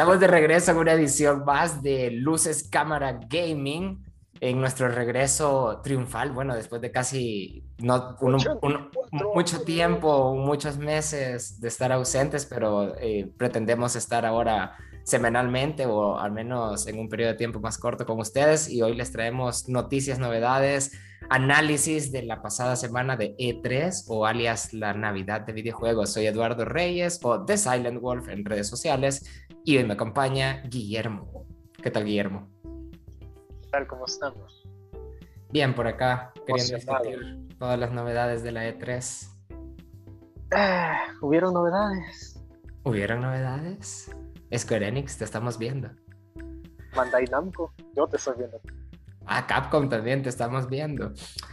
Estamos 0.00 0.18
de 0.18 0.28
regreso 0.28 0.70
en 0.70 0.78
una 0.78 0.92
edición 0.94 1.44
más 1.44 1.82
de 1.82 2.10
Luces 2.10 2.66
Cámara 2.66 3.20
Gaming, 3.28 4.02
en 4.40 4.58
nuestro 4.58 4.88
regreso 4.88 5.82
triunfal, 5.84 6.32
bueno, 6.32 6.54
después 6.54 6.80
de 6.80 6.90
casi 6.90 7.64
no, 7.76 8.16
mucho 9.34 9.60
tiempo, 9.60 10.34
muchos 10.34 10.78
meses 10.78 11.60
de 11.60 11.68
estar 11.68 11.92
ausentes, 11.92 12.46
pero 12.46 12.96
eh, 12.98 13.30
pretendemos 13.36 13.94
estar 13.94 14.24
ahora 14.24 14.74
semanalmente 15.04 15.86
o 15.86 16.18
al 16.18 16.32
menos 16.32 16.86
en 16.86 16.98
un 16.98 17.08
periodo 17.08 17.32
de 17.32 17.38
tiempo 17.38 17.60
más 17.60 17.78
corto 17.78 18.06
con 18.06 18.18
ustedes 18.20 18.68
y 18.68 18.82
hoy 18.82 18.94
les 18.94 19.12
traemos 19.12 19.68
noticias, 19.68 20.18
novedades, 20.18 20.92
análisis 21.28 22.12
de 22.12 22.22
la 22.22 22.42
pasada 22.42 22.76
semana 22.76 23.16
de 23.16 23.36
E3 23.36 24.04
o 24.08 24.26
alias 24.26 24.72
la 24.72 24.94
Navidad 24.94 25.42
de 25.42 25.52
videojuegos. 25.52 26.12
Soy 26.12 26.26
Eduardo 26.26 26.64
Reyes 26.64 27.20
o 27.22 27.44
The 27.44 27.56
Silent 27.56 28.00
Wolf 28.00 28.28
en 28.28 28.44
redes 28.44 28.68
sociales 28.68 29.24
y 29.64 29.76
hoy 29.76 29.84
me 29.84 29.94
acompaña 29.94 30.62
Guillermo. 30.68 31.46
¿Qué 31.82 31.90
tal, 31.90 32.04
Guillermo? 32.04 32.48
¿Qué 33.62 33.68
tal? 33.70 33.86
¿Cómo 33.86 34.06
estamos? 34.06 34.68
Bien, 35.50 35.74
por 35.74 35.86
acá, 35.86 36.32
queriendo 36.46 36.76
discutir 36.76 37.48
todas 37.58 37.78
las 37.78 37.90
novedades 37.90 38.42
de 38.42 38.52
la 38.52 38.68
E3. 38.68 39.28
Ah, 40.52 40.96
¿Hubieron 41.20 41.54
novedades? 41.54 42.40
¿Hubieron 42.84 43.20
novedades? 43.20 44.10
Square 44.56 44.88
Enix, 44.88 45.16
te 45.16 45.24
estamos 45.24 45.58
viendo. 45.58 45.90
Bandai 46.94 47.24
Namco, 47.26 47.72
yo 47.94 48.06
te 48.06 48.16
estoy 48.16 48.34
viendo. 48.38 48.60
Ah, 49.26 49.46
Capcom 49.46 49.88
también 49.88 50.22
te 50.22 50.28
estamos 50.28 50.68
viendo. 50.68 51.12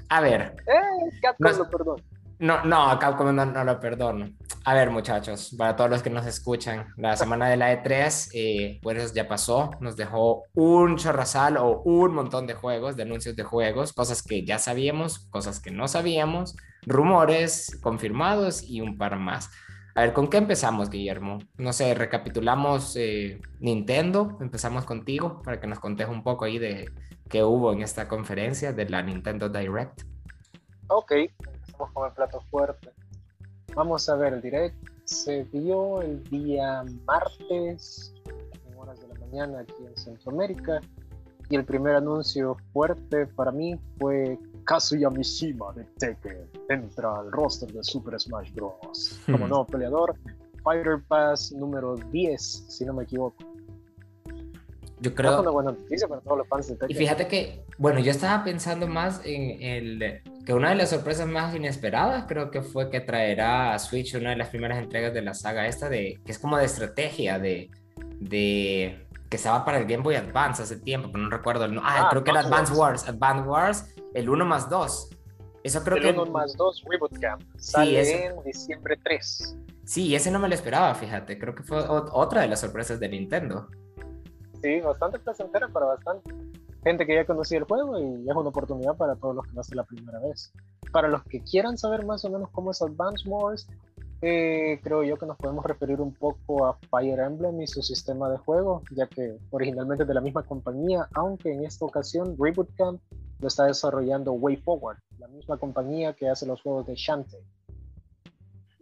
A 0.09 0.21
ver. 0.21 0.55
Eh, 0.65 1.19
Capcom 1.21 1.51
no, 1.51 1.57
lo 1.57 1.69
perdono. 1.69 2.03
No, 2.39 2.63
no, 2.65 2.99
Capcom 2.99 3.35
no, 3.35 3.45
no, 3.45 3.63
lo 3.63 3.79
perdono. 3.79 4.29
A 4.65 4.73
ver, 4.73 4.89
muchachos, 4.89 5.55
para 5.57 5.75
todos 5.75 5.89
los 5.89 6.03
que 6.03 6.09
nos 6.09 6.25
escuchan, 6.25 6.87
la 6.97 7.15
semana 7.15 7.47
de 7.47 7.57
la 7.57 7.71
E3, 7.71 8.31
eh, 8.33 8.79
pues 8.81 9.13
ya 9.13 9.27
pasó, 9.27 9.71
nos 9.79 9.95
dejó 9.95 10.43
un 10.53 10.97
chorrazal 10.97 11.57
o 11.57 11.81
un 11.83 12.13
montón 12.13 12.47
de 12.47 12.53
juegos, 12.53 12.95
de 12.95 13.03
anuncios 13.03 13.35
de 13.35 13.43
juegos, 13.43 13.93
cosas 13.93 14.21
que 14.21 14.43
ya 14.43 14.59
sabíamos, 14.59 15.19
cosas 15.29 15.59
que 15.59 15.71
no 15.71 15.87
sabíamos, 15.87 16.55
rumores 16.85 17.79
confirmados 17.81 18.63
y 18.63 18.81
un 18.81 18.97
par 18.97 19.17
más. 19.17 19.49
A 19.97 20.01
ver, 20.01 20.13
¿con 20.13 20.27
qué 20.27 20.37
empezamos, 20.37 20.91
Guillermo? 20.91 21.39
No 21.57 21.73
sé, 21.73 21.95
recapitulamos 21.95 22.95
eh, 22.97 23.41
Nintendo, 23.59 24.37
empezamos 24.39 24.85
contigo 24.85 25.41
para 25.41 25.59
que 25.59 25.65
nos 25.65 25.79
contes 25.79 26.07
un 26.07 26.21
poco 26.21 26.45
ahí 26.45 26.59
de 26.59 26.91
qué 27.27 27.43
hubo 27.43 27.73
en 27.73 27.81
esta 27.81 28.07
conferencia 28.07 28.73
de 28.73 28.87
la 28.87 29.01
Nintendo 29.01 29.49
Direct. 29.49 30.03
Ok, 30.89 31.13
empezamos 31.13 31.91
con 31.93 32.05
el 32.07 32.13
plato 32.13 32.41
fuerte. 32.51 32.91
Vamos 33.73 34.07
a 34.07 34.15
ver, 34.17 34.33
el 34.33 34.41
Direct 34.43 34.75
se 35.05 35.45
dio 35.45 36.03
el 36.03 36.23
día 36.25 36.83
martes, 37.07 38.13
en 38.69 38.77
horas 38.77 39.01
de 39.01 39.07
la 39.07 39.15
mañana 39.15 39.61
aquí 39.61 39.83
en 39.83 39.97
Centroamérica, 39.97 40.79
y 41.49 41.55
el 41.55 41.65
primer 41.65 41.95
anuncio 41.95 42.55
fuerte 42.71 43.25
para 43.25 43.51
mí 43.51 43.79
fue 43.97 44.37
Kazuya 44.67 45.09
Mishima 45.09 45.73
de 45.73 45.85
Tekken 45.97 46.49
entra 46.69 47.19
al 47.19 47.31
roster 47.31 47.71
de 47.71 47.81
Super 47.83 48.19
Smash 48.19 48.51
Bros. 48.51 49.17
como 49.25 49.45
hmm. 49.45 49.49
nuevo 49.49 49.65
peleador. 49.65 50.13
Fighter 50.61 51.01
Pass 51.07 51.53
número 51.53 51.95
10, 51.95 52.65
si 52.67 52.83
no 52.83 52.93
me 52.93 53.03
equivoco. 53.03 53.37
Yo 54.99 55.15
creo. 55.15 55.35
Es 55.35 55.39
una 55.39 55.51
buena 55.51 55.71
noticia 55.71 56.07
para 56.09 56.19
todos 56.19 56.39
los 56.39 56.47
fans 56.49 56.67
de 56.67 56.75
Tekken. 56.75 56.95
Y 56.95 56.99
fíjate 56.99 57.27
que, 57.29 57.63
bueno, 57.77 58.01
yo 58.01 58.11
estaba 58.11 58.43
pensando 58.43 58.87
más 58.87 59.21
en 59.23 59.61
el. 59.61 60.21
que 60.45 60.53
una 60.53 60.69
de 60.71 60.75
las 60.75 60.89
sorpresas 60.89 61.27
más 61.27 61.55
inesperadas 61.55 62.25
creo 62.27 62.51
que 62.51 62.61
fue 62.61 62.89
que 62.89 62.99
traerá 62.99 63.73
a 63.73 63.79
Switch 63.79 64.15
una 64.15 64.31
de 64.31 64.35
las 64.35 64.49
primeras 64.49 64.79
entregas 64.79 65.13
de 65.13 65.21
la 65.21 65.33
saga 65.33 65.65
esta, 65.67 65.87
de 65.87 66.19
que 66.25 66.31
es 66.33 66.39
como 66.39 66.57
de 66.57 66.65
estrategia, 66.65 67.39
de. 67.39 67.71
de 68.19 69.07
que 69.29 69.35
estaba 69.37 69.65
para 69.65 69.77
el 69.77 69.85
Game 69.85 70.03
Boy 70.03 70.15
Advance 70.15 70.63
hace 70.63 70.77
tiempo, 70.77 71.09
pero 71.11 71.23
no 71.23 71.29
recuerdo 71.29 71.65
el 71.65 71.77
Ah, 71.79 71.81
ah 71.83 72.07
creo 72.09 72.23
que 72.23 72.31
era 72.31 72.41
Advance 72.41 72.73
Wars. 72.73 73.07
Advance 73.07 73.47
Wars, 73.47 73.95
el 74.13 74.29
1 74.29 74.45
más 74.45 74.69
2. 74.69 75.09
Eso 75.63 75.83
creo 75.83 75.97
el 75.97 76.03
que. 76.03 76.09
El 76.09 76.19
1 76.19 76.31
más 76.31 76.55
2 76.55 76.83
Reboot 76.89 77.19
Camp. 77.19 77.41
Sale 77.57 78.05
sí, 78.05 78.13
en 78.13 78.43
diciembre 78.43 78.97
3. 79.03 79.57
Sí, 79.85 80.15
ese 80.15 80.31
no 80.31 80.39
me 80.39 80.47
lo 80.47 80.55
esperaba, 80.55 80.93
fíjate. 80.95 81.39
Creo 81.39 81.55
que 81.55 81.63
fue 81.63 81.79
otra 81.87 82.41
de 82.41 82.47
las 82.47 82.59
sorpresas 82.59 82.99
de 82.99 83.09
Nintendo. 83.09 83.67
Sí, 84.61 84.81
bastante 84.81 85.19
placentera 85.19 85.67
para 85.69 85.85
bastante 85.85 86.33
gente 86.83 87.05
que 87.05 87.15
ya 87.15 87.25
conocía 87.25 87.59
el 87.59 87.65
juego 87.65 87.99
y 87.99 88.29
es 88.29 88.35
una 88.35 88.49
oportunidad 88.49 88.95
para 88.95 89.15
todos 89.15 89.35
los 89.35 89.45
que 89.45 89.53
no 89.53 89.61
hacen 89.61 89.77
la 89.77 89.83
primera 89.83 90.19
vez. 90.19 90.51
Para 90.91 91.07
los 91.07 91.23
que 91.23 91.41
quieran 91.41 91.77
saber 91.77 92.05
más 92.05 92.23
o 92.25 92.29
menos 92.29 92.49
cómo 92.51 92.71
es 92.71 92.81
Advance 92.81 93.27
Wars, 93.27 93.67
eh, 94.21 94.79
creo 94.83 95.03
yo 95.03 95.17
que 95.17 95.25
nos 95.25 95.37
podemos 95.37 95.63
referir 95.65 96.01
un 96.01 96.13
poco 96.13 96.65
a 96.65 96.77
Fire 96.89 97.19
Emblem 97.19 97.61
y 97.61 97.67
su 97.67 97.81
sistema 97.81 98.29
de 98.29 98.37
juego, 98.37 98.81
ya 98.91 99.07
que 99.07 99.37
originalmente 99.51 100.03
es 100.03 100.07
de 100.07 100.13
la 100.13 100.21
misma 100.21 100.43
compañía, 100.43 101.07
aunque 101.13 101.53
en 101.53 101.65
esta 101.65 101.85
ocasión 101.85 102.35
Reboot 102.39 102.69
Camp 102.75 103.01
lo 103.39 103.47
está 103.47 103.65
desarrollando 103.65 104.33
Way 104.33 104.57
Forward, 104.57 104.97
la 105.19 105.27
misma 105.27 105.57
compañía 105.57 106.13
que 106.13 106.29
hace 106.29 106.45
los 106.45 106.61
juegos 106.61 106.87
de 106.87 106.95
Shantae. 106.95 107.39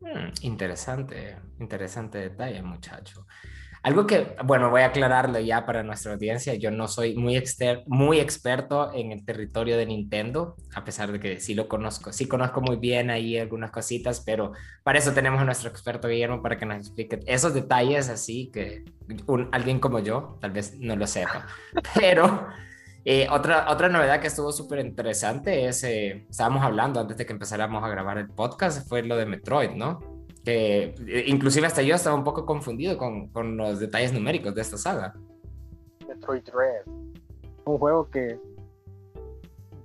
Hmm, 0.02 0.30
interesante, 0.42 1.38
interesante 1.60 2.18
detalle, 2.20 2.62
muchacho. 2.62 3.26
Algo 3.86 4.08
que, 4.08 4.36
bueno, 4.44 4.72
voy 4.72 4.82
a 4.82 4.88
aclararlo 4.88 5.40
ya 5.40 5.64
para 5.64 5.84
nuestra 5.84 6.14
audiencia, 6.14 6.56
yo 6.56 6.72
no 6.72 6.88
soy 6.88 7.16
muy, 7.16 7.40
muy 7.86 8.20
experto 8.20 8.92
en 8.92 9.12
el 9.12 9.24
territorio 9.24 9.78
de 9.78 9.86
Nintendo, 9.86 10.56
a 10.74 10.84
pesar 10.84 11.12
de 11.12 11.20
que 11.20 11.40
sí 11.40 11.54
lo 11.54 11.68
conozco, 11.68 12.12
sí 12.12 12.28
conozco 12.28 12.62
muy 12.62 12.78
bien 12.78 13.12
ahí 13.12 13.38
algunas 13.38 13.70
cositas, 13.70 14.22
pero 14.26 14.54
para 14.84 14.98
eso 14.98 15.14
tenemos 15.14 15.40
a 15.40 15.46
nuestro 15.46 15.70
experto 15.70 16.08
Guillermo 16.08 16.42
para 16.42 16.58
que 16.58 16.66
nos 16.66 16.78
explique 16.78 17.20
esos 17.28 17.54
detalles 17.54 18.10
así 18.10 18.50
que 18.52 18.86
alguien 19.52 19.80
como 19.80 20.00
yo 20.00 20.40
tal 20.42 20.50
vez 20.50 20.80
no 20.80 20.96
lo 20.96 21.06
sepa. 21.06 21.46
Pero 21.94 22.48
eh, 23.06 23.28
otra, 23.32 23.72
otra 23.72 23.88
novedad 23.88 24.20
que 24.20 24.28
estuvo 24.28 24.52
súper 24.52 24.80
interesante 24.80 25.68
es, 25.68 25.84
eh, 25.84 26.26
estábamos 26.28 26.64
hablando 26.64 27.00
antes 27.00 27.16
de 27.16 27.26
que 27.26 27.34
empezáramos 27.34 27.84
a 27.84 27.88
grabar 27.88 28.18
el 28.18 28.30
podcast, 28.30 28.88
fue 28.90 29.04
lo 29.04 29.16
de 29.16 29.28
Metroid, 29.28 29.72
¿no? 29.72 30.00
que 30.46 30.94
eh, 31.08 31.24
inclusive 31.28 31.68
hasta 31.68 31.82
yo 31.82 31.96
estaba 31.96 32.16
un 32.16 32.24
poco 32.24 32.46
confundido 32.46 32.98
con, 32.98 33.28
con, 33.30 33.58
los 33.58 33.80
detalles 33.80 34.14
numéricos 34.14 34.54
de 34.54 34.62
esta 34.62 34.78
saga. 34.78 35.14
Metroid 36.08 36.44
Dread, 36.44 36.86
un 37.66 37.78
juego 37.78 38.10
que 38.10 38.40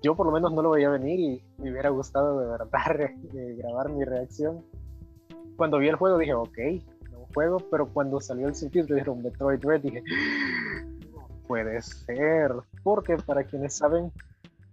yo 0.03 0.14
por 0.14 0.26
lo 0.26 0.32
menos 0.32 0.53
no 0.53 0.62
lo 0.62 0.70
veía 0.70 0.91
venir 0.91 1.19
y 1.19 1.62
me 1.62 1.72
hubiera 1.72 1.88
gustado 1.91 2.41
de 2.41 2.47
verdad 2.47 2.69
grabar 3.56 3.91
mi 3.91 4.04
reacción. 4.04 4.64
Cuando 5.56 5.78
vi 5.78 5.88
el 5.88 5.97
juego 5.97 6.19
dije, 6.19 6.34
ok, 6.34 6.59
no 7.10 7.26
juego, 7.34 7.59
pero 7.70 7.86
cuando 7.86 8.20
salió 8.20 8.47
el 8.47 8.54
subtítulo 8.54 8.94
dijeron 8.94 9.22
Metroid 9.22 9.60
Dread, 9.60 9.80
dije, 9.80 10.03
no 11.12 11.26
puede 11.47 11.80
ser, 11.82 12.53
porque 12.82 13.16
para 13.16 13.44
quienes 13.44 13.76
saben, 13.76 14.12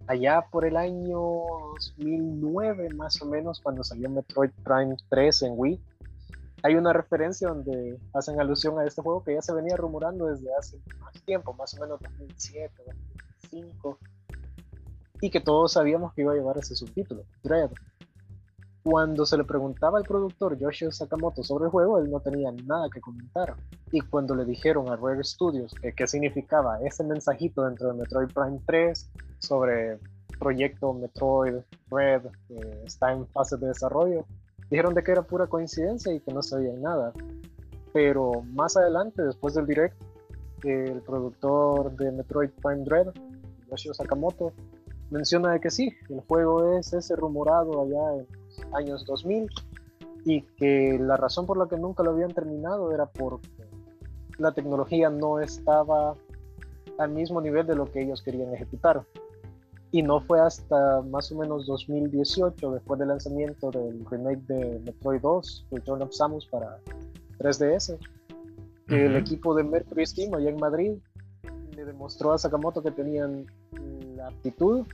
allá 0.06 0.46
por 0.50 0.64
el 0.64 0.76
año 0.76 1.20
2009 1.96 2.90
más 2.94 3.20
o 3.22 3.26
menos, 3.26 3.60
cuando 3.60 3.84
salió 3.84 4.08
Metroid 4.08 4.50
Prime 4.64 4.96
3 5.10 5.42
en 5.42 5.52
Wii, 5.56 5.80
hay 6.62 6.74
una 6.74 6.92
referencia 6.92 7.48
donde 7.48 7.98
hacen 8.12 8.40
alusión 8.40 8.78
a 8.78 8.84
este 8.84 9.02
juego 9.02 9.22
que 9.22 9.34
ya 9.34 9.42
se 9.42 9.54
venía 9.54 9.76
rumorando 9.76 10.26
desde 10.26 10.54
hace 10.54 10.78
más 11.00 11.12
tiempo, 11.24 11.52
más 11.52 11.74
o 11.74 11.80
menos 11.80 12.00
2007, 12.00 12.72
2005, 13.50 13.98
y 15.20 15.30
que 15.30 15.40
todos 15.40 15.72
sabíamos 15.72 16.12
que 16.14 16.22
iba 16.22 16.32
a 16.32 16.36
llevar 16.36 16.58
ese 16.58 16.74
subtítulo, 16.74 17.24
Dread. 17.42 17.70
Cuando 18.90 19.26
se 19.26 19.36
le 19.36 19.44
preguntaba 19.44 19.98
al 19.98 20.04
productor 20.04 20.56
Yoshio 20.56 20.90
Sakamoto 20.90 21.44
sobre 21.44 21.66
el 21.66 21.70
juego, 21.70 21.98
él 21.98 22.10
no 22.10 22.20
tenía 22.20 22.50
nada 22.64 22.88
que 22.90 23.02
comentar. 23.02 23.54
Y 23.92 24.00
cuando 24.00 24.34
le 24.34 24.46
dijeron 24.46 24.88
a 24.88 24.96
Rare 24.96 25.22
Studios 25.22 25.74
qué 25.94 26.06
significaba 26.06 26.80
ese 26.80 27.04
mensajito 27.04 27.64
dentro 27.64 27.88
de 27.88 27.98
Metroid 27.98 28.28
Prime 28.28 28.58
3 28.64 29.10
sobre 29.40 29.98
proyecto 30.38 30.94
Metroid 30.94 31.56
Red 31.90 32.22
que 32.46 32.82
está 32.86 33.12
en 33.12 33.26
fase 33.26 33.58
de 33.58 33.66
desarrollo, 33.66 34.24
dijeron 34.70 34.94
de 34.94 35.04
que 35.04 35.12
era 35.12 35.20
pura 35.20 35.46
coincidencia 35.48 36.10
y 36.14 36.20
que 36.20 36.32
no 36.32 36.42
sabían 36.42 36.80
nada. 36.80 37.12
Pero 37.92 38.40
más 38.54 38.74
adelante, 38.78 39.22
después 39.22 39.52
del 39.52 39.66
direct, 39.66 40.00
el 40.64 41.02
productor 41.02 41.94
de 41.94 42.10
Metroid 42.10 42.50
Prime 42.62 42.84
Dread, 42.84 43.08
Yoshio 43.70 43.92
Sakamoto, 43.92 44.54
menciona 45.10 45.52
de 45.52 45.60
que 45.60 45.70
sí, 45.70 45.92
el 46.08 46.20
juego 46.20 46.78
es 46.78 46.94
ese 46.94 47.16
rumorado 47.16 47.82
allá 47.82 48.22
en 48.22 48.47
años 48.72 49.04
2000 49.06 49.48
y 50.24 50.42
que 50.42 50.98
la 51.00 51.16
razón 51.16 51.46
por 51.46 51.56
la 51.56 51.68
que 51.68 51.76
nunca 51.76 52.02
lo 52.02 52.10
habían 52.10 52.32
terminado 52.32 52.92
era 52.92 53.06
porque 53.06 53.48
la 54.38 54.52
tecnología 54.52 55.10
no 55.10 55.40
estaba 55.40 56.14
al 56.98 57.10
mismo 57.10 57.40
nivel 57.40 57.66
de 57.66 57.74
lo 57.74 57.86
que 57.86 58.02
ellos 58.02 58.22
querían 58.22 58.54
ejecutar. 58.54 59.04
Y 59.90 60.02
no 60.02 60.20
fue 60.20 60.40
hasta 60.40 61.00
más 61.02 61.32
o 61.32 61.38
menos 61.38 61.66
2018, 61.66 62.72
después 62.72 62.98
del 62.98 63.08
lanzamiento 63.08 63.70
del 63.70 64.04
remake 64.04 64.42
de 64.46 64.80
Metroid 64.80 65.20
2, 65.22 65.66
Return 65.70 66.02
of 66.02 66.12
Samus 66.12 66.46
para 66.46 66.78
3DS, 67.38 67.96
que 68.86 69.06
el 69.06 69.16
equipo 69.16 69.54
de 69.54 69.64
Mercury 69.64 70.04
Steam 70.04 70.34
allá 70.34 70.50
en 70.50 70.56
Madrid 70.56 70.92
le 71.74 71.84
demostró 71.84 72.32
a 72.32 72.38
Sakamoto 72.38 72.82
que 72.82 72.90
tenían 72.90 73.46
la 74.16 74.28
aptitud, 74.28 74.84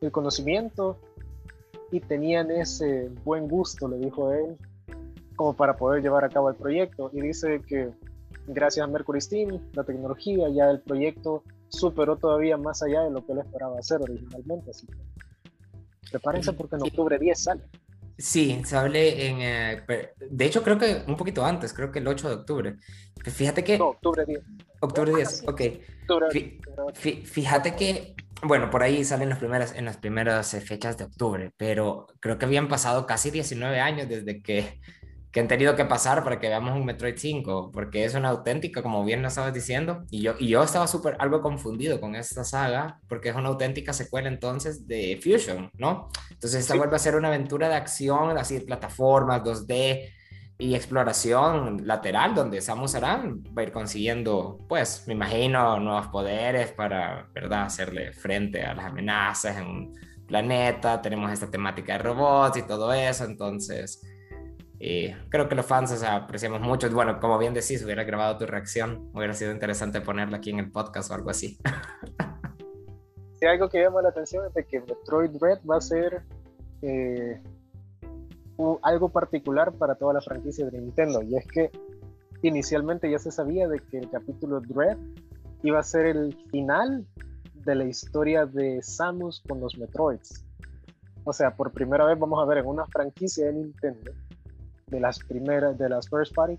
el 0.00 0.10
conocimiento 0.10 0.98
y 1.90 2.00
tenían 2.00 2.50
ese 2.50 3.10
buen 3.24 3.48
gusto, 3.48 3.88
le 3.88 3.98
dijo 3.98 4.32
él, 4.32 4.56
como 5.36 5.54
para 5.54 5.76
poder 5.76 6.02
llevar 6.02 6.24
a 6.24 6.28
cabo 6.28 6.50
el 6.50 6.56
proyecto. 6.56 7.10
Y 7.12 7.20
dice 7.20 7.62
que 7.66 7.90
gracias 8.46 8.84
a 8.84 8.90
Mercury 8.90 9.20
Steam, 9.20 9.60
la 9.72 9.84
tecnología, 9.84 10.48
ya 10.50 10.70
el 10.70 10.80
proyecto 10.80 11.44
superó 11.68 12.16
todavía 12.16 12.56
más 12.56 12.82
allá 12.82 13.02
de 13.02 13.10
lo 13.10 13.24
que 13.24 13.32
él 13.32 13.38
esperaba 13.38 13.78
hacer 13.78 14.00
originalmente. 14.00 14.70
Así 14.70 14.86
que 14.86 14.96
prepárense 16.10 16.52
porque 16.52 16.76
en 16.76 16.82
octubre 16.82 17.18
10 17.18 17.38
sale. 17.40 17.62
Sí, 18.18 18.60
se 18.64 18.76
hable 18.76 19.28
en... 19.28 19.36
Eh, 19.40 20.10
de 20.28 20.44
hecho, 20.44 20.64
creo 20.64 20.76
que 20.76 21.04
un 21.06 21.16
poquito 21.16 21.44
antes, 21.44 21.72
creo 21.72 21.92
que 21.92 22.00
el 22.00 22.08
8 22.08 22.28
de 22.28 22.34
octubre. 22.34 22.76
Fíjate 23.24 23.62
que... 23.62 23.78
No, 23.78 23.90
octubre 23.90 24.24
10. 24.26 24.42
Octubre 24.80 25.12
10, 25.14 25.44
ok. 25.46 25.60
Fíjate 27.24 27.76
que, 27.76 28.16
bueno, 28.42 28.70
por 28.70 28.82
ahí 28.82 29.04
salen 29.04 29.28
las 29.28 29.38
primeras, 29.38 29.74
en 29.74 29.84
las 29.84 29.96
primeras 29.96 30.50
fechas 30.64 30.96
de 30.96 31.04
octubre, 31.04 31.52
pero 31.56 32.06
creo 32.20 32.38
que 32.38 32.46
habían 32.46 32.68
pasado 32.68 33.06
casi 33.06 33.30
19 33.30 33.80
años 33.80 34.08
desde 34.08 34.42
que 34.42 34.80
que 35.30 35.40
han 35.40 35.48
tenido 35.48 35.76
que 35.76 35.84
pasar 35.84 36.24
para 36.24 36.38
que 36.40 36.48
veamos 36.48 36.74
un 36.74 36.86
Metroid 36.86 37.16
5, 37.16 37.70
porque 37.72 38.04
es 38.04 38.14
una 38.14 38.30
auténtica, 38.30 38.82
como 38.82 39.04
bien 39.04 39.20
lo 39.22 39.28
estabas 39.28 39.52
diciendo, 39.52 40.04
y 40.10 40.22
yo, 40.22 40.34
y 40.38 40.48
yo 40.48 40.62
estaba 40.62 40.86
súper 40.86 41.16
algo 41.18 41.42
confundido 41.42 42.00
con 42.00 42.14
esta 42.14 42.44
saga, 42.44 42.98
porque 43.08 43.28
es 43.28 43.36
una 43.36 43.48
auténtica 43.48 43.92
secuela 43.92 44.28
entonces 44.28 44.86
de 44.86 45.20
Fusion, 45.22 45.70
¿no? 45.74 46.08
Entonces 46.30 46.60
esta 46.60 46.76
vuelve 46.76 46.96
a 46.96 46.98
ser 46.98 47.14
una 47.16 47.28
aventura 47.28 47.68
de 47.68 47.74
acción, 47.74 48.38
así 48.38 48.54
de 48.54 48.60
plataformas, 48.62 49.42
2D 49.42 50.12
y 50.58 50.74
exploración 50.74 51.86
lateral, 51.86 52.34
donde 52.34 52.60
Samus 52.60 52.94
Aran 52.96 53.44
va 53.56 53.62
a 53.62 53.64
ir 53.64 53.72
consiguiendo, 53.72 54.58
pues, 54.68 55.04
me 55.06 55.14
imagino, 55.14 55.78
nuevos 55.78 56.08
poderes 56.08 56.72
para, 56.72 57.28
¿verdad?, 57.32 57.62
hacerle 57.62 58.12
frente 58.12 58.64
a 58.64 58.74
las 58.74 58.86
amenazas 58.86 59.56
en 59.56 59.66
un 59.66 59.92
planeta, 60.26 61.00
tenemos 61.00 61.32
esta 61.32 61.50
temática 61.50 61.94
de 61.94 61.98
robots 62.00 62.58
y 62.58 62.62
todo 62.62 62.92
eso, 62.92 63.24
entonces 63.24 64.02
y 64.80 65.12
creo 65.28 65.48
que 65.48 65.56
los 65.56 65.66
fans 65.66 66.02
apreciamos 66.04 66.60
mucho. 66.60 66.88
Bueno, 66.90 67.18
como 67.18 67.36
bien 67.38 67.52
decís, 67.52 67.82
hubiera 67.84 68.04
grabado 68.04 68.38
tu 68.38 68.46
reacción. 68.46 69.10
Hubiera 69.12 69.34
sido 69.34 69.50
interesante 69.50 70.00
ponerla 70.00 70.36
aquí 70.36 70.50
en 70.50 70.60
el 70.60 70.70
podcast 70.70 71.10
o 71.10 71.14
algo 71.14 71.30
así. 71.30 71.58
Sí, 73.40 73.46
algo 73.46 73.68
que 73.68 73.80
llama 73.80 74.02
la 74.02 74.08
atención 74.08 74.44
es 74.48 74.54
de 74.54 74.66
que 74.66 74.80
Metroid 74.80 75.30
Dread 75.30 75.60
va 75.64 75.76
a 75.76 75.80
ser 75.80 76.24
eh, 76.82 77.40
algo 78.82 79.08
particular 79.08 79.72
para 79.72 79.94
toda 79.94 80.14
la 80.14 80.20
franquicia 80.20 80.66
de 80.66 80.80
Nintendo. 80.80 81.22
Y 81.22 81.36
es 81.36 81.46
que 81.46 81.70
inicialmente 82.42 83.10
ya 83.10 83.18
se 83.18 83.30
sabía 83.30 83.68
de 83.68 83.80
que 83.80 83.98
el 83.98 84.10
capítulo 84.10 84.60
Dread 84.60 84.98
iba 85.62 85.78
a 85.78 85.82
ser 85.82 86.06
el 86.06 86.36
final 86.50 87.06
de 87.54 87.74
la 87.74 87.84
historia 87.84 88.46
de 88.46 88.82
Samus 88.82 89.42
con 89.46 89.60
los 89.60 89.76
Metroids. 89.78 90.44
O 91.24 91.32
sea, 91.32 91.54
por 91.54 91.72
primera 91.72 92.04
vez 92.06 92.18
vamos 92.18 92.40
a 92.42 92.46
ver 92.46 92.58
en 92.58 92.66
una 92.66 92.86
franquicia 92.86 93.46
de 93.46 93.52
Nintendo 93.52 94.12
de 94.86 95.00
las 95.00 95.18
primeras, 95.18 95.78
de 95.78 95.88
las 95.88 96.08
first 96.08 96.34
party, 96.34 96.56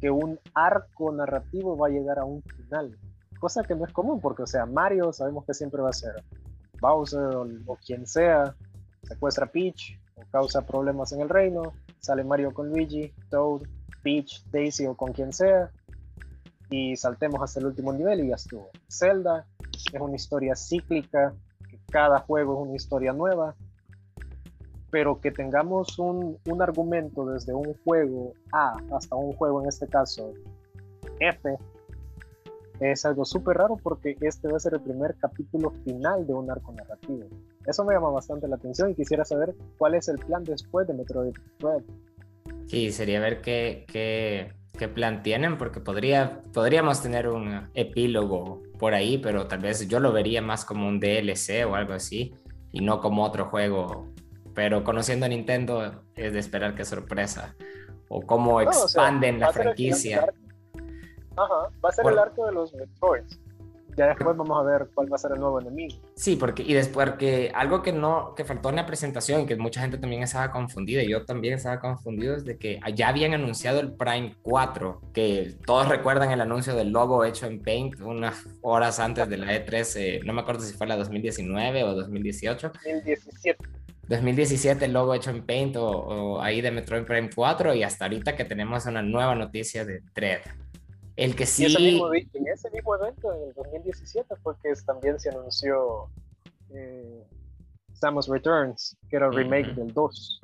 que 0.00 0.10
un 0.10 0.38
arco 0.54 1.12
narrativo 1.12 1.76
va 1.76 1.88
a 1.88 1.90
llegar 1.90 2.18
a 2.18 2.24
un 2.24 2.42
final. 2.42 2.96
Cosa 3.38 3.62
que 3.62 3.74
no 3.74 3.84
es 3.84 3.92
común, 3.92 4.20
porque, 4.20 4.42
o 4.42 4.46
sea, 4.46 4.66
Mario 4.66 5.12
sabemos 5.12 5.44
que 5.44 5.54
siempre 5.54 5.82
va 5.82 5.90
a 5.90 5.94
ser 5.94 6.14
Bowser 6.80 7.36
o, 7.66 7.76
quien 7.76 8.06
sea, 8.06 8.54
secuestra 9.02 9.46
Peach 9.46 9.99
causa 10.30 10.66
problemas 10.66 11.12
en 11.12 11.20
el 11.20 11.28
reino, 11.28 11.72
sale 11.98 12.24
Mario 12.24 12.52
con 12.52 12.70
Luigi, 12.70 13.12
Toad, 13.30 13.62
Peach, 14.02 14.44
Daisy 14.50 14.86
o 14.86 14.96
con 14.96 15.12
quien 15.12 15.32
sea, 15.32 15.70
y 16.70 16.96
saltemos 16.96 17.42
hasta 17.42 17.60
el 17.60 17.66
último 17.66 17.92
nivel 17.92 18.24
y 18.24 18.28
ya 18.28 18.36
estuvo. 18.36 18.70
Zelda 18.88 19.46
es 19.92 20.00
una 20.00 20.16
historia 20.16 20.54
cíclica, 20.54 21.34
cada 21.90 22.20
juego 22.20 22.54
es 22.54 22.68
una 22.68 22.76
historia 22.76 23.12
nueva, 23.12 23.54
pero 24.90 25.20
que 25.20 25.30
tengamos 25.30 25.98
un, 25.98 26.38
un, 26.48 26.62
argumento 26.62 27.24
desde 27.26 27.52
un 27.52 27.74
juego 27.84 28.32
A 28.52 28.76
hasta 28.92 29.14
un 29.14 29.32
juego, 29.34 29.62
en 29.62 29.68
este 29.68 29.86
caso 29.86 30.32
F, 31.20 31.56
es 32.80 33.04
algo 33.04 33.24
súper 33.24 33.58
raro 33.58 33.76
porque 33.76 34.16
este 34.20 34.48
va 34.48 34.56
a 34.56 34.60
ser 34.60 34.74
el 34.74 34.80
primer 34.80 35.16
capítulo 35.16 35.70
final 35.84 36.26
de 36.26 36.32
un 36.32 36.50
arco 36.50 36.72
narrativo. 36.72 37.26
Eso 37.66 37.84
me 37.84 37.94
llama 37.94 38.10
bastante 38.10 38.48
la 38.48 38.56
atención 38.56 38.90
y 38.90 38.94
quisiera 38.94 39.24
saber 39.24 39.54
cuál 39.78 39.94
es 39.94 40.08
el 40.08 40.18
plan 40.18 40.44
después 40.44 40.86
de 40.86 40.94
Metroid 40.94 41.34
Dread. 41.58 41.82
Sí, 42.66 42.90
sería 42.90 43.20
ver 43.20 43.42
qué, 43.42 43.84
qué, 43.90 44.52
qué 44.78 44.88
plan 44.88 45.22
tienen, 45.22 45.58
porque 45.58 45.80
podría, 45.80 46.42
podríamos 46.52 47.02
tener 47.02 47.28
un 47.28 47.68
epílogo 47.74 48.62
por 48.78 48.94
ahí, 48.94 49.18
pero 49.18 49.46
tal 49.46 49.60
vez 49.60 49.86
yo 49.88 50.00
lo 50.00 50.12
vería 50.12 50.40
más 50.40 50.64
como 50.64 50.88
un 50.88 51.00
DLC 51.00 51.66
o 51.66 51.74
algo 51.74 51.92
así, 51.92 52.34
y 52.72 52.80
no 52.80 53.00
como 53.00 53.24
otro 53.24 53.46
juego 53.46 54.10
pero 54.54 54.84
conociendo 54.84 55.26
a 55.26 55.28
Nintendo 55.28 56.02
es 56.14 56.32
de 56.32 56.38
esperar 56.38 56.74
qué 56.74 56.84
sorpresa 56.84 57.54
o 58.08 58.20
cómo 58.20 58.60
expanden 58.60 59.40
la 59.40 59.52
franquicia. 59.52 60.32
Ajá, 61.36 61.70
va 61.82 61.88
a 61.88 61.92
ser 61.92 62.06
el 62.06 62.18
arco 62.18 62.46
de 62.46 62.52
los 62.52 62.74
Metroids. 62.74 63.40
Ya 63.96 64.08
después 64.08 64.36
vamos 64.36 64.58
a 64.58 64.62
ver 64.62 64.88
cuál 64.94 65.12
va 65.12 65.16
a 65.16 65.18
ser 65.18 65.32
el 65.32 65.40
nuevo 65.40 65.60
enemigo. 65.60 65.96
Sí, 66.14 66.36
porque 66.36 66.62
y 66.62 66.74
después 66.74 67.10
que 67.18 67.52
algo 67.54 67.82
que 67.82 67.92
no 67.92 68.34
que 68.34 68.44
faltó 68.44 68.70
en 68.70 68.76
la 68.76 68.86
presentación 68.86 69.42
y 69.42 69.46
que 69.46 69.56
mucha 69.56 69.80
gente 69.80 69.98
también 69.98 70.22
estaba 70.22 70.50
confundida 70.50 71.02
y 71.02 71.10
yo 71.10 71.24
también 71.24 71.54
estaba 71.54 71.80
confundido 71.80 72.34
es 72.34 72.44
de 72.44 72.58
que 72.58 72.80
ya 72.94 73.08
habían 73.08 73.34
anunciado 73.34 73.80
el 73.80 73.92
Prime 73.92 74.36
4, 74.42 75.00
que 75.12 75.54
todos 75.66 75.88
recuerdan 75.88 76.30
el 76.30 76.40
anuncio 76.40 76.74
del 76.74 76.90
logo 76.90 77.24
hecho 77.24 77.46
en 77.46 77.60
Paint 77.62 78.00
unas 78.00 78.46
horas 78.62 79.00
antes 79.00 79.28
de 79.28 79.36
la 79.36 79.46
E3, 79.52 79.96
eh, 79.96 80.20
no 80.24 80.32
me 80.32 80.42
acuerdo 80.42 80.62
si 80.62 80.74
fue 80.74 80.86
la 80.86 80.96
2019 80.96 81.84
o 81.84 81.94
2018. 81.94 82.72
2017. 82.72 83.80
2017 84.10 84.86
el 84.86 84.92
logo 84.92 85.14
hecho 85.14 85.30
en 85.30 85.46
Paint 85.46 85.76
o, 85.76 86.42
ahí 86.42 86.60
de 86.60 86.72
Metroid 86.72 87.04
Prime 87.04 87.30
4 87.34 87.74
y 87.74 87.84
hasta 87.84 88.06
ahorita 88.06 88.34
que 88.34 88.44
tenemos 88.44 88.84
una 88.86 89.02
nueva 89.02 89.36
noticia 89.36 89.84
de 89.84 90.02
Dread. 90.14 90.40
El 91.16 91.36
que 91.36 91.46
sí... 91.46 91.64
en 91.64 91.72
ese 92.48 92.70
mismo 92.70 92.96
evento, 92.96 93.32
en 93.32 93.48
el 93.48 93.54
2017, 93.54 94.34
fue 94.42 94.54
que 94.62 94.72
también 94.86 95.18
se 95.18 95.30
anunció 95.30 96.08
eh, 96.70 97.24
Samus 97.92 98.28
Returns, 98.28 98.96
que 99.08 99.16
era 99.16 99.26
el 99.26 99.34
remake 99.34 99.74
del 99.74 99.92
2. 99.92 100.40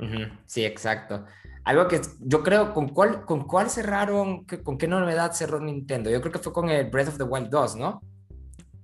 Sí, 0.47 0.65
exacto. 0.65 1.25
Algo 1.65 1.89
que 1.89 2.01
yo 2.21 2.43
creo, 2.43 2.73
¿con 2.73 2.89
cuál, 2.89 3.25
con 3.25 3.47
cuál 3.47 3.71
cerraron, 3.71 4.45
con 4.45 4.79
qué 4.79 4.87
novedad 4.87 5.33
cerró 5.33 5.61
Nintendo? 5.61 6.11
Yo 6.11 6.21
creo 6.21 6.33
que 6.33 6.39
fue 6.39 6.53
con 6.53 6.69
el 6.69 6.91
Breath 6.91 7.09
of 7.09 7.19
the 7.19 7.25
Wild 7.25 7.49
2, 7.49 7.77
¿no? 7.77 8.01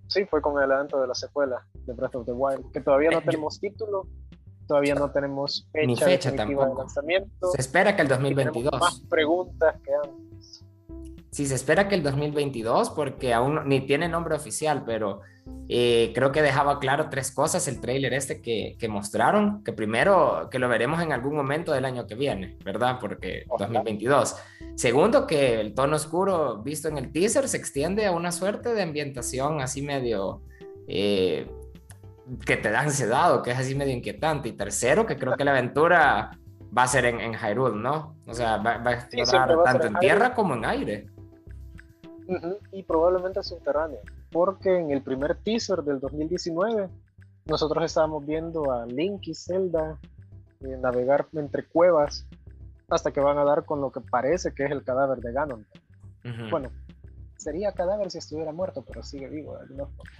Sí, 0.08 0.24
fue 0.26 0.42
con 0.42 0.62
el 0.62 0.70
evento 0.70 1.00
de 1.00 1.06
la 1.06 1.14
secuela 1.14 1.66
de 1.74 1.92
Breath 1.92 2.16
of 2.16 2.26
the 2.26 2.32
Wild, 2.32 2.72
que 2.72 2.80
todavía 2.80 3.10
no 3.10 3.18
eh, 3.18 3.22
tenemos 3.24 3.60
título, 3.60 4.06
Todavía 4.66 4.94
no 4.94 5.10
tenemos 5.10 5.68
fecha, 5.72 5.86
Ni 5.86 5.96
fecha 5.96 6.34
tampoco. 6.34 6.66
de 6.66 6.74
lanzamiento. 6.76 7.50
Se 7.50 7.60
espera 7.60 7.94
que 7.96 8.02
el 8.02 8.08
2022. 8.08 8.80
Más 8.80 9.00
preguntas 9.00 9.76
que 9.84 9.90
antes. 9.94 10.64
Sí, 11.32 11.46
se 11.46 11.54
espera 11.54 11.88
que 11.88 11.94
el 11.94 12.02
2022, 12.02 12.90
porque 12.90 13.32
aún 13.32 13.60
ni 13.64 13.80
tiene 13.80 14.06
nombre 14.06 14.34
oficial, 14.34 14.82
pero 14.84 15.22
eh, 15.66 16.12
creo 16.14 16.30
que 16.30 16.42
dejaba 16.42 16.78
claro 16.78 17.08
tres 17.08 17.32
cosas 17.32 17.66
el 17.68 17.80
trailer 17.80 18.12
este 18.12 18.42
que, 18.42 18.76
que, 18.78 18.86
mostraron, 18.86 19.64
que 19.64 19.72
primero 19.72 20.48
que 20.50 20.58
lo 20.58 20.68
veremos 20.68 21.02
en 21.02 21.10
algún 21.10 21.34
momento 21.34 21.72
del 21.72 21.86
año 21.86 22.06
que 22.06 22.16
viene, 22.16 22.58
¿verdad? 22.62 22.98
Porque 23.00 23.46
2022. 23.58 24.36
Segundo, 24.74 25.26
que 25.26 25.58
el 25.58 25.72
tono 25.72 25.96
oscuro 25.96 26.62
visto 26.62 26.88
en 26.88 26.98
el 26.98 27.10
teaser 27.10 27.48
se 27.48 27.56
extiende 27.56 28.04
a 28.04 28.12
una 28.12 28.30
suerte 28.30 28.74
de 28.74 28.82
ambientación 28.82 29.62
así 29.62 29.80
medio 29.80 30.42
eh, 30.86 31.50
que 32.44 32.58
te 32.58 32.70
da 32.70 32.80
ansiedad 32.80 33.34
o 33.34 33.42
que 33.42 33.52
es 33.52 33.58
así 33.58 33.74
medio 33.74 33.94
inquietante. 33.94 34.50
Y 34.50 34.52
tercero, 34.52 35.06
que 35.06 35.16
creo 35.16 35.34
que 35.34 35.44
la 35.44 35.52
aventura 35.52 36.38
va 36.76 36.82
a 36.82 36.88
ser 36.88 37.06
en, 37.06 37.20
en 37.20 37.34
Hyrule, 37.34 37.76
¿no? 37.76 38.16
O 38.26 38.34
sea, 38.34 38.58
va, 38.58 38.82
a 38.84 38.92
explorar 38.92 39.56
tanto 39.64 39.86
en 39.86 39.94
tierra 39.94 40.34
como 40.34 40.54
en 40.54 40.64
aire. 40.64 41.06
Y 42.72 42.82
probablemente 42.84 43.42
subterráneo, 43.42 44.00
porque 44.30 44.78
en 44.78 44.90
el 44.90 45.02
primer 45.02 45.36
teaser 45.36 45.82
del 45.82 46.00
2019 46.00 46.88
nosotros 47.44 47.84
estábamos 47.84 48.24
viendo 48.24 48.72
a 48.72 48.86
Link 48.86 49.22
y 49.26 49.34
Zelda 49.34 49.98
eh, 50.60 50.76
navegar 50.80 51.26
entre 51.34 51.66
cuevas 51.66 52.26
hasta 52.88 53.10
que 53.10 53.20
van 53.20 53.38
a 53.38 53.44
dar 53.44 53.64
con 53.64 53.80
lo 53.80 53.90
que 53.90 54.00
parece 54.00 54.54
que 54.54 54.64
es 54.64 54.70
el 54.70 54.84
cadáver 54.84 55.18
de 55.18 55.32
Ganon. 55.32 55.66
Bueno, 56.50 56.70
sería 57.36 57.72
cadáver 57.72 58.10
si 58.10 58.18
estuviera 58.18 58.52
muerto, 58.52 58.84
pero 58.86 59.02
sigue 59.02 59.28
vivo. 59.28 59.58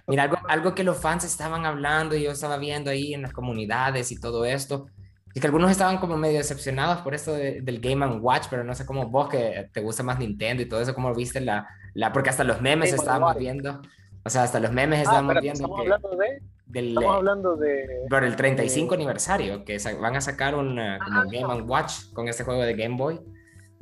Mira, 0.09 0.25
algo, 0.25 0.39
algo 0.49 0.75
que 0.75 0.83
los 0.83 0.97
fans 0.97 1.25
estaban 1.25 1.65
hablando 1.65 2.17
y 2.17 2.25
yo 2.25 2.33
estaba 2.33 2.57
viendo 2.57 2.91
ahí 2.91 3.15
en 3.15 3.23
las 3.23 3.33
comunidades 3.33 4.11
y 4.11 4.19
todo 4.19 4.45
esto, 4.45 4.87
y 5.35 5.41
que 5.41 5.47
algunos 5.47 5.71
estaban 5.71 5.99
como 5.99 6.17
medio 6.17 6.39
decepcionados 6.39 7.03
por 7.03 7.15
esto 7.15 7.35
del 7.35 7.81
Game 7.81 8.05
Watch, 8.19 8.47
pero 8.51 8.65
no 8.65 8.75
sé 8.75 8.85
cómo 8.85 9.09
vos 9.09 9.29
que 9.29 9.71
te 9.73 9.81
gusta 9.81 10.03
más 10.03 10.19
Nintendo 10.19 10.63
y 10.63 10.69
todo 10.69 10.81
eso, 10.81 10.95
cómo 10.95 11.15
viste 11.15 11.41
la, 11.41 11.69
la 11.95 12.13
porque 12.13 12.31
hasta 12.31 12.45
los 12.45 12.61
memes 12.61 12.93
estábamos 12.93 13.37
viendo, 13.37 13.81
o 14.25 14.31
sea, 14.31 14.45
hasta 14.45 14.61
los 14.61 14.73
memes 14.73 15.01
ah, 15.01 15.03
estábamos 15.03 15.35
viendo. 15.41 15.65
Estamos 15.65 15.81
hablando 15.81 16.11
de... 16.17 16.43
Del, 16.67 16.89
estamos 16.89 17.17
hablando 17.17 17.57
de... 17.57 18.07
Por 18.09 18.25
el 18.25 18.35
35 18.35 18.95
aniversario, 18.95 19.65
que 19.65 19.79
van 20.01 20.17
a 20.17 20.21
sacar 20.21 20.55
un 20.55 20.69
como 20.69 21.21
ah, 21.21 21.25
Game 21.31 21.63
Watch 21.63 22.13
con 22.15 22.29
este 22.29 22.45
juego 22.45 22.63
de 22.63 22.75
Game 22.75 22.97
Boy. 22.97 23.21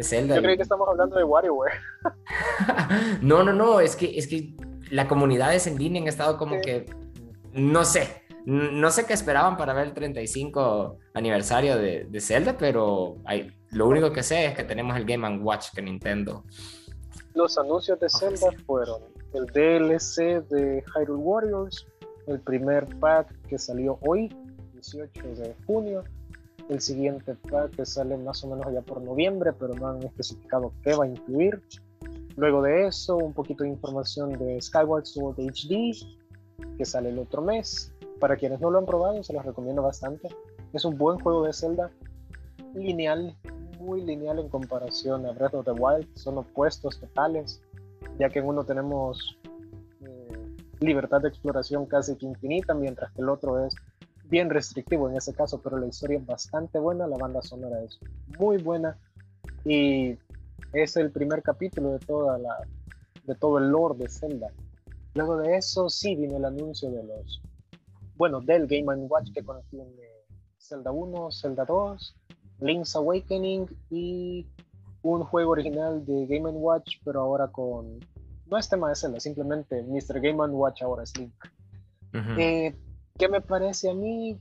Yo 0.03 0.43
creí 0.43 0.57
que 0.57 0.63
estamos 0.63 0.89
hablando 0.89 1.17
de 1.17 1.25
WarioWare. 1.25 1.75
no, 3.21 3.43
no, 3.43 3.53
no, 3.53 3.81
es 3.81 3.97
que, 3.97 4.19
es 4.19 4.27
que 4.27 4.55
la 4.91 5.07
comunidad 5.07 5.51
de 5.53 5.79
línea 5.79 6.01
han 6.01 6.09
estado 6.09 6.39
como 6.39 6.59
que, 6.63 6.87
no 7.53 7.85
sé, 7.85 8.23
no 8.47 8.91
sé 8.91 9.05
qué 9.05 9.13
esperaban 9.13 9.59
para 9.59 9.75
ver 9.75 9.89
el 9.89 9.93
35 9.93 10.99
aniversario 11.13 11.77
de, 11.77 12.07
de 12.09 12.21
Zelda, 12.21 12.57
pero 12.57 13.17
hay, 13.27 13.53
lo 13.73 13.87
único 13.89 14.11
que 14.11 14.23
sé 14.23 14.47
es 14.47 14.55
que 14.55 14.65
tenemos 14.65 14.97
el 14.97 15.05
Game 15.05 15.37
Watch 15.39 15.69
que 15.75 15.83
Nintendo 15.83 16.45
Los 17.35 17.59
anuncios 17.59 17.99
de 18.01 18.09
Zelda 18.09 18.49
fueron 18.67 19.03
el 19.35 19.47
DLC 19.47 20.45
de 20.49 20.83
Hyrule 20.95 21.23
Warriors, 21.23 21.87
el 22.27 22.41
primer 22.41 22.87
pack 22.99 23.33
que 23.49 23.59
salió 23.59 23.99
hoy, 24.07 24.35
18 24.73 25.23
de 25.37 25.55
junio, 25.67 26.03
el 26.69 26.81
siguiente 26.81 27.37
pack 27.49 27.77
que 27.77 27.87
sale 27.87 28.17
más 28.17 28.43
o 28.43 28.49
menos 28.49 28.67
allá 28.67 28.83
por 28.83 29.01
noviembre, 29.01 29.53
pero 29.53 29.75
no 29.75 29.89
han 29.89 30.03
especificado 30.03 30.73
qué 30.83 30.95
va 30.95 31.05
a 31.05 31.09
incluir. 31.09 31.63
Luego 32.37 32.63
de 32.63 32.87
eso, 32.87 33.17
un 33.17 33.33
poquito 33.33 33.65
de 33.65 33.71
información 33.71 34.33
de 34.33 34.61
Skyward 34.61 35.05
Sword 35.05 35.37
HD, 35.39 35.95
que 36.77 36.85
sale 36.85 37.11
el 37.11 37.19
otro 37.19 37.43
mes. 37.43 37.93
Para 38.19 38.37
quienes 38.37 38.61
no 38.61 38.71
lo 38.71 38.79
han 38.79 38.87
probado, 38.87 39.23
se 39.23 39.33
los 39.33 39.45
recomiendo 39.45 39.83
bastante. 39.83 40.29
Es 40.73 40.85
un 40.85 40.99
buen 40.99 41.19
juego 41.21 41.45
de 41.45 41.53
Zelda, 41.53 41.91
lineal, 42.75 43.37
muy 43.81 44.03
lineal 44.03 44.39
en 44.39 44.49
comparación 44.49 45.27
a 45.27 45.33
Breath 45.33 45.55
of 45.55 45.65
the 45.65 45.73
Wild. 45.73 46.07
Son 46.15 46.39
opuestos 46.39 47.01
totales, 47.01 47.61
ya 48.19 48.29
que 48.29 48.39
en 48.39 48.47
uno 48.47 48.65
tenemos 48.65 49.39
eh, 50.03 50.57
libertad 50.81 51.21
de 51.21 51.29
exploración 51.29 51.87
casi 51.87 52.17
que 52.17 52.27
infinita, 52.27 52.75
mientras 52.75 53.11
que 53.13 53.23
el 53.23 53.29
otro 53.29 53.65
es 53.65 53.75
bien 54.25 54.49
restrictivo 54.49 55.09
en 55.09 55.17
ese 55.17 55.35
caso, 55.35 55.61
pero 55.61 55.77
la 55.79 55.87
historia 55.87 56.19
es 56.19 56.27
bastante 56.27 56.79
buena, 56.79 57.07
la 57.07 57.17
banda 57.17 57.43
sonora 57.43 57.83
es 57.83 57.99
muy 58.39 58.59
buena 58.59 58.97
y 59.65 60.17
es 60.73 60.97
el 60.97 61.11
primer 61.11 61.43
capítulo 61.43 61.93
de 61.93 61.99
toda 61.99 62.39
la 62.39 62.57
de 63.25 63.35
todo 63.35 63.59
el 63.59 63.69
lore 63.69 63.99
de 63.99 64.09
Zelda. 64.09 64.49
Luego 65.15 65.37
de 65.37 65.57
eso 65.57 65.89
sí 65.89 66.15
vino 66.15 66.37
el 66.37 66.45
anuncio 66.45 66.91
de 66.91 67.03
los 67.03 67.43
bueno, 68.17 68.41
del 68.41 68.67
Game 68.67 68.87
Watch 69.07 69.33
que 69.33 69.43
contiene 69.43 69.91
Zelda 70.59 70.93
1, 70.93 71.31
Zelda 71.33 71.65
2, 71.65 72.17
Link's 72.61 72.95
Awakening 72.97 73.67
y 73.91 74.47
un 75.03 75.25
juego 75.25 75.53
original 75.53 76.05
de 76.05 76.27
Game 76.27 76.49
Watch, 76.51 76.97
pero 77.05 77.21
ahora 77.21 77.49
con 77.49 78.01
no 78.47 78.59
es 78.59 78.69
tema 78.69 78.89
de 78.89 78.97
Zelda, 78.97 79.21
simplemente 79.21 79.83
Mr. 79.83 80.21
Game 80.21 80.45
Watch 80.47 80.83
ahora 80.83 81.05
es 81.05 81.17
Link. 81.17 81.33
¿Qué 83.19 83.29
me 83.29 83.41
parece 83.41 83.91
a 83.91 83.95
mí? 83.95 84.39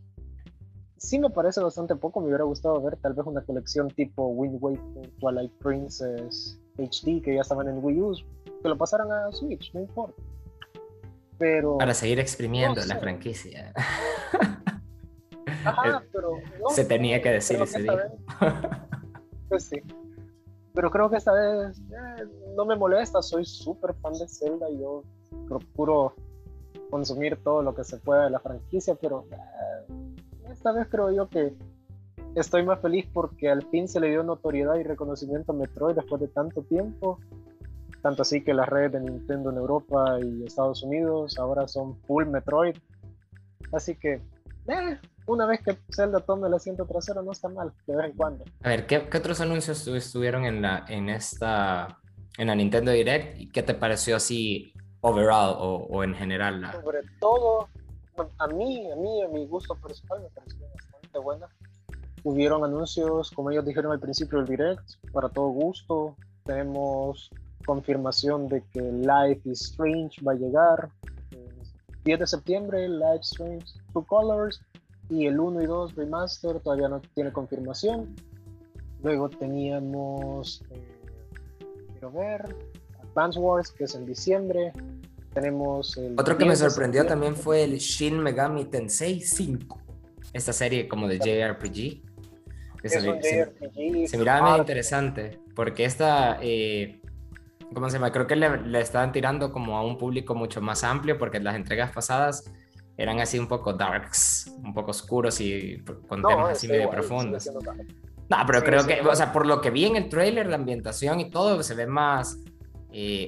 Sí 0.97 1.19
me 1.19 1.29
parece 1.29 1.61
bastante 1.61 1.95
poco, 1.95 2.19
me 2.19 2.27
hubiera 2.27 2.43
gustado 2.43 2.81
ver 2.81 2.97
tal 2.97 3.13
vez 3.13 3.25
una 3.25 3.41
colección 3.41 3.89
tipo 3.89 4.27
Wind 4.27 4.57
Waker, 4.59 5.09
Twilight 5.19 5.51
Princess 5.59 6.59
HD 6.77 7.21
que 7.21 7.35
ya 7.35 7.41
estaban 7.41 7.67
en 7.67 7.83
Wii 7.83 8.01
U, 8.01 8.15
que 8.61 8.67
lo 8.67 8.77
pasaran 8.77 9.11
a 9.11 9.31
Switch, 9.31 9.73
no 9.73 9.81
importa. 9.81 10.21
Pero... 11.37 11.77
Para 11.77 11.93
seguir 11.93 12.19
exprimiendo 12.19 12.81
la 12.85 12.97
franquicia. 12.97 13.73
Ajá, 15.65 16.03
pero... 16.11 16.31
Se 16.69 16.85
tenía 16.85 17.21
que 17.21 17.31
decir 17.31 17.61
ese 17.61 17.81
día. 17.81 18.11
pues 19.49 19.65
sí. 19.65 19.81
Pero 20.73 20.91
creo 20.91 21.09
que 21.09 21.17
esta 21.17 21.33
vez 21.33 21.79
eh, 21.79 22.25
no 22.55 22.65
me 22.65 22.75
molesta, 22.75 23.21
soy 23.21 23.45
súper 23.45 23.95
fan 23.95 24.13
de 24.13 24.27
Zelda 24.27 24.69
y 24.69 24.79
yo 24.79 25.03
procuro 25.47 26.13
consumir 26.89 27.37
todo 27.43 27.61
lo 27.61 27.75
que 27.75 27.83
se 27.83 27.97
pueda 27.97 28.25
de 28.25 28.29
la 28.31 28.39
franquicia, 28.39 28.95
pero 28.95 29.25
eh, 29.31 29.93
esta 30.51 30.71
vez 30.71 30.87
creo 30.89 31.11
yo 31.11 31.27
que 31.27 31.53
estoy 32.35 32.63
más 32.63 32.79
feliz 32.79 33.07
porque 33.11 33.49
al 33.49 33.63
fin 33.67 33.87
se 33.87 33.99
le 33.99 34.09
dio 34.09 34.23
notoriedad 34.23 34.75
y 34.75 34.83
reconocimiento 34.83 35.51
a 35.51 35.55
Metroid 35.55 35.95
después 35.95 36.21
de 36.21 36.27
tanto 36.27 36.61
tiempo. 36.63 37.19
Tanto 38.01 38.21
así 38.21 38.43
que 38.43 38.53
las 38.53 38.69
redes 38.69 38.93
de 38.93 39.01
Nintendo 39.01 39.49
en 39.49 39.57
Europa 39.57 40.19
y 40.21 40.45
Estados 40.45 40.83
Unidos 40.83 41.37
ahora 41.37 41.67
son 41.67 41.97
full 42.03 42.25
Metroid. 42.25 42.75
Así 43.71 43.95
que, 43.95 44.21
eh, 44.67 44.99
una 45.25 45.45
vez 45.45 45.61
que 45.61 45.77
Zelda 45.91 46.19
tome 46.19 46.47
el 46.47 46.53
asiento 46.53 46.85
trasero, 46.85 47.21
no 47.21 47.31
está 47.31 47.49
mal, 47.49 47.71
de 47.85 47.95
vez 47.95 48.05
en 48.07 48.17
cuando. 48.17 48.45
A 48.63 48.69
ver, 48.69 48.87
¿qué, 48.87 49.07
qué 49.09 49.17
otros 49.17 49.41
anuncios 49.41 49.87
estuvieron 49.87 50.45
en 50.45 50.61
la, 50.61 50.85
en 50.87 51.09
esta, 51.09 51.99
en 52.37 52.47
la 52.47 52.55
Nintendo 52.55 52.91
Direct? 52.91 53.39
¿Y 53.39 53.49
qué 53.49 53.63
te 53.63 53.73
pareció 53.73 54.15
así 54.15 54.73
overall 55.01 55.55
o, 55.59 56.03
en 56.03 56.15
general? 56.15 56.71
Sobre 56.71 56.99
todo, 57.19 57.69
a 58.37 58.47
mí, 58.47 58.91
a 58.91 58.95
mí, 58.95 59.23
a 59.23 59.27
mi 59.27 59.45
gusto 59.45 59.75
personal, 59.75 60.21
me 60.21 60.29
pareció 60.29 60.59
bastante 60.73 61.19
buena. 61.19 61.47
Hubieron 62.23 62.63
anuncios, 62.65 63.31
como 63.31 63.51
ellos 63.51 63.65
dijeron 63.65 63.91
al 63.91 63.99
principio 63.99 64.39
del 64.39 64.47
direct, 64.47 64.83
para 65.13 65.29
todo 65.29 65.47
gusto. 65.47 66.15
Tenemos 66.43 67.29
confirmación 67.65 68.47
de 68.47 68.63
que 68.73 68.81
Life 68.81 69.41
is 69.45 69.61
Strange 69.61 70.21
va 70.25 70.33
a 70.33 70.35
llegar. 70.35 70.89
El 71.99 72.03
10 72.03 72.19
de 72.19 72.27
septiembre, 72.27 72.85
is 72.85 73.21
Strange 73.21 73.65
Two 73.93 74.05
Colors. 74.05 74.61
Y 75.09 75.25
el 75.25 75.39
1 75.39 75.63
y 75.63 75.65
2 75.65 75.95
Remaster 75.95 76.59
todavía 76.59 76.87
no 76.87 77.01
tiene 77.15 77.31
confirmación. 77.31 78.15
Luego 79.01 79.29
teníamos, 79.29 80.63
eh, 80.71 80.99
quiero 81.93 82.11
ver, 82.11 82.55
Advance 83.01 83.39
Wars, 83.39 83.71
que 83.71 83.85
es 83.85 83.95
en 83.95 84.05
diciembre. 84.05 84.71
Tenemos 85.33 85.97
el 85.97 86.15
Otro 86.19 86.37
que 86.37 86.45
me 86.45 86.55
sorprendió 86.55 87.05
también 87.05 87.35
fue 87.35 87.63
el 87.63 87.77
Shin 87.77 88.19
Megami 88.19 88.65
Tensei 88.65 89.21
5. 89.21 89.79
Esta 90.33 90.53
serie 90.53 90.87
como 90.87 91.07
de 91.07 91.17
JRPG. 91.17 92.03
se, 92.87 93.01
JRPG, 93.01 94.07
se, 94.07 94.17
miraba 94.17 94.51
muy 94.51 94.59
interesante. 94.59 95.39
Porque 95.55 95.85
esta, 95.85 96.37
eh, 96.41 97.01
¿cómo 97.73 97.89
se 97.89 97.97
llama? 97.97 98.11
Creo 98.11 98.27
que 98.27 98.35
le, 98.35 98.61
le 98.61 98.81
estaban 98.81 99.11
tirando 99.11 99.51
como 99.51 99.77
a 99.77 99.83
un 99.83 99.97
público 99.97 100.35
mucho 100.35 100.61
más 100.61 100.83
amplio 100.83 101.17
porque 101.17 101.39
las 101.39 101.55
entregas 101.55 101.91
pasadas 101.91 102.51
eran 102.99 103.19
así 103.21 103.39
un 103.39 103.47
poco 103.47 103.73
darks, 103.73 104.53
un 104.61 104.73
poco 104.73 104.91
oscuros 104.91 105.39
y 105.39 105.81
con 106.07 106.21
temas 106.21 106.51
así 106.51 106.67
medio 106.67 106.89
profundos. 106.89 107.49
No, 108.29 108.37
pero 108.45 108.61
creo 108.61 108.85
que, 108.85 108.99
o 109.01 109.15
sea, 109.15 109.31
por 109.31 109.45
lo 109.45 109.61
que 109.61 109.71
vi 109.71 109.85
en 109.85 109.95
el 109.95 110.09
trailer, 110.09 110.47
la 110.47 110.57
ambientación 110.57 111.19
y 111.21 111.29
todo, 111.31 111.63
se 111.63 111.75
ve 111.75 111.87
más, 111.87 112.37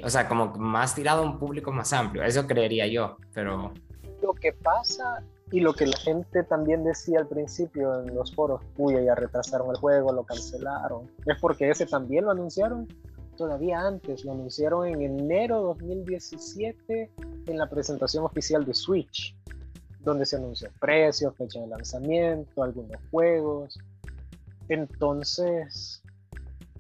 o 0.04 0.10
sea, 0.10 0.28
como 0.28 0.48
más 0.58 0.94
tirado 0.94 1.24
a 1.24 1.26
un 1.26 1.40
público 1.40 1.72
más 1.72 1.94
amplio, 1.94 2.22
eso 2.24 2.46
creería 2.46 2.86
yo, 2.86 3.18
pero... 3.34 3.74
Lo 4.22 4.34
que 4.34 4.52
pasa 4.52 5.24
y 5.52 5.62
lo 5.62 5.74
que 5.74 5.88
la 5.88 5.98
gente 5.98 6.44
también 6.44 6.84
decía 6.84 7.20
al 7.20 7.28
principio 7.28 8.02
en 8.02 8.14
los 8.14 8.36
foros, 8.36 8.62
uy, 8.78 9.04
ya 9.06 9.16
retrasaron 9.16 9.70
el 9.72 9.78
juego, 9.78 10.12
lo 10.12 10.24
cancelaron, 10.24 11.10
es 11.26 11.40
porque 11.40 11.70
ese 11.70 11.86
también 11.86 12.26
lo 12.26 12.32
anunciaron 12.32 12.88
todavía 13.42 13.80
antes, 13.80 14.24
lo 14.24 14.34
anunciaron 14.34 14.88
en 14.88 15.02
enero 15.02 15.64
2017 15.64 17.12
en 17.48 17.58
la 17.58 17.68
presentación 17.68 18.24
oficial 18.24 18.64
de 18.66 18.76
Switch, 18.76 19.36
donde 20.02 20.28
se 20.28 20.36
anunció 20.36 20.70
precio, 20.80 21.32
fecha 21.32 21.60
de 21.60 21.66
lanzamiento, 21.66 22.62
algunos 22.62 23.02
juegos. 23.10 23.80
Entonces, 24.70 26.04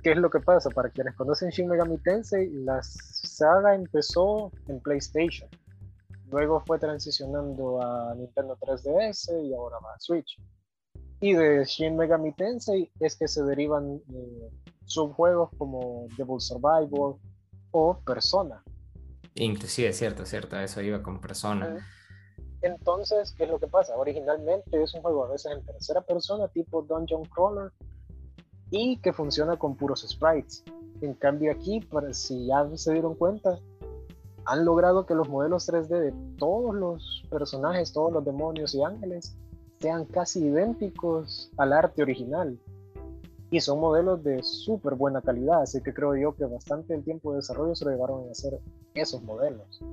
¿Qué 0.03 0.11
es 0.11 0.17
lo 0.17 0.31
que 0.31 0.39
pasa? 0.39 0.71
Para 0.71 0.89
quienes 0.89 1.15
conocen 1.15 1.49
Shin 1.49 1.67
Megami 1.67 1.99
Tensei, 1.99 2.49
la 2.49 2.81
saga 2.81 3.75
empezó 3.75 4.51
en 4.67 4.79
PlayStation. 4.79 5.47
Luego 6.31 6.63
fue 6.65 6.79
transicionando 6.79 7.79
a 7.79 8.15
Nintendo 8.15 8.57
3DS 8.57 9.47
y 9.47 9.53
ahora 9.53 9.77
va 9.77 9.93
a 9.93 9.99
Switch. 9.99 10.41
Y 11.19 11.33
de 11.33 11.63
Shin 11.65 11.97
Megami 11.97 12.33
Tensei 12.33 12.91
es 12.99 13.15
que 13.15 13.27
se 13.27 13.43
derivan 13.43 14.01
eh, 14.11 14.49
subjuegos 14.85 15.49
como 15.57 16.07
Devil 16.17 16.39
Survivor 16.39 17.17
o 17.71 17.99
Persona. 17.99 18.63
Inclusive, 19.35 19.89
es 19.89 19.97
cierto, 19.97 20.25
cierto, 20.25 20.59
eso 20.59 20.81
iba 20.81 21.01
con 21.01 21.21
Persona. 21.21 21.77
Entonces, 22.61 23.33
¿qué 23.37 23.45
es 23.45 23.49
lo 23.49 23.59
que 23.59 23.67
pasa? 23.67 23.95
Originalmente 23.97 24.81
es 24.81 24.93
un 24.93 25.01
juego 25.01 25.25
a 25.25 25.29
veces 25.29 25.51
en 25.51 25.65
tercera 25.65 26.01
persona, 26.01 26.47
tipo 26.49 26.83
Dungeon 26.83 27.25
Crawler, 27.25 27.71
y 28.69 28.97
que 28.97 29.13
funciona 29.13 29.57
con 29.57 29.75
puros 29.75 30.05
sprites. 30.07 30.63
En 31.01 31.15
cambio 31.15 31.51
aquí, 31.51 31.79
para, 31.79 32.13
si 32.13 32.45
ya 32.45 32.67
se 32.75 32.93
dieron 32.93 33.15
cuenta, 33.15 33.59
han 34.45 34.65
logrado 34.65 35.05
que 35.05 35.15
los 35.15 35.27
modelos 35.27 35.67
3D 35.67 35.87
de 35.87 36.13
todos 36.37 36.75
los 36.75 37.25
personajes, 37.29 37.93
todos 37.93 38.11
los 38.11 38.23
demonios 38.23 38.75
y 38.75 38.83
ángeles 38.83 39.35
sean 39.79 40.05
casi 40.05 40.45
idénticos 40.45 41.51
al 41.57 41.73
arte 41.73 42.03
original. 42.03 42.59
Y 43.51 43.59
son 43.59 43.79
modelos 43.79 44.23
de 44.23 44.41
súper 44.41 44.95
buena 44.95 45.21
calidad, 45.21 45.61
así 45.61 45.81
que 45.83 45.93
creo 45.93 46.15
yo 46.15 46.33
que 46.33 46.45
bastante 46.45 46.95
el 46.95 47.03
tiempo 47.03 47.31
de 47.31 47.37
desarrollo 47.37 47.75
se 47.75 47.85
lo 47.85 47.91
llevaron 47.91 48.27
a 48.27 48.31
hacer 48.31 48.57
esos 48.93 49.21
modelos. 49.21 49.83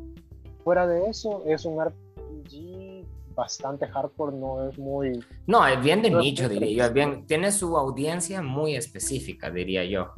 Fuera 0.62 0.86
de 0.86 1.08
eso, 1.08 1.42
es 1.44 1.64
un 1.64 1.84
RPG 1.84 3.04
bastante 3.34 3.86
hardcore, 3.88 4.36
no 4.36 4.68
es 4.68 4.78
muy... 4.78 5.24
No, 5.46 5.66
es 5.66 5.82
bien 5.82 6.02
de 6.02 6.10
nicho, 6.10 6.48
diría 6.48 6.86
yo. 6.86 6.94
bien, 6.94 7.26
tiene 7.26 7.50
su 7.50 7.76
audiencia 7.76 8.42
muy 8.42 8.76
específica, 8.76 9.50
diría 9.50 9.84
yo. 9.84 10.12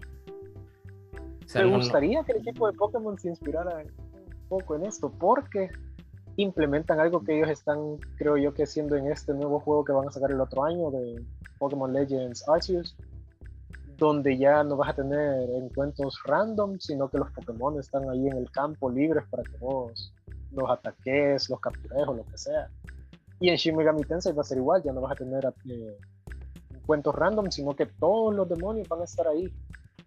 Me 1.54 1.76
gustaría 1.76 2.22
que 2.24 2.32
el 2.32 2.38
equipo 2.38 2.70
de 2.70 2.76
Pokémon 2.76 3.18
se 3.18 3.28
inspirara 3.28 3.78
un 3.78 4.48
poco 4.48 4.76
en 4.76 4.84
esto, 4.84 5.10
porque 5.10 5.70
implementan 6.36 7.00
algo 7.00 7.22
que 7.22 7.36
ellos 7.36 7.50
están, 7.50 7.96
creo 8.16 8.36
yo, 8.36 8.54
que 8.54 8.64
haciendo 8.64 8.96
en 8.96 9.10
este 9.10 9.32
nuevo 9.34 9.60
juego 9.60 9.84
que 9.84 9.92
van 9.92 10.08
a 10.08 10.10
sacar 10.10 10.30
el 10.30 10.40
otro 10.40 10.64
año 10.64 10.90
de 10.90 11.22
Pokémon 11.58 11.92
Legends 11.92 12.48
Arceus, 12.48 12.96
donde 14.00 14.36
ya 14.38 14.64
no 14.64 14.76
vas 14.76 14.90
a 14.90 14.94
tener 14.94 15.48
encuentros 15.50 16.18
random, 16.24 16.80
sino 16.80 17.08
que 17.08 17.18
los 17.18 17.30
Pokémon 17.32 17.78
están 17.78 18.08
ahí 18.08 18.26
en 18.26 18.36
el 18.38 18.50
campo 18.50 18.90
libres 18.90 19.24
para 19.30 19.42
que 19.42 19.56
vos 19.58 20.12
los 20.52 20.68
ataques, 20.70 21.48
los 21.50 21.60
captures 21.60 22.08
o 22.08 22.14
lo 22.14 22.24
que 22.24 22.38
sea. 22.38 22.68
Y 23.38 23.50
en 23.50 23.56
Shin 23.56 23.76
Megami 23.76 24.02
Tensei 24.04 24.32
va 24.32 24.40
a 24.40 24.44
ser 24.44 24.58
igual, 24.58 24.82
ya 24.82 24.92
no 24.92 25.02
vas 25.02 25.12
a 25.12 25.16
tener 25.16 25.44
eh, 25.68 25.98
cuentos 26.86 27.14
random, 27.14 27.50
sino 27.50 27.76
que 27.76 27.86
todos 27.86 28.34
los 28.34 28.48
demonios 28.48 28.88
van 28.88 29.02
a 29.02 29.04
estar 29.04 29.28
ahí. 29.28 29.52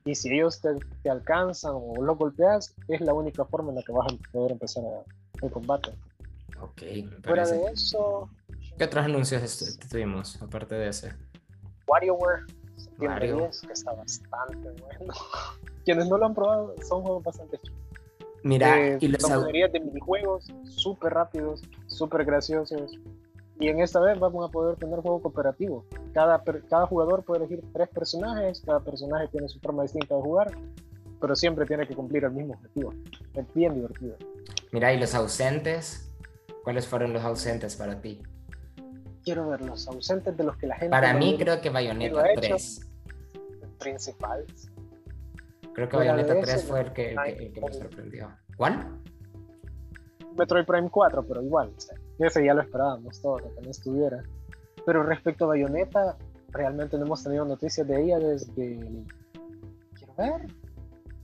Y 0.05 0.15
si 0.15 0.33
ellos 0.33 0.59
te, 0.59 1.09
alcanzan 1.09 1.73
o 1.75 1.93
los 2.01 2.17
golpeas, 2.17 2.75
es 2.87 2.99
la 2.99 3.13
única 3.13 3.45
forma 3.45 3.69
en 3.69 3.75
la 3.75 3.83
que 3.83 3.93
vas 3.93 4.11
a 4.11 4.31
poder 4.31 4.51
empezar 4.53 4.83
el 5.41 5.51
combate. 5.51 5.91
Ok. 6.59 6.81
Fuera 7.23 7.47
de 7.47 7.63
eso. 7.71 8.29
¿Qué 8.77 8.83
otros 8.83 9.05
anuncios 9.05 9.77
tuvimos 9.89 10.41
aparte 10.41 10.75
de 10.75 10.89
ese? 10.89 11.13
WarioWare, 11.87 12.45
septiembre 12.75 13.33
10, 13.33 13.61
que 13.61 13.73
está 13.73 13.93
bastante 13.93 14.69
bueno. 14.81 15.13
Quienes 15.85 16.07
no 16.07 16.17
lo 16.17 16.25
han 16.25 16.33
probado 16.33 16.75
son 16.87 17.01
juegos 17.01 17.23
bastante 17.23 17.59
Mira, 18.43 18.77
eh, 18.77 18.97
y 18.99 19.07
los 19.07 19.21
son 19.21 19.47
de 19.51 19.79
minijuegos 19.79 20.51
súper 20.65 21.13
rápidos, 21.13 21.61
súper 21.87 22.25
graciosos. 22.25 22.99
Y 23.59 23.69
en 23.69 23.79
esta 23.79 24.01
vez 24.01 24.19
vamos 24.19 24.47
a 24.47 24.51
poder 24.51 24.75
tener 24.75 24.99
juego 24.99 25.21
cooperativo. 25.21 25.85
Cada, 26.13 26.43
cada 26.69 26.85
jugador 26.85 27.23
puede 27.23 27.45
elegir 27.45 27.63
tres 27.71 27.87
personajes, 27.89 28.61
cada 28.65 28.81
personaje 28.81 29.29
tiene 29.29 29.47
su 29.47 29.59
forma 29.59 29.83
distinta 29.83 30.15
de 30.15 30.21
jugar, 30.21 30.51
pero 31.21 31.35
siempre 31.35 31.65
tiene 31.65 31.87
que 31.87 31.95
cumplir 31.95 32.25
el 32.25 32.31
mismo 32.31 32.55
objetivo. 32.55 32.93
Es 33.33 33.53
bien 33.53 33.75
divertido. 33.75 34.17
Mira, 34.73 34.91
¿y 34.91 34.99
los 34.99 35.15
ausentes? 35.15 36.11
¿Cuáles 36.63 36.85
fueron 36.85 37.13
los 37.13 37.23
ausentes 37.23 37.77
para 37.77 38.01
ti? 38.01 38.21
Quiero 39.23 39.47
ver 39.49 39.61
los 39.61 39.87
ausentes 39.87 40.35
de 40.35 40.43
los 40.43 40.57
que 40.57 40.67
la 40.67 40.75
gente... 40.75 40.89
Para 40.89 41.13
mí 41.13 41.37
creo 41.37 41.61
que 41.61 41.69
Bayonetta 41.69 42.23
3. 42.35 42.89
Principales. 43.79 44.71
Creo 45.73 45.89
que 45.89 45.97
Bayonetta 45.97 46.39
3 46.39 46.63
fue 46.65 46.81
el 46.81 46.93
que, 46.93 47.15
me 47.15 47.73
sorprendió. 47.73 48.31
¿Cuál? 48.57 48.99
Metroid 50.37 50.65
Prime 50.65 50.89
4, 50.89 51.23
pero 51.25 51.41
igual. 51.41 51.71
ese 52.19 52.45
ya 52.45 52.53
lo 52.53 52.61
esperábamos 52.61 53.21
todos, 53.21 53.41
que 53.41 53.61
no 53.61 53.69
estuviera. 53.69 54.23
Pero 54.85 55.03
respecto 55.03 55.45
a 55.45 55.49
Bayonetta, 55.49 56.17
realmente 56.49 56.97
no 56.97 57.05
hemos 57.05 57.23
tenido 57.23 57.45
noticias 57.45 57.87
de 57.87 58.03
ella 58.03 58.19
desde. 58.19 58.79
Quiero 59.93 60.13
ver. 60.17 60.47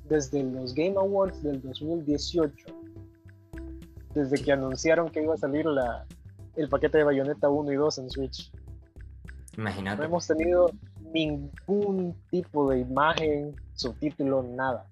Desde 0.06 0.42
los 0.44 0.74
Game 0.74 0.96
Awards 0.98 1.44
del 1.44 1.62
2018. 1.62 2.66
Desde 4.14 4.44
que 4.44 4.52
anunciaron 4.52 5.10
que 5.10 5.22
iba 5.22 5.36
a 5.36 5.38
salir 5.38 5.66
la, 5.66 6.08
el 6.60 6.70
paquete 6.70 7.00
de 7.00 7.04
Bayonetta 7.06 7.50
1 7.50 7.72
y 7.72 7.76
2 7.76 7.98
en 8.00 8.10
Switch. 8.10 8.52
Imagínate. 9.58 9.98
No 9.98 10.06
hemos 10.06 10.28
tenido 10.28 10.72
ningún 11.14 12.16
tipo 12.30 12.70
de 12.70 12.80
imagen, 12.80 13.56
subtítulo, 13.74 14.44
nada. 14.44 14.86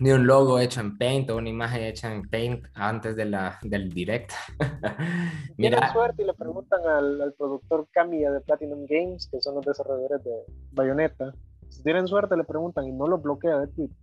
Ni 0.00 0.12
un 0.12 0.26
logo 0.26 0.60
hecho 0.60 0.80
en 0.80 0.96
Paint 0.96 1.30
o 1.30 1.36
una 1.36 1.48
imagen 1.48 1.82
hecha 1.82 2.12
en 2.12 2.22
Paint 2.28 2.66
antes 2.74 3.16
de 3.16 3.24
la, 3.24 3.58
del 3.62 3.92
direct. 3.92 4.32
Mira. 5.56 5.78
Tienen 5.78 5.92
suerte 5.92 6.22
y 6.22 6.26
le 6.26 6.34
preguntan 6.34 6.80
al, 6.86 7.34
productor 7.36 7.88
Kamiya 7.90 8.30
de 8.30 8.40
Platinum 8.40 8.86
Games, 8.86 9.28
que 9.30 9.40
son 9.40 9.56
los 9.56 9.64
desarrolladores 9.64 10.22
de 10.22 10.32
Bayonetta. 10.72 11.32
Si 11.68 11.82
tienen 11.82 12.06
suerte, 12.06 12.36
le 12.36 12.44
preguntan 12.44 12.86
y 12.86 12.92
no 12.92 13.08
lo 13.08 13.18
bloquea 13.18 13.58
de 13.58 13.66
Twitter. 13.68 13.96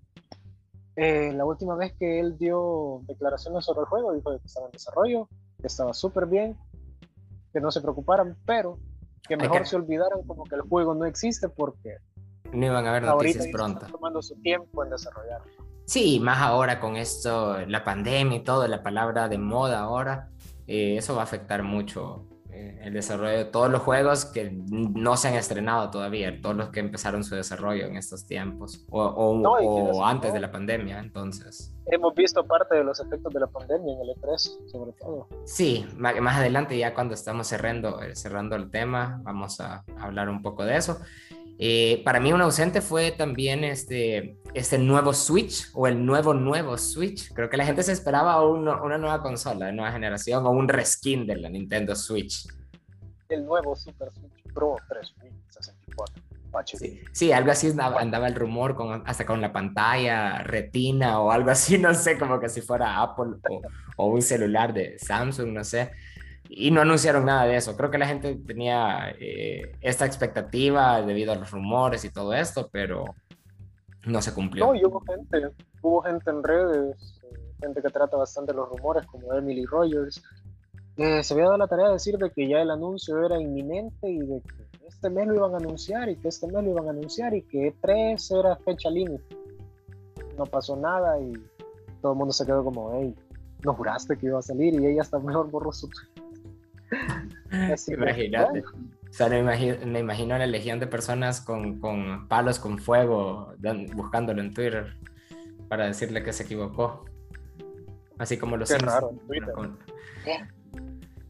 Eh, 0.97 1.33
la 1.33 1.45
última 1.45 1.75
vez 1.75 1.93
que 1.97 2.19
él 2.19 2.37
dio 2.37 3.01
declaraciones 3.07 3.65
sobre 3.65 3.81
el 3.81 3.87
juego, 3.87 4.13
dijo 4.13 4.31
que 4.31 4.45
estaba 4.45 4.67
en 4.67 4.71
desarrollo, 4.73 5.29
que 5.59 5.67
estaba 5.67 5.93
súper 5.93 6.25
bien, 6.25 6.57
que 7.53 7.61
no 7.61 7.71
se 7.71 7.81
preocuparan, 7.81 8.37
pero 8.45 8.77
que 9.27 9.37
mejor 9.37 9.65
se 9.65 9.75
olvidaran 9.75 10.21
como 10.23 10.43
que 10.43 10.55
el 10.55 10.61
juego 10.61 10.93
no 10.93 11.05
existe 11.05 11.49
porque 11.49 11.97
no 12.51 12.65
iban 12.65 12.85
a 12.85 12.89
haber 12.89 13.03
noticias 13.03 13.47
pronto. 13.47 13.79
Están 13.79 13.91
tomando 13.91 14.21
su 14.21 14.35
tiempo 14.41 14.83
en 14.83 14.89
desarrollarlo. 14.89 15.51
Sí, 15.85 16.19
más 16.19 16.39
ahora 16.39 16.79
con 16.79 16.95
esto, 16.95 17.65
la 17.67 17.83
pandemia 17.83 18.37
y 18.37 18.43
todo, 18.43 18.67
la 18.67 18.81
palabra 18.81 19.27
de 19.27 19.37
moda 19.37 19.79
ahora, 19.79 20.29
eh, 20.67 20.97
eso 20.97 21.15
va 21.15 21.21
a 21.21 21.23
afectar 21.25 21.63
mucho 21.63 22.25
el 22.55 22.93
desarrollo 22.93 23.37
de 23.37 23.45
todos 23.45 23.69
los 23.69 23.81
juegos 23.81 24.25
que 24.25 24.51
no 24.51 25.17
se 25.17 25.27
han 25.27 25.35
estrenado 25.35 25.89
todavía, 25.89 26.41
todos 26.41 26.55
los 26.55 26.69
que 26.69 26.79
empezaron 26.79 27.23
su 27.23 27.35
desarrollo 27.35 27.85
en 27.85 27.97
estos 27.97 28.25
tiempos 28.25 28.85
o, 28.89 29.03
o, 29.03 30.05
antes 30.05 30.33
de 30.33 30.39
la 30.39 30.51
pandemia, 30.51 30.99
entonces. 30.99 31.73
Hemos 31.87 32.15
visto 32.15 32.45
parte 32.45 32.75
de 32.75 32.83
los 32.83 32.99
efectos 32.99 33.33
de 33.33 33.39
la 33.39 33.47
pandemia 33.47 33.93
en 33.93 34.01
el 34.01 34.15
E3, 34.15 34.67
sobre 34.67 34.91
todo. 34.93 35.27
Sí, 35.45 35.85
más 35.97 36.37
adelante 36.37 36.77
ya 36.77 36.93
cuando 36.93 37.13
estamos 37.13 37.47
cerrando, 37.47 38.01
eh, 38.01 38.15
cerrando 38.15 38.55
el 38.55 38.71
tema, 38.71 39.19
vamos 39.23 39.59
a 39.59 39.83
hablar 39.99 40.29
un 40.29 40.41
poco 40.41 40.65
de 40.65 40.77
eso. 40.77 40.99
Eh, 41.57 42.01
para 42.03 42.19
mí 42.19 42.33
un 42.33 42.41
ausente 42.41 42.81
fue 42.81 43.11
también 43.11 43.63
este, 43.63 44.37
este 44.53 44.77
nuevo 44.77 45.13
Switch 45.13 45.69
o 45.73 45.87
el 45.87 46.05
nuevo 46.05 46.33
nuevo 46.33 46.77
Switch. 46.77 47.31
Creo 47.33 47.49
que 47.49 47.57
la 47.57 47.65
gente 47.65 47.83
se 47.83 47.93
esperaba 47.93 48.45
una, 48.45 48.81
una 48.81 48.97
nueva 48.97 49.21
consola 49.21 49.67
de 49.67 49.73
nueva 49.73 49.91
generación 49.91 50.45
o 50.45 50.51
un 50.51 50.67
reskin 50.67 51.25
de 51.25 51.37
la 51.37 51.49
Nintendo 51.49 51.95
Switch. 51.95 52.45
El 53.29 53.45
nuevo 53.45 53.75
Super 53.75 54.11
Switch 54.11 54.53
Pro 54.53 54.75
364. 54.89 56.23
Sí, 56.63 57.01
sí, 57.11 57.31
algo 57.33 57.51
así 57.51 57.69
andaba, 57.77 58.27
el 58.27 58.35
rumor 58.35 58.75
con, 58.75 59.03
hasta 59.05 59.25
con 59.25 59.41
la 59.41 59.51
pantalla 59.51 60.41
retina 60.41 61.19
o 61.19 61.29
algo 61.29 61.51
así, 61.51 61.77
no 61.79 61.93
sé, 61.93 62.17
como 62.17 62.39
que 62.39 62.47
si 62.47 62.61
fuera 62.61 63.01
Apple 63.01 63.33
o, 63.49 63.61
o 63.97 64.07
un 64.07 64.21
celular 64.21 64.73
de 64.73 64.97
Samsung, 64.97 65.49
no 65.49 65.65
sé 65.65 65.91
y 66.49 66.71
no 66.71 66.81
anunciaron 66.81 67.25
nada 67.25 67.45
de 67.45 67.55
eso. 67.55 67.75
Creo 67.75 67.91
que 67.91 67.97
la 67.97 68.07
gente 68.07 68.35
tenía 68.35 69.09
eh, 69.19 69.73
esta 69.81 70.05
expectativa 70.05 71.01
debido 71.01 71.31
a 71.31 71.35
los 71.35 71.51
rumores 71.51 72.05
y 72.05 72.11
todo 72.11 72.33
esto, 72.33 72.69
pero 72.71 73.05
no 74.05 74.21
se 74.21 74.33
cumplió. 74.33 74.67
No, 74.67 74.75
y 74.75 74.85
hubo 74.85 75.01
gente, 75.01 75.49
hubo 75.81 76.01
gente 76.01 76.29
en 76.29 76.43
redes, 76.43 77.21
eh, 77.23 77.37
gente 77.61 77.81
que 77.81 77.89
trata 77.89 78.17
bastante 78.17 78.53
los 78.53 78.69
rumores, 78.69 79.05
como 79.07 79.33
Emily 79.33 79.65
Rogers. 79.65 80.21
Eh, 80.97 81.23
se 81.23 81.33
había 81.33 81.45
dado 81.45 81.57
la 81.57 81.67
tarea 81.67 81.87
de 81.87 81.93
decir 81.93 82.17
de 82.17 82.31
que 82.31 82.47
ya 82.47 82.61
el 82.61 82.71
anuncio 82.71 83.25
era 83.25 83.39
inminente 83.39 84.09
y 84.09 84.19
de 84.19 84.41
que 84.41 84.87
este 84.87 85.09
mes 85.09 85.27
lo 85.27 85.35
iban 85.35 85.53
a 85.53 85.57
anunciar 85.57 86.09
y 86.09 86.15
que 86.15 86.29
este 86.29 86.47
mes 86.47 86.63
lo 86.63 86.69
iban 86.69 86.87
a 86.87 86.91
anunciar 86.91 87.33
y 87.33 87.41
que 87.41 87.73
E3 87.73 88.39
era 88.39 88.55
fecha 88.57 88.89
límite. 88.89 89.37
No 90.37 90.45
pasó 90.45 90.77
nada 90.77 91.19
y 91.19 91.33
todo 92.01 92.13
el 92.13 92.17
mundo 92.17 92.33
se 92.33 92.45
quedó 92.45 92.63
como, 92.63 92.93
hey, 92.93 93.13
no 93.63 93.73
juraste 93.73 94.17
que 94.17 94.27
iba 94.27 94.39
a 94.39 94.43
salir 94.43 94.73
y 94.79 94.85
ella 94.85 95.01
hasta 95.01 95.19
mejor 95.19 95.49
borró 95.49 95.71
Imagínate. 97.87 98.59
O 98.61 99.13
sea, 99.17 99.29
me 99.29 99.39
imagino, 99.39 99.77
me 99.85 99.99
imagino 99.99 100.37
la 100.37 100.45
legión 100.45 100.79
de 100.79 100.87
personas 100.87 101.41
con, 101.41 101.79
con 101.79 102.27
palos 102.27 102.59
con 102.59 102.79
fuego 102.79 103.53
buscándolo 103.93 104.41
en 104.41 104.53
Twitter 104.53 104.97
para 105.69 105.85
decirle 105.85 106.23
que 106.23 106.33
se 106.33 106.43
equivocó. 106.43 107.05
Así 108.17 108.37
como 108.37 108.57
los 108.57 108.69
Qué 108.69 108.77
raro 108.77 109.11
en 109.11 109.19
Twitter. 109.19 109.53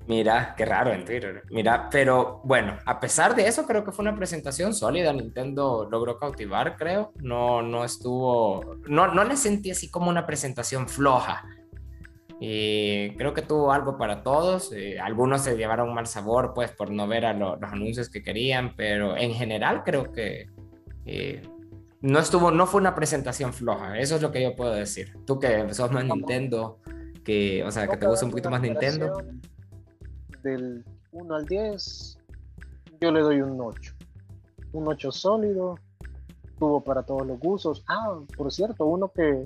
Mira, 0.08 0.54
qué 0.56 0.66
raro 0.66 0.94
en 0.94 1.04
Twitter. 1.04 1.44
Mira, 1.50 1.90
pero 1.90 2.42
bueno, 2.44 2.78
a 2.86 3.00
pesar 3.00 3.36
de 3.36 3.48
eso, 3.48 3.66
creo 3.66 3.84
que 3.84 3.92
fue 3.92 4.04
una 4.04 4.16
presentación 4.16 4.74
sólida. 4.74 5.12
Nintendo 5.12 5.88
logró 5.90 6.20
cautivar, 6.20 6.78
creo. 6.78 7.12
No, 7.16 7.64
no 7.64 7.84
estuvo. 7.84 8.78
No, 8.88 9.14
no 9.14 9.24
le 9.24 9.36
sentí 9.36 9.72
así 9.72 9.90
como 9.90 10.10
una 10.10 10.28
presentación 10.28 10.88
floja. 10.88 11.44
Y 12.40 13.16
creo 13.16 13.34
que 13.34 13.42
tuvo 13.42 13.72
algo 13.72 13.98
para 13.98 14.24
todos. 14.24 14.72
Eh, 14.74 15.00
algunos 15.00 15.42
se 15.42 15.56
llevaron 15.56 15.94
mal 15.94 16.08
sabor, 16.08 16.54
pues, 16.54 16.72
por 16.72 16.92
no 16.92 17.08
ver 17.08 17.26
a 17.26 17.34
los 17.34 17.62
anuncios 17.64 18.10
que 18.10 18.22
querían, 18.22 18.76
pero 18.76 19.16
en 19.16 19.34
general 19.34 19.84
creo 19.84 20.12
que 20.12 20.50
eh, 21.06 21.42
no 22.02 22.20
estuvo, 22.20 22.52
no 22.52 22.68
fue 22.68 22.82
una 22.82 22.94
presentación 22.94 23.54
floja. 23.54 23.98
Eso 23.98 24.18
es 24.18 24.22
lo 24.22 24.32
que 24.32 24.44
yo 24.44 24.56
puedo 24.56 24.74
decir. 24.74 25.14
Tú 25.26 25.40
que 25.40 25.74
sos 25.74 25.92
más 25.92 26.04
Nintendo, 26.06 26.80
que, 27.24 27.64
o 27.64 27.72
sea, 27.72 27.88
que 27.88 27.98
te 27.98 28.08
gusta 28.08 28.26
un 28.26 28.32
poquito 28.32 28.50
más 28.50 28.62
Nintendo. 28.62 29.18
Del 30.44 30.84
1 31.12 31.36
al 31.36 31.46
10, 31.46 32.18
yo 33.00 33.12
le 33.12 33.22
doy 33.22 33.42
un 33.42 33.60
8. 33.60 33.94
Un 34.74 34.88
8 34.88 35.12
sólido, 35.12 35.80
tuvo 36.60 36.84
para 36.84 37.04
todos 37.04 37.26
los 37.26 37.40
gustos. 37.40 37.84
Ah, 37.88 38.20
por 38.36 38.52
cierto, 38.52 38.86
uno 38.86 39.10
que, 39.10 39.46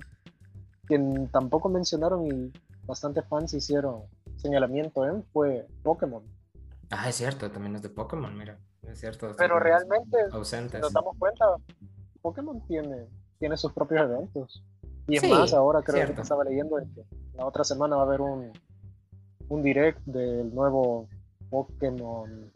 que 0.88 1.00
tampoco 1.32 1.70
mencionaron 1.70 2.26
y 2.26 2.52
bastante 2.90 3.22
fans 3.22 3.54
hicieron 3.54 4.02
señalamiento 4.36 5.06
en 5.06 5.24
fue 5.32 5.68
Pokémon. 5.84 6.24
Ah, 6.90 7.08
es 7.08 7.16
cierto, 7.16 7.52
también 7.52 7.76
es 7.76 7.84
de 7.84 7.90
Pokémon, 7.90 8.36
mira, 8.36 8.60
es 8.82 9.00
cierto. 9.00 9.36
Pero 9.38 9.60
realmente, 9.60 10.18
ausentes. 10.32 10.82
nos 10.82 10.92
damos 10.92 11.16
cuenta, 11.18 11.46
Pokémon 12.22 12.66
tiene, 12.66 13.08
tiene 13.38 13.56
sus 13.58 13.72
propios 13.74 14.02
eventos. 14.02 14.64
Y 15.08 15.18
es 15.18 15.30
más, 15.30 15.54
ahora 15.54 15.82
creo 15.84 16.16
que 16.16 16.22
estaba 16.22 16.44
leyendo 16.44 16.78
que 16.78 17.06
la 17.36 17.46
otra 17.46 17.64
semana 17.64 17.96
va 17.96 18.04
a 18.04 18.06
haber 18.06 18.22
un, 18.22 18.52
un 19.50 19.64
direct 19.64 20.00
del 20.06 20.54
nuevo 20.54 21.08
Pokémon. 21.52 22.52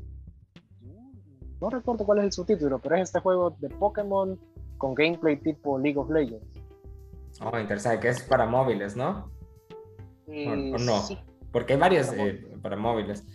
No 1.61 1.69
recuerdo 1.69 2.05
cuál 2.05 2.19
es 2.19 2.25
el 2.25 2.31
subtítulo, 2.31 2.79
pero 2.79 2.95
es 2.95 3.03
este 3.03 3.19
juego 3.19 3.51
de 3.59 3.69
Pokémon 3.69 4.39
con 4.77 4.95
gameplay 4.95 5.37
tipo 5.37 5.77
League 5.77 5.97
of 5.97 6.09
Legends. 6.09 6.59
Oh, 7.41 7.57
interesante, 7.57 7.99
que 7.99 8.09
es 8.09 8.21
para 8.23 8.45
móviles, 8.45 8.95
¿no? 8.95 9.31
O, 10.27 10.77
no, 10.77 11.03
porque 11.51 11.73
hay 11.73 11.79
varios 11.79 12.11
eh, 12.13 12.47
para 12.61 12.75
móviles. 12.75 13.25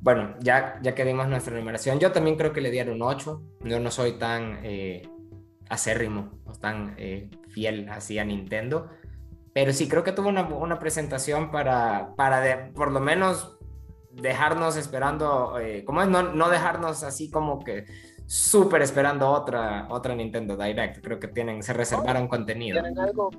Bueno, 0.00 0.34
ya, 0.40 0.80
ya 0.82 0.94
que 0.94 1.04
dimos 1.04 1.28
nuestra 1.28 1.56
numeración, 1.56 2.00
yo 2.00 2.10
también 2.12 2.36
creo 2.36 2.52
que 2.52 2.60
le 2.60 2.70
dieron 2.70 2.96
un 2.96 3.02
8. 3.02 3.42
Yo 3.64 3.78
no 3.78 3.90
soy 3.90 4.12
tan 4.12 4.58
eh, 4.64 5.08
acérrimo 5.68 6.40
o 6.44 6.52
tan 6.52 6.94
eh, 6.98 7.30
fiel 7.48 7.88
así 7.88 8.18
a 8.18 8.24
Nintendo, 8.24 8.90
pero 9.52 9.72
sí 9.72 9.88
creo 9.88 10.02
que 10.02 10.12
tuvo 10.12 10.28
una, 10.28 10.42
una 10.48 10.78
presentación 10.78 11.50
para, 11.50 12.14
para 12.16 12.40
de, 12.40 12.56
por 12.72 12.90
lo 12.90 13.00
menos 13.00 13.56
dejarnos 14.10 14.76
esperando, 14.76 15.54
¿cómo 15.86 16.02
es? 16.02 16.08
No, 16.08 16.22
no 16.34 16.50
dejarnos 16.50 17.02
así 17.02 17.30
como 17.30 17.60
que 17.60 17.86
súper 18.26 18.80
esperando 18.80 19.30
otra, 19.30 19.86
otra 19.90 20.14
Nintendo 20.14 20.56
Direct. 20.56 21.04
Creo 21.04 21.20
que 21.20 21.28
tienen, 21.28 21.62
se 21.62 21.74
reservaron 21.74 22.28
contenido. 22.28 22.80
Tienen 22.80 22.98
algo, 22.98 23.30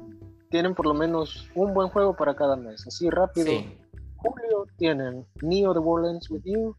tienen 0.54 0.76
por 0.76 0.86
lo 0.86 0.94
menos 0.94 1.50
un 1.56 1.74
buen 1.74 1.90
juego 1.90 2.16
para 2.16 2.36
cada 2.36 2.56
mes, 2.56 2.86
así 2.86 3.10
rápido. 3.10 3.48
Sí. 3.48 3.76
Julio 4.18 4.68
tienen 4.78 5.26
Neo 5.42 5.74
The 5.74 5.80
World 5.80 6.12
Ends 6.12 6.30
With 6.30 6.44
You, 6.46 6.76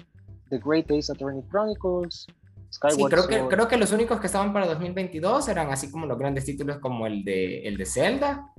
The 0.48 0.60
Great 0.64 0.88
Ace 0.92 1.10
Attorney 1.10 1.42
Chronicles, 1.50 2.28
Skyward 2.72 2.94
Sí, 2.94 3.04
creo 3.06 3.26
que, 3.26 3.38
Sword. 3.40 3.50
creo 3.50 3.66
que 3.66 3.76
los 3.76 3.90
únicos 3.90 4.20
que 4.20 4.28
estaban 4.28 4.52
para 4.52 4.66
2022 4.66 5.48
eran 5.48 5.72
así 5.72 5.90
como 5.90 6.06
los 6.06 6.16
grandes 6.16 6.44
títulos 6.44 6.78
como 6.78 7.08
el 7.08 7.24
de, 7.24 7.66
el 7.66 7.76
de 7.76 7.84
Zelda 7.84 8.52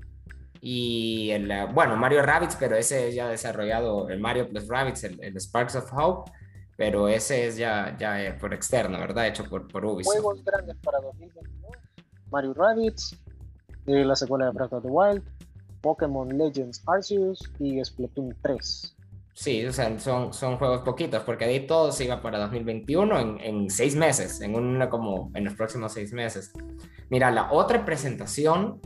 y 0.60 1.30
el, 1.32 1.50
eh, 1.50 1.66
bueno, 1.74 1.96
Mario 1.96 2.22
Rabbids, 2.22 2.58
pero 2.58 2.76
ese 2.76 3.08
es 3.08 3.16
ya 3.16 3.30
desarrollado, 3.30 4.10
el 4.10 4.20
Mario 4.20 4.50
plus 4.50 4.68
Rabbids, 4.68 5.06
el, 5.06 5.24
el 5.24 5.38
Sparks 5.40 5.78
of 5.78 5.94
Hope, 5.94 6.30
pero 6.76 7.08
ese 7.08 7.48
es 7.48 7.56
ya, 7.56 7.96
ya 7.98 8.22
eh, 8.22 8.34
por 8.34 8.54
externo, 8.54 9.00
¿verdad? 9.00 9.28
Hecho 9.28 9.46
por, 9.46 9.66
por 9.66 9.86
Ubisoft. 9.86 10.14
Juegos 10.14 10.44
grandes 10.44 10.76
para 10.84 11.00
2022. 11.00 11.72
Mario 12.30 12.54
Rabbids, 12.54 13.18
eh, 13.88 14.06
la 14.06 14.16
secuela 14.16 14.46
de 14.46 14.52
Breath 14.52 14.74
of 14.74 14.84
the 14.84 14.90
Wild, 14.90 15.24
Pokémon 15.82 16.30
Legends 16.38 16.82
Arceus 16.88 17.40
y 17.60 17.84
Splatoon 17.84 18.36
3. 18.42 18.96
Sí, 19.34 19.66
o 19.66 19.74
sea, 19.74 20.00
son, 20.00 20.34
son 20.34 20.58
juegos 20.58 20.82
poquitos, 20.82 21.22
porque 21.24 21.44
ahí 21.44 21.68
todo 21.68 21.92
se 21.92 22.06
iba 22.06 22.22
para 22.22 22.40
2021 22.40 23.20
en, 23.20 23.40
en 23.42 23.70
seis 23.70 23.94
meses, 23.96 24.40
en 24.40 24.56
una 24.56 24.90
como 24.90 25.30
en 25.36 25.44
los 25.44 25.56
próximos 25.56 25.92
seis 25.92 26.14
meses. 26.14 26.54
Mira, 27.10 27.30
la 27.32 27.52
otra 27.52 27.84
presentación, 27.84 28.80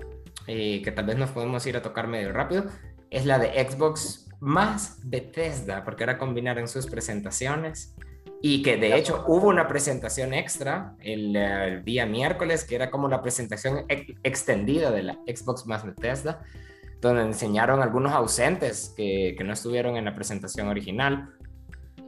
eh, 0.47 0.81
que 0.83 0.91
tal 0.91 1.05
vez 1.05 1.17
nos 1.17 1.29
podemos 1.29 1.65
ir 1.67 1.77
a 1.77 1.83
tocar 1.83 2.07
medio 2.07 2.33
rápido, 2.33 2.65
es 3.11 3.27
la 3.27 3.37
de 3.37 3.63
Xbox 3.69 4.27
más 4.39 4.99
Bethesda, 5.03 5.83
porque 5.83 6.03
ahora 6.03 6.17
combinaron 6.17 6.67
sus 6.67 6.87
presentaciones. 6.87 7.95
Y 8.41 8.61
que 8.61 8.77
de 8.77 8.95
hecho 8.95 9.25
hubo 9.27 9.47
una 9.49 9.67
presentación 9.67 10.33
extra 10.33 10.95
el, 10.99 11.35
el 11.35 11.83
día 11.83 12.05
miércoles, 12.05 12.63
que 12.63 12.75
era 12.75 12.89
como 12.89 13.09
la 13.09 13.21
presentación 13.21 13.85
ex- 13.89 14.15
extendida 14.23 14.91
de 14.91 15.03
la 15.03 15.13
Xbox 15.27 15.65
más 15.65 15.85
Bethesda 15.85 16.41
donde 17.01 17.21
enseñaron 17.21 17.81
algunos 17.81 18.11
ausentes 18.11 18.93
que, 18.95 19.33
que 19.37 19.43
no 19.45 19.53
estuvieron 19.53 19.95
en 19.95 20.05
la 20.05 20.15
presentación 20.15 20.67
original. 20.67 21.29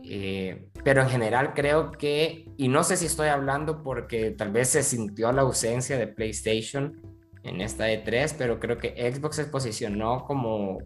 Eh, 0.04 0.67
pero 0.84 1.02
en 1.02 1.10
general 1.10 1.54
creo 1.54 1.91
que, 1.91 2.50
y 2.58 2.67
no 2.67 2.84
sé 2.84 2.98
si 2.98 3.06
estoy 3.06 3.30
hablando 3.30 3.84
porque 3.84 4.32
tal 4.32 4.52
vez 4.52 4.70
se 4.70 4.84
sintió 4.84 5.32
la 5.32 5.44
ausencia 5.44 5.98
de 5.98 6.08
PlayStation 6.08 7.00
en 7.44 7.62
esta 7.62 7.89
E3, 7.89 8.36
pero 8.38 8.60
creo 8.60 8.78
que 8.78 9.12
Xbox 9.13 9.38
se 9.38 9.46
posicionó 9.46 10.26
como, 10.26 10.80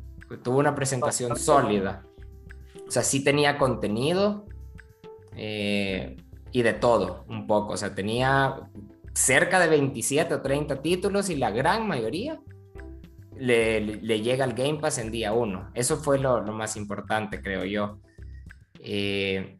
tuvo 0.43 0.59
una 0.59 0.75
presentación 0.75 1.35
sólida. 1.35 2.03
O 2.87 2.91
sea, 2.91 3.01
sí 3.01 3.23
tenía 3.23 3.57
contenido 3.57 4.45
eh, 5.35 6.17
y 6.51 6.61
de 6.61 6.73
todo, 6.73 7.25
un 7.27 7.47
poco. 7.47 7.73
O 7.73 7.77
sea, 7.77 7.93
tenía 7.95 8.55
cerca 9.13 9.59
de 9.59 9.67
27 9.67 10.33
o 10.33 10.41
30 10.41 10.81
títulos 10.81 11.29
y 11.29 11.35
la 11.35 11.51
gran 11.51 11.87
mayoría 11.87 12.39
le, 13.37 13.81
le- 13.81 13.95
le 14.01 14.21
llega 14.21 14.43
al 14.45 14.53
Game 14.53 14.79
Pass 14.79 14.97
en 14.97 15.11
día 15.11 15.33
uno. 15.33 15.69
Eso 15.73 15.97
fue 15.97 16.19
lo, 16.19 16.41
lo 16.41 16.53
más 16.53 16.75
importante, 16.77 17.41
creo 17.41 17.65
yo. 17.65 17.99
Eh, 18.79 19.57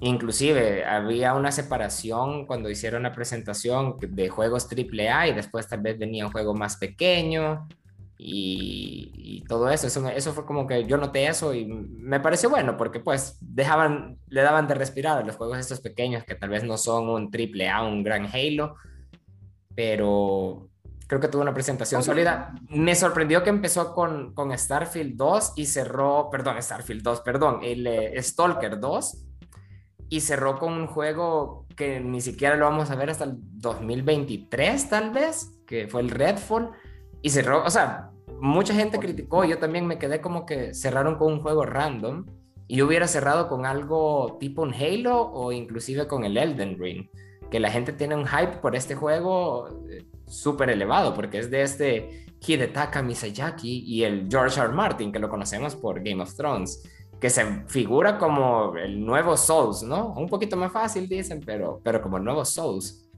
inclusive 0.00 0.84
había 0.84 1.34
una 1.34 1.52
separación 1.52 2.46
cuando 2.46 2.68
hicieron 2.68 3.04
la 3.04 3.12
presentación 3.12 3.96
de 4.00 4.28
juegos 4.28 4.66
AAA 4.70 5.28
y 5.28 5.34
después 5.34 5.68
tal 5.68 5.80
vez 5.80 5.98
venía 5.98 6.26
un 6.26 6.32
juego 6.32 6.54
más 6.54 6.76
pequeño 6.76 7.66
y, 8.18 9.12
y 9.14 9.44
todo 9.44 9.68
eso. 9.70 9.86
eso. 9.86 10.08
Eso 10.08 10.32
fue 10.32 10.46
como 10.46 10.66
que 10.66 10.84
yo 10.84 10.96
noté 10.96 11.26
eso 11.26 11.54
y 11.54 11.66
me 11.66 12.20
pareció 12.20 12.50
bueno 12.50 12.76
porque 12.76 13.00
pues 13.00 13.38
dejaban, 13.40 14.18
le 14.28 14.42
daban 14.42 14.66
de 14.66 14.74
respirar 14.74 15.18
a 15.18 15.24
los 15.24 15.36
juegos 15.36 15.58
estos 15.58 15.80
pequeños 15.80 16.24
que 16.24 16.34
tal 16.34 16.50
vez 16.50 16.64
no 16.64 16.76
son 16.78 17.08
un 17.08 17.30
AAA, 17.32 17.82
un 17.82 18.02
gran 18.02 18.26
Halo, 18.26 18.76
pero 19.74 20.68
creo 21.06 21.20
que 21.20 21.28
tuvo 21.28 21.42
una 21.42 21.54
presentación 21.54 22.02
sólida. 22.02 22.54
Me 22.68 22.94
sorprendió 22.94 23.42
que 23.42 23.50
empezó 23.50 23.94
con, 23.94 24.34
con 24.34 24.56
Starfield 24.56 25.16
2 25.16 25.52
y 25.56 25.66
cerró, 25.66 26.28
perdón, 26.30 26.60
Starfield 26.60 27.02
2, 27.02 27.20
perdón, 27.20 27.60
el 27.62 27.86
eh, 27.86 28.22
Stalker 28.22 28.80
2 28.80 29.22
y 30.08 30.20
cerró 30.20 30.58
con 30.58 30.72
un 30.72 30.86
juego 30.86 31.66
que 31.76 32.00
ni 32.00 32.20
siquiera 32.20 32.56
lo 32.56 32.66
vamos 32.66 32.90
a 32.90 32.96
ver 32.96 33.10
hasta 33.10 33.24
el 33.24 33.34
2023 33.36 34.88
tal 34.88 35.10
vez, 35.10 35.60
que 35.66 35.88
fue 35.88 36.00
el 36.00 36.10
Redfall 36.10 36.70
y 37.26 37.30
cerró, 37.30 37.64
o 37.64 37.70
sea, 37.70 38.12
mucha 38.40 38.72
gente 38.72 39.00
criticó, 39.00 39.44
yo 39.44 39.58
también 39.58 39.84
me 39.84 39.98
quedé 39.98 40.20
como 40.20 40.46
que 40.46 40.72
cerraron 40.74 41.16
con 41.16 41.32
un 41.32 41.42
juego 41.42 41.66
random 41.66 42.24
y 42.68 42.76
yo 42.76 42.86
hubiera 42.86 43.08
cerrado 43.08 43.48
con 43.48 43.66
algo 43.66 44.36
tipo 44.38 44.62
un 44.62 44.72
Halo 44.72 45.32
o 45.32 45.50
inclusive 45.50 46.06
con 46.06 46.22
el 46.22 46.36
Elden 46.36 46.78
Ring, 46.78 47.08
que 47.50 47.58
la 47.58 47.68
gente 47.72 47.92
tiene 47.92 48.14
un 48.14 48.28
hype 48.28 48.58
por 48.58 48.76
este 48.76 48.94
juego 48.94 49.82
eh, 49.90 50.06
súper 50.28 50.70
elevado, 50.70 51.14
porque 51.14 51.40
es 51.40 51.50
de 51.50 51.62
este 51.62 52.26
Hidetaka 52.46 53.02
Miyazaki 53.02 53.80
y 53.84 54.04
el 54.04 54.28
George 54.30 54.60
R. 54.60 54.68
R. 54.68 54.76
Martin, 54.76 55.10
que 55.10 55.18
lo 55.18 55.28
conocemos 55.28 55.74
por 55.74 56.04
Game 56.04 56.22
of 56.22 56.32
Thrones, 56.36 56.88
que 57.18 57.28
se 57.28 57.44
figura 57.66 58.18
como 58.18 58.76
el 58.76 59.04
nuevo 59.04 59.36
Souls, 59.36 59.82
¿no? 59.82 60.14
Un 60.14 60.28
poquito 60.28 60.56
más 60.56 60.70
fácil, 60.70 61.08
dicen, 61.08 61.42
pero, 61.44 61.80
pero 61.82 62.00
como 62.00 62.18
el 62.18 62.22
nuevo 62.22 62.44
Souls. 62.44 63.10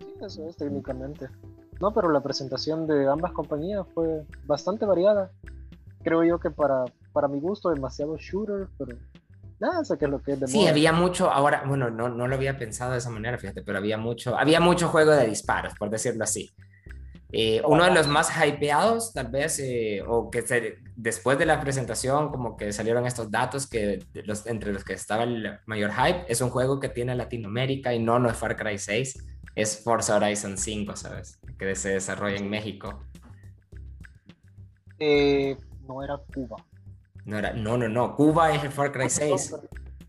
Sí, 0.00 0.06
eso 0.20 0.48
es 0.48 0.56
técnicamente. 0.56 1.28
No, 1.82 1.92
pero 1.92 2.12
la 2.12 2.22
presentación 2.22 2.86
de 2.86 3.08
ambas 3.08 3.32
compañías 3.32 3.84
fue 3.92 4.22
bastante 4.44 4.86
variada. 4.86 5.32
Creo 6.04 6.22
yo 6.22 6.38
que 6.38 6.48
para, 6.48 6.84
para 7.12 7.26
mi 7.26 7.40
gusto 7.40 7.70
demasiado 7.70 8.16
shooter, 8.16 8.68
pero 8.78 8.96
nada, 9.58 9.84
sé 9.84 9.98
que 9.98 10.04
es 10.04 10.10
lo 10.12 10.22
que 10.22 10.34
es 10.34 10.40
de 10.40 10.46
Sí, 10.46 10.58
moda. 10.58 10.70
había 10.70 10.92
mucho, 10.92 11.28
ahora, 11.28 11.64
bueno, 11.66 11.90
no, 11.90 12.08
no 12.08 12.28
lo 12.28 12.36
había 12.36 12.56
pensado 12.56 12.92
de 12.92 12.98
esa 12.98 13.10
manera, 13.10 13.36
fíjate, 13.36 13.62
pero 13.62 13.78
había 13.78 13.98
mucho, 13.98 14.38
había 14.38 14.60
mucho 14.60 14.86
juego 14.86 15.10
de 15.10 15.26
disparos, 15.26 15.74
por 15.76 15.90
decirlo 15.90 16.22
así. 16.22 16.54
Eh, 17.32 17.60
uno 17.66 17.82
de 17.84 17.90
los 17.90 18.06
más 18.06 18.30
hypeados, 18.46 19.12
tal 19.12 19.28
vez, 19.32 19.58
eh, 19.58 20.04
o 20.06 20.30
que 20.30 20.42
se- 20.42 20.76
después 20.94 21.36
de 21.36 21.46
la 21.46 21.58
presentación, 21.60 22.30
como 22.30 22.56
que 22.56 22.72
salieron 22.72 23.06
estos 23.06 23.28
datos 23.28 23.66
que 23.68 24.04
los, 24.24 24.46
entre 24.46 24.72
los 24.72 24.84
que 24.84 24.92
estaba 24.92 25.24
el 25.24 25.58
mayor 25.66 25.90
hype, 25.92 26.26
es 26.30 26.40
un 26.42 26.50
juego 26.50 26.78
que 26.78 26.90
tiene 26.90 27.16
Latinoamérica 27.16 27.92
y 27.92 27.98
no, 27.98 28.20
no 28.20 28.30
es 28.30 28.36
Far 28.36 28.56
Cry 28.56 28.78
6, 28.78 29.26
es 29.54 29.82
Forza 29.82 30.16
Horizon 30.16 30.56
5, 30.56 30.96
¿sabes? 30.96 31.38
Que 31.62 31.76
se 31.76 31.90
desarrolla 31.90 32.38
en 32.38 32.50
México. 32.50 32.98
Eh, 34.98 35.56
no 35.86 36.02
era 36.02 36.18
Cuba. 36.34 36.56
No, 37.24 37.38
era, 37.38 37.52
no, 37.52 37.78
no, 37.78 37.88
no, 37.88 38.16
Cuba 38.16 38.52
es 38.52 38.64
el 38.64 38.72
Far 38.72 38.90
Cry 38.90 39.08
6. 39.08 39.54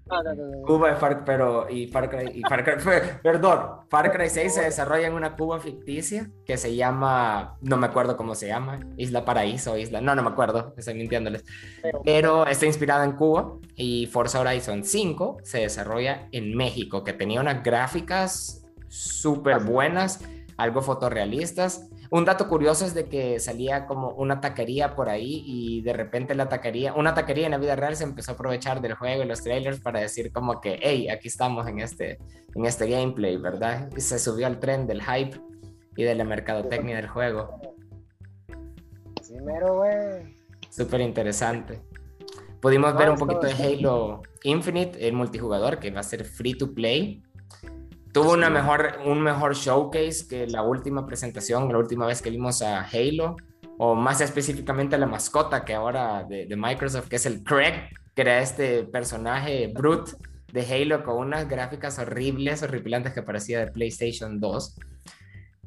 Ah, 0.09 0.19
no, 0.25 0.33
no, 0.33 0.45
no. 0.47 0.61
Cuba 0.65 0.91
es 0.93 0.97
Far, 0.99 1.23
pero 1.23 1.69
y 1.69 1.85
Far 1.87 2.09
Cry, 2.09 2.31
y 2.39 2.41
Far 2.41 2.63
Cry- 2.65 3.19
perdón, 3.21 3.81
Far 3.87 4.11
Cry 4.11 4.29
6 4.29 4.51
se 4.51 4.61
desarrolla 4.63 5.05
en 5.05 5.13
una 5.13 5.35
Cuba 5.35 5.59
ficticia 5.59 6.31
que 6.43 6.57
se 6.57 6.75
llama, 6.75 7.55
no 7.61 7.77
me 7.77 7.85
acuerdo 7.85 8.17
cómo 8.17 8.33
se 8.33 8.47
llama, 8.47 8.79
Isla 8.97 9.23
Paraíso, 9.23 9.77
Isla, 9.77 10.01
no, 10.01 10.15
no 10.15 10.23
me 10.23 10.29
acuerdo, 10.29 10.73
estoy 10.75 10.95
mintiéndoles, 10.95 11.43
Pero- 11.83 12.01
pero 12.03 12.47
está 12.47 12.65
inspirada 12.65 13.05
en 13.05 13.11
Cuba 13.11 13.57
y 13.75 14.07
Forza 14.07 14.39
Horizon 14.41 14.83
5 14.83 15.37
se 15.43 15.59
desarrolla 15.59 16.27
en 16.31 16.57
México, 16.57 17.03
que 17.03 17.13
tenía 17.13 17.39
unas 17.41 17.61
gráficas 17.63 18.65
súper 18.89 19.59
buenas, 19.63 20.19
algo 20.63 20.81
fotorrealistas. 20.81 21.89
Un 22.09 22.25
dato 22.25 22.47
curioso 22.47 22.85
es 22.85 22.93
de 22.93 23.07
que 23.07 23.39
salía 23.39 23.85
como 23.85 24.09
una 24.11 24.39
taquería 24.39 24.95
por 24.95 25.09
ahí 25.09 25.43
y 25.45 25.81
de 25.81 25.93
repente 25.93 26.35
la 26.35 26.49
taquería, 26.49 26.93
una 26.93 27.13
taquería 27.13 27.45
en 27.45 27.51
la 27.51 27.57
vida 27.57 27.75
real 27.75 27.95
se 27.95 28.03
empezó 28.03 28.31
a 28.31 28.33
aprovechar 28.35 28.81
del 28.81 28.93
juego 28.93 29.23
y 29.23 29.27
los 29.27 29.41
trailers 29.41 29.79
para 29.79 29.99
decir 29.99 30.31
como 30.31 30.61
que, 30.61 30.79
hey, 30.81 31.09
aquí 31.09 31.27
estamos 31.27 31.67
en 31.67 31.79
este, 31.79 32.19
en 32.55 32.65
este 32.65 32.87
gameplay, 32.87 33.37
¿verdad? 33.37 33.89
Y 33.95 34.01
se 34.01 34.19
subió 34.19 34.47
al 34.47 34.59
tren 34.59 34.87
del 34.87 35.01
hype 35.01 35.39
y 35.95 36.03
de 36.03 36.15
la 36.15 36.23
mercadotecnia 36.23 36.95
del 36.95 37.07
juego. 37.07 37.59
Sí, 39.21 39.35
mero, 39.41 39.77
güey. 39.77 40.35
Súper 40.69 41.01
interesante. 41.01 41.81
Pudimos 42.61 42.95
ver 42.95 43.09
un 43.09 43.17
poquito 43.17 43.41
de 43.41 43.51
Halo 43.51 44.21
Infinite, 44.43 45.07
el 45.07 45.13
multijugador, 45.13 45.79
que 45.79 45.91
va 45.91 45.99
a 45.99 46.03
ser 46.03 46.23
free 46.23 46.53
to 46.53 46.73
play. 46.73 47.21
Tuvo 48.13 48.33
una 48.33 48.47
Sí. 48.47 48.53
mejor, 48.53 48.99
un 49.05 49.21
mejor 49.21 49.55
showcase 49.55 50.27
que 50.29 50.47
la 50.47 50.61
última 50.61 51.05
presentación, 51.05 51.71
la 51.71 51.79
última 51.79 52.05
vez 52.05 52.21
que 52.21 52.29
vimos 52.29 52.61
a 52.61 52.81
Halo, 52.81 53.35
o 53.77 53.95
más 53.95 54.21
específicamente 54.21 54.97
la 54.97 55.07
mascota 55.07 55.65
que 55.65 55.73
ahora 55.73 56.23
de, 56.23 56.45
de 56.45 56.55
Microsoft, 56.55 57.07
que 57.09 57.15
es 57.17 57.25
el 57.25 57.43
Craig, 57.43 57.89
que 58.15 58.21
era 58.21 58.39
este 58.39 58.83
personaje 58.83 59.67
brute 59.73 60.11
de 60.51 60.61
Halo 60.61 61.03
con 61.03 61.17
unas 61.17 61.49
gráficas 61.49 61.97
horribles, 61.99 62.61
horripilantes 62.61 63.13
que 63.13 63.23
parecía 63.23 63.59
de 63.59 63.71
PlayStation 63.71 64.39
2. 64.39 64.75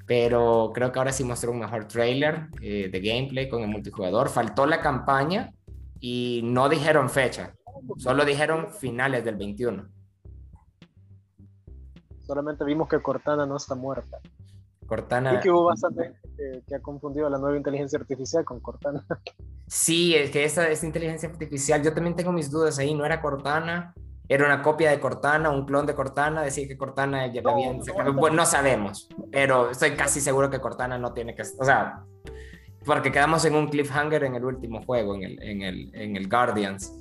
Pero 0.07 0.71
creo 0.73 0.93
que 0.93 0.99
ahora 1.01 1.13
sí 1.13 1.25
mostró 1.25 1.51
un 1.51 1.59
mejor 1.59 1.89
trailer 1.89 2.47
eh, 2.63 2.89
de 2.93 3.01
gameplay 3.01 3.49
con 3.49 3.63
el 3.63 3.69
multijugador. 3.69 4.29
Faltó 4.29 4.65
la 4.67 4.81
campaña 4.81 5.53
y 5.99 6.43
no 6.45 6.69
dijeron 6.69 7.11
fecha, 7.11 7.55
solo 7.99 8.25
dijeron 8.25 8.71
finales 8.73 9.25
del 9.25 9.35
21. 9.35 9.89
Solamente 12.27 12.65
vimos 12.65 12.89
que 12.89 13.01
Cortana 13.01 13.47
no 13.47 13.57
está 13.57 13.75
muerta. 13.75 14.19
Cortana. 14.87 15.35
Y 15.35 15.41
que 15.41 15.51
hubo 15.51 15.65
bastante 15.65 16.15
que, 16.37 16.63
que 16.67 16.75
ha 16.75 16.81
confundido 16.81 17.31
la 17.31 17.39
nueva 17.39 17.57
inteligencia 17.57 17.99
artificial 17.99 18.45
con 18.45 18.61
Cortana. 18.61 19.05
Sí, 19.69 20.15
es 20.15 20.31
que 20.31 20.45
esta, 20.45 20.69
esta 20.69 20.87
inteligencia 20.87 21.29
artificial, 21.29 21.83
yo 21.83 21.93
también 21.93 22.15
tengo 22.15 22.33
mis 22.33 22.51
dudas 22.51 22.79
ahí, 22.79 22.95
no 22.95 23.05
era 23.05 23.21
Cortana. 23.21 23.95
era 24.29 24.45
una 24.47 24.63
copia 24.63 24.91
de 24.91 25.01
Cortana, 25.01 25.51
un 25.51 25.67
clon 25.67 25.87
de 25.87 25.95
Cortana, 25.95 26.43
decir 26.43 26.67
que 26.67 26.77
Cortana 26.77 27.33
ya 27.33 27.43
la 27.43 27.53
habían 27.53 27.83
sacado. 27.83 28.13
Bueno, 28.13 28.37
no 28.37 28.47
sabemos, 28.47 29.09
pero 29.31 29.71
estoy 29.71 29.93
casi 29.93 30.21
seguro 30.21 30.51
que 30.51 30.61
Cortana 30.61 30.99
no 30.99 31.13
tiene 31.13 31.35
que, 31.35 31.43
o 31.43 31.65
sea, 31.65 32.05
porque 32.85 33.13
quedamos 33.13 33.45
en 33.45 33.55
un 33.55 33.69
cliffhanger 33.69 34.25
en 34.25 34.35
el 34.35 34.45
último 34.45 34.83
juego, 34.85 35.15
en 35.15 35.23
el, 35.23 35.43
en 35.43 35.63
el, 35.63 35.95
en 35.95 36.17
el 36.17 36.29
Guardians. 36.29 36.93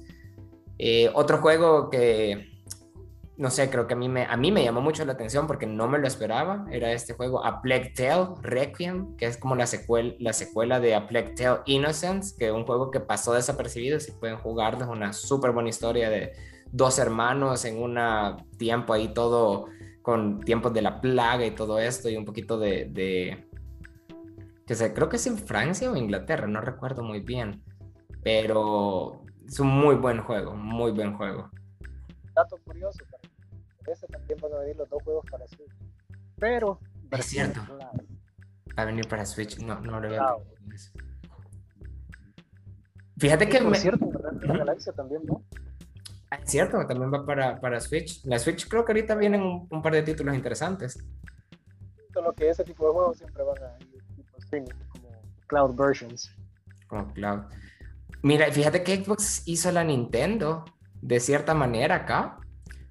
Eh, 0.78 1.10
otro 1.14 1.38
juego 1.40 1.90
que, 1.90 2.55
no 3.38 3.50
sé, 3.50 3.70
creo 3.70 3.86
que 3.86 3.94
a 3.94 3.98
mí, 3.98 4.08
me, 4.08 4.24
a 4.26 4.38
mí 4.38 4.52
me 4.52 4.64
llamó 4.64 4.82
mucho 4.82 5.04
la 5.04 5.14
atención 5.14 5.46
porque 5.46 5.66
no 5.66 5.88
me 5.88 6.00
lo 6.00 6.08
esperaba, 6.08 6.66
era 6.72 6.92
este 6.92 7.14
juego 7.14 7.46
A 7.46 7.62
Plague 7.62 7.94
Tale 7.96 8.30
Requiem, 8.42 9.18
que 9.18 9.26
es 9.26 9.38
como 9.38 9.56
la 9.56 9.68
secuela, 9.68 10.14
la 10.20 10.34
secuela 10.34 10.80
de 10.80 10.96
A 10.96 11.08
Plague 11.08 11.34
Tale 11.36 11.62
Innocence, 11.66 12.36
que 12.38 12.48
es 12.48 12.52
un 12.52 12.66
juego 12.66 12.92
que 12.92 13.02
pasó 13.02 13.34
desapercibido, 13.34 14.00
si 14.00 14.14
pueden 14.14 14.38
jugarlo, 14.38 14.86
es 14.86 14.90
una 14.90 15.12
súper 15.12 15.52
buena 15.52 15.70
historia 15.70 16.10
de 16.10 16.34
dos 16.72 16.98
hermanos 16.98 17.66
en 17.66 17.82
un 17.82 17.98
tiempo 18.58 18.94
ahí 18.94 19.14
todo 19.14 19.68
con 20.02 20.42
tiempos 20.42 20.74
de 20.74 20.82
la 20.82 21.02
plaga 21.02 21.46
y 21.46 21.52
todo 21.52 21.80
esto 21.80 22.10
y 22.10 22.16
un 22.16 22.26
poquito 22.26 22.60
de, 22.60 22.86
de 22.86 23.48
que 24.68 24.76
sé, 24.76 24.94
creo 24.94 25.10
que 25.10 25.16
es 25.18 25.28
en 25.28 25.38
Francia 25.38 25.92
o 25.92 25.96
Inglaterra, 25.96 26.48
no 26.48 26.62
recuerdo 26.62 27.04
muy 27.04 27.20
bien, 27.20 27.64
pero 28.24 29.24
es 29.46 29.60
un 29.60 29.68
muy 29.68 29.96
buen 29.96 30.22
juego, 30.22 30.56
muy 30.56 30.92
buen 30.92 31.16
juego. 31.18 31.50
Dato 32.36 32.58
curioso, 32.66 33.04
ese 33.92 34.08
también 34.08 34.40
van 34.42 34.54
a 34.54 34.58
venir 34.60 34.76
los 34.76 34.90
dos 34.90 35.02
juegos 35.04 35.26
para 35.30 35.48
Switch, 35.48 35.72
pero... 36.38 36.80
Es 37.12 37.26
cierto. 37.26 37.62
Va 38.78 38.84
a 38.84 38.86
venir 38.86 39.08
para 39.08 39.26
Switch, 39.26 39.60
no, 39.60 39.80
no 39.82 40.00
lo 40.00 40.10
veo. 40.10 40.44
Fíjate 43.18 43.48
que... 43.48 43.58
Es 43.58 43.82
cierto, 43.82 44.10
La 44.42 44.58
Galaxia 44.58 44.94
también, 44.94 45.22
¿no? 45.26 45.44
Ah, 46.30 46.38
es 46.44 46.50
cierto, 46.50 46.86
también 46.86 47.14
va 47.14 47.26
para, 47.26 47.60
para 47.62 47.80
Switch. 47.80 48.24
La 48.26 48.40
Switch 48.40 48.68
creo 48.68 48.84
que 48.84 48.92
ahorita 48.92 49.16
vienen 49.16 49.42
un, 49.42 49.68
un 49.70 49.82
par 49.82 49.94
de 49.94 50.02
títulos 50.02 50.36
interesantes. 50.36 51.04
Lo 52.14 52.34
que 52.34 52.50
ese 52.50 52.64
tipo 52.64 52.88
de 52.88 52.94
juegos 52.94 53.18
siempre 53.18 53.44
van 53.44 53.64
a 53.64 53.78
ir 54.58 54.76
como 54.90 55.10
cloud 55.48 55.76
versions. 55.76 56.32
Como 56.88 57.12
cloud. 57.14 57.42
Mira, 58.24 58.52
fíjate 58.52 58.84
que 58.84 59.04
Xbox 59.04 59.44
hizo 59.46 59.72
la 59.72 59.84
Nintendo 59.84 60.66
de 61.02 61.20
cierta 61.20 61.54
manera 61.54 61.96
acá, 61.96 62.40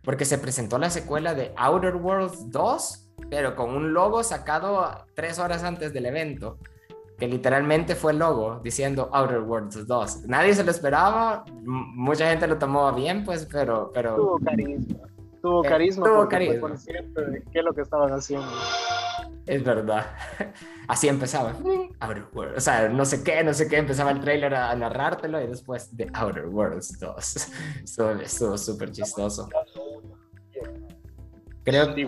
porque 0.04 0.24
se 0.24 0.38
presentó 0.38 0.78
la 0.78 0.90
secuela 0.90 1.34
de 1.34 1.52
Outer 1.56 1.96
Worlds 1.96 2.50
2, 2.50 3.10
pero 3.30 3.56
con 3.56 3.70
un 3.70 3.94
logo 3.94 4.22
sacado 4.22 5.06
tres 5.14 5.38
horas 5.38 5.64
antes 5.64 5.92
del 5.92 6.06
evento, 6.06 6.58
que 7.18 7.26
literalmente 7.26 7.94
fue 7.94 8.12
el 8.12 8.18
logo 8.18 8.60
diciendo 8.62 9.08
Outer 9.12 9.40
Worlds 9.40 9.86
2. 9.86 10.26
Nadie 10.26 10.54
se 10.54 10.64
lo 10.64 10.70
esperaba, 10.70 11.44
mucha 11.64 12.28
gente 12.28 12.46
lo 12.46 12.58
tomó 12.58 12.92
bien, 12.92 13.24
pues, 13.24 13.46
pero... 13.50 13.90
pero... 13.94 14.16
Tuvo 14.16 14.38
carisma. 14.38 15.08
Tuvo 15.40 15.64
eh, 15.64 15.68
carisma. 15.68 16.06
tuvo 16.06 16.28
carisma. 16.28 16.68
de 16.68 17.42
qué 17.52 17.58
es 17.58 17.64
lo 17.64 17.72
que 17.74 17.82
estaban 17.82 18.12
haciendo. 18.12 18.46
Es 19.46 19.62
verdad. 19.62 20.06
Así 20.88 21.08
empezaba. 21.08 21.54
Outer 22.00 22.26
Worlds. 22.32 22.58
O 22.58 22.60
sea, 22.60 22.88
no 22.88 23.04
sé 23.04 23.22
qué, 23.22 23.42
no 23.44 23.52
sé 23.52 23.68
qué. 23.68 23.78
Empezaba 23.78 24.10
el 24.10 24.20
trailer 24.20 24.54
a, 24.54 24.74
narrártelo 24.74 25.40
y 25.42 25.46
después 25.46 25.90
The 25.96 26.08
Outer 26.14 26.46
Worlds 26.46 26.98
2. 26.98 27.48
Estuvo 28.22 28.58
súper 28.58 28.90
chistoso. 28.92 29.48
Creo 31.62 31.94
que. 31.94 32.06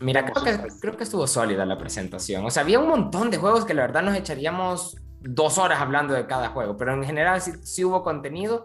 Mira, 0.00 0.24
creo 0.24 0.44
que, 0.44 0.68
creo 0.80 0.96
que 0.96 1.04
estuvo 1.04 1.26
sólida 1.26 1.64
la 1.64 1.78
presentación. 1.78 2.44
O 2.44 2.50
sea, 2.50 2.62
había 2.62 2.78
un 2.80 2.88
montón 2.88 3.30
de 3.30 3.38
juegos 3.38 3.64
que 3.64 3.74
la 3.74 3.82
verdad 3.82 4.02
nos 4.02 4.16
echaríamos 4.16 4.96
dos 5.20 5.56
horas 5.56 5.80
hablando 5.80 6.12
de 6.12 6.26
cada 6.26 6.48
juego, 6.48 6.76
pero 6.76 6.92
en 6.92 7.04
general 7.04 7.40
sí, 7.40 7.84
hubo 7.84 8.02
contenido. 8.02 8.64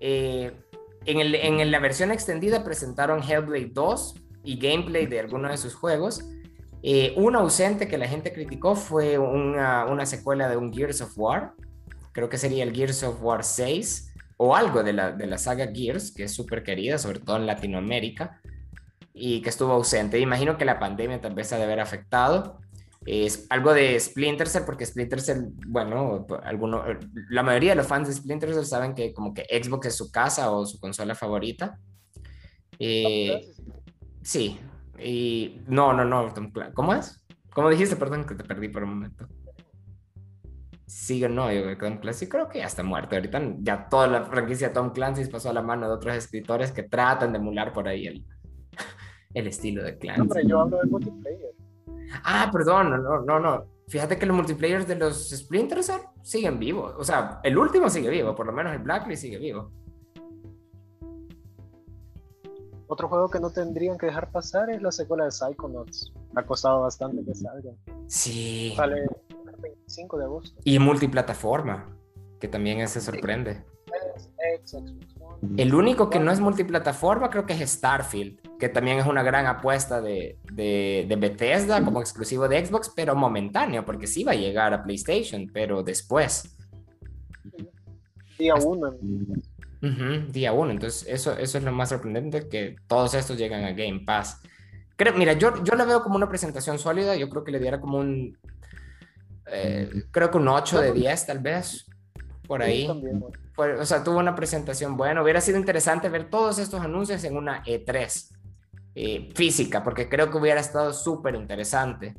Eh, 0.00 0.52
en, 1.06 1.20
el, 1.20 1.34
en 1.34 1.70
la 1.70 1.78
versión 1.78 2.10
extendida 2.10 2.62
presentaron 2.62 3.22
Hellblade 3.22 3.70
2 3.72 4.14
y 4.44 4.58
gameplay 4.58 5.06
de 5.06 5.20
algunos 5.20 5.50
de 5.50 5.56
sus 5.56 5.74
juegos. 5.74 6.24
Eh, 6.82 7.12
un 7.16 7.36
ausente 7.36 7.88
que 7.88 7.98
la 7.98 8.08
gente 8.08 8.32
criticó 8.32 8.74
fue 8.74 9.18
una, 9.18 9.84
una, 9.84 10.06
secuela 10.06 10.48
de 10.48 10.56
un 10.56 10.72
Gears 10.72 11.02
of 11.02 11.12
War. 11.16 11.52
Creo 12.12 12.28
que 12.28 12.38
sería 12.38 12.64
el 12.64 12.74
Gears 12.74 13.02
of 13.02 13.22
War 13.22 13.44
6 13.44 14.14
o 14.38 14.56
algo 14.56 14.82
de 14.82 14.94
la, 14.94 15.12
de 15.12 15.26
la 15.26 15.36
saga 15.36 15.70
Gears, 15.72 16.12
que 16.12 16.24
es 16.24 16.32
súper 16.32 16.62
querida, 16.62 16.96
sobre 16.96 17.20
todo 17.20 17.36
en 17.36 17.46
Latinoamérica, 17.46 18.40
y 19.12 19.42
que 19.42 19.50
estuvo 19.50 19.72
ausente. 19.72 20.18
Imagino 20.18 20.56
que 20.56 20.64
la 20.64 20.78
pandemia 20.78 21.20
tal 21.20 21.34
vez 21.34 21.52
ha 21.52 21.58
de 21.58 21.64
haber 21.64 21.80
afectado. 21.80 22.58
Es 23.04 23.46
algo 23.50 23.74
de 23.74 24.00
Splinter 24.00 24.48
Cell, 24.48 24.62
porque 24.64 24.86
Splinter 24.86 25.20
Cell, 25.20 25.48
bueno, 25.66 26.26
alguno, 26.42 26.84
la 27.28 27.42
mayoría 27.42 27.70
de 27.70 27.76
los 27.76 27.86
fans 27.86 28.08
de 28.08 28.14
Splinter 28.14 28.54
Cell 28.54 28.64
saben 28.64 28.94
que 28.94 29.12
como 29.12 29.34
que 29.34 29.42
Xbox 29.42 29.88
es 29.88 29.96
su 29.96 30.10
casa 30.10 30.50
o 30.50 30.64
su 30.64 30.80
consola 30.80 31.14
favorita. 31.14 31.78
Eh, 32.78 33.52
sí, 34.22 34.58
y 35.02 35.62
no, 35.66 35.92
no, 35.92 36.04
no, 36.04 36.32
¿cómo 36.74 36.94
es? 36.94 37.24
¿Cómo 37.52 37.70
dijiste? 37.70 37.96
Perdón 37.96 38.24
que 38.24 38.34
te 38.34 38.44
perdí 38.44 38.68
por 38.68 38.84
un 38.84 38.90
momento. 38.90 39.26
Sigue, 40.86 41.28
no, 41.28 41.52
yo 41.52 41.76
Tom 41.78 41.98
Clancy 41.98 42.28
creo 42.28 42.48
que 42.48 42.58
ya 42.58 42.66
está 42.66 42.82
muerto. 42.82 43.14
Ahorita 43.14 43.40
ya 43.60 43.88
toda 43.88 44.06
la 44.06 44.24
franquicia 44.24 44.68
de 44.68 44.74
Tom 44.74 44.90
Clancy 44.92 45.24
pasó 45.26 45.50
a 45.50 45.52
la 45.52 45.62
mano 45.62 45.88
de 45.88 45.94
otros 45.94 46.16
escritores 46.16 46.72
que 46.72 46.82
tratan 46.82 47.32
de 47.32 47.38
emular 47.38 47.72
por 47.72 47.86
ahí 47.88 48.06
el, 48.06 48.24
el 49.34 49.46
estilo 49.46 49.82
de 49.82 49.98
Clancy. 49.98 50.42
No, 50.42 50.48
yo 50.48 50.60
hablo 50.60 50.78
de 50.78 50.86
multiplayer. 50.88 51.54
Ah, 52.24 52.50
perdón, 52.52 52.90
no, 53.02 53.20
no, 53.22 53.38
no. 53.38 53.66
Fíjate 53.88 54.18
que 54.18 54.26
los 54.26 54.36
multiplayers 54.36 54.86
de 54.86 54.96
los 54.96 55.30
Splinter 55.30 55.80
siguen 56.22 56.58
vivos. 56.58 56.94
O 56.96 57.04
sea, 57.04 57.40
el 57.42 57.58
último 57.58 57.88
sigue 57.88 58.10
vivo, 58.10 58.34
por 58.34 58.46
lo 58.46 58.52
menos 58.52 58.72
el 58.72 58.78
Blacklist 58.80 59.22
sigue 59.22 59.38
vivo. 59.38 59.72
Otro 62.90 63.08
juego 63.08 63.28
que 63.28 63.38
no 63.38 63.50
tendrían 63.50 63.96
que 63.96 64.06
dejar 64.06 64.32
pasar 64.32 64.68
es 64.68 64.82
la 64.82 64.90
secuela 64.90 65.24
de 65.24 65.30
Psychonauts. 65.30 66.12
Ha 66.34 66.42
costado 66.42 66.80
bastante 66.80 67.24
que 67.24 67.32
salga. 67.36 67.70
Sí. 68.08 68.72
Sale 68.74 69.02
el 69.02 69.60
25 69.62 70.18
de 70.18 70.24
agosto. 70.24 70.60
Y 70.64 70.76
multiplataforma, 70.80 71.96
que 72.40 72.48
también 72.48 72.88
se 72.88 73.00
sorprende. 73.00 73.64
El 75.56 75.72
único 75.72 76.10
que 76.10 76.18
no 76.18 76.32
es 76.32 76.40
multiplataforma 76.40 77.30
creo 77.30 77.46
que 77.46 77.52
es 77.52 77.70
Starfield, 77.70 78.58
que 78.58 78.68
también 78.68 78.98
es 78.98 79.06
una 79.06 79.22
gran 79.22 79.46
apuesta 79.46 80.00
de, 80.00 80.40
de, 80.52 81.06
de, 81.08 81.14
Bethesda 81.16 81.84
como 81.84 82.00
exclusivo 82.00 82.48
de 82.48 82.66
Xbox, 82.66 82.90
pero 82.96 83.14
momentáneo, 83.14 83.84
porque 83.84 84.08
sí 84.08 84.24
va 84.24 84.32
a 84.32 84.34
llegar 84.34 84.74
a 84.74 84.82
PlayStation, 84.82 85.48
pero 85.52 85.84
después. 85.84 86.56
Día 88.36 88.56
uno 88.56 88.90
día 89.80 90.52
uno. 90.52 90.70
Entonces, 90.70 91.06
eso, 91.08 91.36
eso 91.36 91.58
es 91.58 91.64
lo 91.64 91.72
más 91.72 91.88
sorprendente, 91.88 92.48
que 92.48 92.76
todos 92.86 93.14
estos 93.14 93.38
llegan 93.38 93.64
a 93.64 93.72
Game 93.72 94.02
Pass. 94.04 94.40
Creo, 94.96 95.14
mira, 95.14 95.32
yo, 95.32 95.62
yo 95.64 95.74
la 95.74 95.84
veo 95.84 96.02
como 96.02 96.16
una 96.16 96.28
presentación 96.28 96.78
sólida, 96.78 97.16
yo 97.16 97.28
creo 97.30 97.42
que 97.42 97.52
le 97.52 97.58
diera 97.58 97.80
como 97.80 97.98
un, 97.98 98.36
eh, 99.52 100.04
creo 100.10 100.30
que 100.30 100.38
un 100.38 100.48
8 100.48 100.80
de 100.80 100.92
10 100.92 101.26
tal 101.26 101.38
vez, 101.38 101.86
por 102.46 102.62
ahí. 102.62 102.88
o 103.56 103.84
sea, 103.84 104.02
tuvo 104.02 104.18
una 104.18 104.34
presentación 104.34 104.96
buena. 104.96 105.22
Hubiera 105.22 105.40
sido 105.40 105.58
interesante 105.58 106.08
ver 106.08 106.28
todos 106.28 106.58
estos 106.58 106.80
anuncios 106.80 107.22
en 107.24 107.36
una 107.36 107.62
E3 107.64 108.36
eh, 108.94 109.28
física, 109.34 109.82
porque 109.82 110.08
creo 110.08 110.30
que 110.30 110.38
hubiera 110.38 110.60
estado 110.60 110.92
súper 110.92 111.34
interesante. 111.34 112.14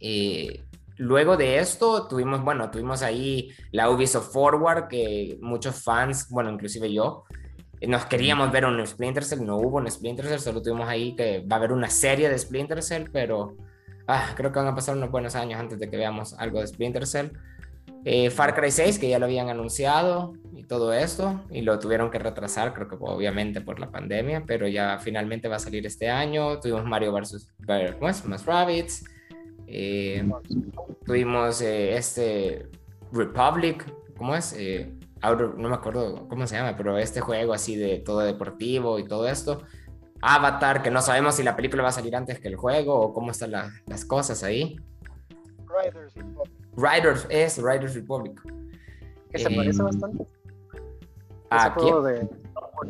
Eh, 0.00 0.64
Luego 0.98 1.36
de 1.36 1.58
esto 1.58 2.08
tuvimos, 2.08 2.42
bueno, 2.42 2.70
tuvimos 2.70 3.02
ahí 3.02 3.50
la 3.72 3.90
Ubisoft 3.90 4.32
Forward, 4.32 4.88
que 4.88 5.38
muchos 5.42 5.82
fans, 5.82 6.28
bueno, 6.30 6.50
inclusive 6.50 6.92
yo, 6.92 7.24
nos 7.86 8.06
queríamos 8.06 8.50
ver 8.50 8.64
un 8.64 8.84
Splinter 8.86 9.24
Cell, 9.24 9.44
no 9.44 9.56
hubo 9.56 9.76
un 9.76 9.90
Splinter 9.90 10.26
Cell, 10.26 10.38
solo 10.38 10.62
tuvimos 10.62 10.88
ahí 10.88 11.14
que 11.14 11.40
va 11.40 11.56
a 11.56 11.58
haber 11.58 11.72
una 11.72 11.90
serie 11.90 12.28
de 12.30 12.38
Splinter 12.38 12.82
Cell, 12.82 13.10
pero 13.12 13.56
ah, 14.06 14.32
creo 14.34 14.50
que 14.50 14.58
van 14.58 14.68
a 14.68 14.74
pasar 14.74 14.96
unos 14.96 15.10
buenos 15.10 15.34
años 15.34 15.60
antes 15.60 15.78
de 15.78 15.90
que 15.90 15.96
veamos 15.96 16.32
algo 16.34 16.60
de 16.60 16.66
Splinter 16.66 17.06
Cell. 17.06 17.28
Eh, 18.04 18.30
Far 18.30 18.54
Cry 18.54 18.70
6, 18.70 18.98
que 18.98 19.08
ya 19.08 19.18
lo 19.18 19.26
habían 19.26 19.50
anunciado 19.50 20.34
y 20.54 20.62
todo 20.62 20.92
esto, 20.92 21.42
y 21.50 21.62
lo 21.62 21.78
tuvieron 21.80 22.08
que 22.08 22.20
retrasar, 22.20 22.72
creo 22.72 22.88
que 22.88 22.96
obviamente 23.00 23.60
por 23.60 23.80
la 23.80 23.90
pandemia, 23.90 24.44
pero 24.46 24.68
ya 24.68 24.98
finalmente 25.00 25.48
va 25.48 25.56
a 25.56 25.58
salir 25.58 25.84
este 25.86 26.08
año. 26.08 26.60
Tuvimos 26.60 26.84
Mario 26.84 27.12
vs. 27.12 27.48
Más 28.24 28.46
Rabbits. 28.46 29.04
Eh, 29.66 30.28
tuvimos 31.04 31.60
eh, 31.60 31.96
este 31.96 32.68
Republic, 33.12 33.84
¿cómo 34.16 34.34
es? 34.34 34.52
Eh, 34.52 34.92
no 35.22 35.68
me 35.68 35.74
acuerdo 35.74 36.28
cómo 36.28 36.46
se 36.46 36.56
llama, 36.56 36.76
pero 36.76 36.96
este 36.98 37.20
juego 37.20 37.52
así 37.52 37.76
de 37.76 37.98
todo 37.98 38.20
deportivo 38.20 38.98
y 38.98 39.04
todo 39.06 39.28
esto. 39.28 39.62
Avatar, 40.22 40.82
que 40.82 40.90
no 40.90 41.02
sabemos 41.02 41.34
si 41.34 41.42
la 41.42 41.56
película 41.56 41.82
va 41.82 41.88
a 41.90 41.92
salir 41.92 42.14
antes 42.16 42.38
que 42.38 42.48
el 42.48 42.56
juego 42.56 42.98
o 42.98 43.12
cómo 43.12 43.30
están 43.30 43.50
las 43.50 44.04
cosas 44.04 44.42
ahí. 44.42 44.76
Riders 45.84 46.14
Republic. 46.14 46.52
Riders, 46.76 47.26
es 47.28 47.58
Riders 47.58 47.94
Republic. 47.94 48.40
Que 49.30 49.38
se 49.38 49.50
parece 49.50 49.82
bastante. 49.82 50.26
¿A 51.50 51.74
quién? 51.74 52.02
de 52.04 52.28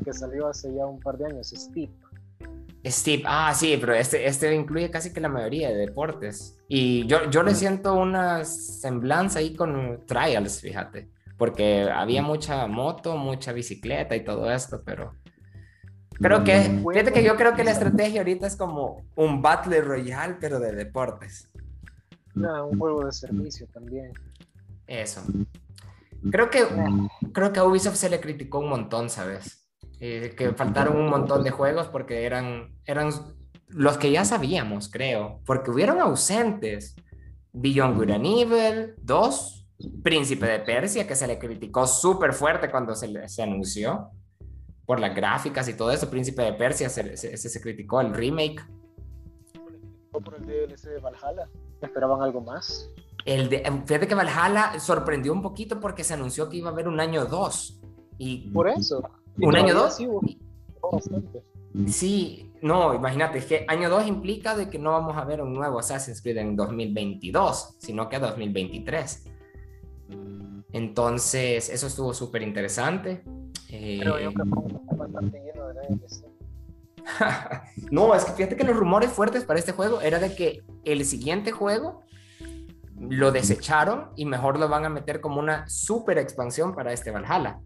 que 0.05 0.13
salió 0.13 0.49
hace 0.49 0.73
ya 0.75 0.87
un 0.87 1.01
par 1.01 1.17
de 1.17 1.27
años, 1.27 1.49
Steve. 1.55 1.93
Steve, 2.87 3.23
ah, 3.27 3.53
sí, 3.55 3.77
pero 3.81 3.95
este, 3.95 4.27
este 4.27 4.55
incluye 4.55 4.91
casi 4.91 5.13
que 5.13 5.21
la 5.21 5.29
mayoría 5.29 5.69
de 5.69 5.77
deportes. 5.77 6.59
Y 6.69 7.07
yo, 7.07 7.31
yo 7.31 7.43
le 7.43 7.55
siento 7.55 7.95
una 7.95 8.45
semblanza 8.45 9.41
ahí 9.41 9.55
con 9.55 10.05
Trials, 10.07 10.61
fíjate, 10.61 11.09
porque 11.37 11.89
había 11.91 12.23
mucha 12.23 12.67
moto, 12.67 13.17
mucha 13.17 13.53
bicicleta 13.53 14.15
y 14.17 14.25
todo 14.25 14.51
esto, 14.51 14.83
pero 14.85 15.15
Creo 16.19 16.45
que, 16.45 16.83
fíjate 16.91 17.13
que 17.13 17.23
yo 17.23 17.37
creo 17.37 17.55
que 17.55 17.65
la 17.65 17.73
estrategia 17.73 18.21
ahorita 18.21 18.47
es 18.47 18.57
como 18.57 19.05
un 19.17 19.43
Battle 19.43 19.81
Royale, 19.83 20.37
pero 20.41 20.59
de 20.59 20.73
deportes. 20.73 21.51
No, 22.35 22.69
un 22.69 22.79
juego 22.79 23.05
de 23.05 23.13
servicio 23.13 23.67
también. 23.73 24.13
Eso. 24.87 25.23
Creo 26.31 26.51
que, 26.51 26.67
creo 27.33 27.53
que 27.53 27.61
a 27.61 27.65
Ubisoft 27.65 27.97
se 27.97 28.09
le 28.09 28.21
criticó 28.21 28.61
un 28.61 28.71
montón, 28.71 29.11
¿sabes? 29.11 29.66
Eh, 29.99 30.35
que 30.37 30.53
faltaron 30.53 30.97
un 30.97 31.09
montón 31.09 31.43
de 31.43 31.51
juegos 31.51 31.89
porque 31.89 32.25
eran, 32.25 32.75
eran 32.85 33.11
los 33.69 33.97
que 33.97 34.11
ya 34.11 34.27
sabíamos, 34.27 34.91
creo, 34.91 35.41
porque 35.47 35.71
hubieron 35.71 36.01
ausentes. 36.01 36.95
Beyond 37.59 37.97
Good 37.97 38.11
and 38.11 38.27
Evil 38.27 38.95
2, 38.99 39.67
Príncipe 40.03 40.45
de 40.47 40.59
Persia, 40.59 41.07
que 41.07 41.15
se 41.15 41.27
le 41.27 41.39
criticó 41.39 41.87
súper 41.87 42.35
fuerte 42.35 42.71
cuando 42.71 42.95
se, 42.95 43.27
se 43.29 43.43
anunció 43.43 44.11
por 44.85 45.01
las 45.01 45.15
gráficas 45.15 45.67
y 45.69 45.75
todo 45.75 45.91
eso. 45.91 46.11
Príncipe 46.11 46.43
de 46.43 46.53
Persia 46.53 46.91
se, 46.91 47.17
se, 47.17 47.37
se 47.37 47.61
criticó 47.63 48.03
el 48.03 48.13
remake. 48.13 48.63
por 50.13 50.35
el 50.35 50.47
DLC 50.47 50.91
de 50.91 50.99
Valhalla. 50.99 51.49
¿Esperaban 51.81 52.21
algo 52.23 52.43
más? 52.43 52.91
El 53.25 53.49
de, 53.49 53.63
fíjate 53.87 54.07
que 54.07 54.15
Valhalla 54.15 54.79
sorprendió 54.79 55.33
un 55.33 55.43
poquito 55.43 55.81
porque 55.81 56.05
se 56.05 56.15
anunció 56.15 56.49
que 56.49 56.59
iba 56.59 56.69
a 56.69 56.73
haber 56.73 56.89
un 56.89 57.01
año 57.01 57.25
2. 57.25 57.81
Y 58.19 58.51
por 58.51 58.69
eso. 58.69 59.03
¿Un 59.41 59.57
año 59.57 59.75
2? 59.75 59.99
Sí, 61.89 62.53
no, 62.63 62.95
imagínate, 62.95 63.45
que 63.45 63.65
año 63.69 63.91
2 63.91 64.07
implica 64.07 64.57
de 64.57 64.71
que 64.71 64.79
no 64.79 64.93
vamos 64.93 65.17
a 65.17 65.25
ver 65.25 65.43
un 65.43 65.53
nuevo 65.53 65.79
Assassin's 65.79 66.23
Creed 66.23 66.39
en 66.39 66.57
2022, 66.57 67.77
sino 67.79 68.09
que 68.09 68.19
2023. 68.19 69.25
Entonces, 70.73 71.69
eso 71.69 71.87
estuvo 71.87 72.15
súper 72.15 72.43
interesante. 72.43 73.23
Pero 73.69 74.19
yo 74.19 74.33
creo 74.33 74.47
que 74.47 74.97
bastante 74.97 75.43
lleno 75.43 75.67
de 75.69 75.99
no, 77.91 78.15
es 78.15 78.25
que 78.25 78.33
fíjate 78.33 78.57
que 78.57 78.65
los 78.65 78.77
rumores 78.77 79.11
fuertes 79.11 79.45
para 79.45 79.59
este 79.59 79.73
juego 79.73 80.01
era 80.01 80.19
de 80.19 80.35
que 80.35 80.65
el 80.85 81.05
siguiente 81.05 81.53
juego 81.53 82.03
lo 82.99 83.31
desecharon 83.31 84.11
y 84.17 84.25
mejor 84.25 84.59
lo 84.59 84.69
van 84.69 84.85
a 84.85 84.89
meter 84.89 85.21
como 85.21 85.39
una 85.39 85.69
super 85.69 86.19
expansión 86.19 86.75
para 86.75 86.93
este 86.93 87.11
Valhalla. 87.11 87.61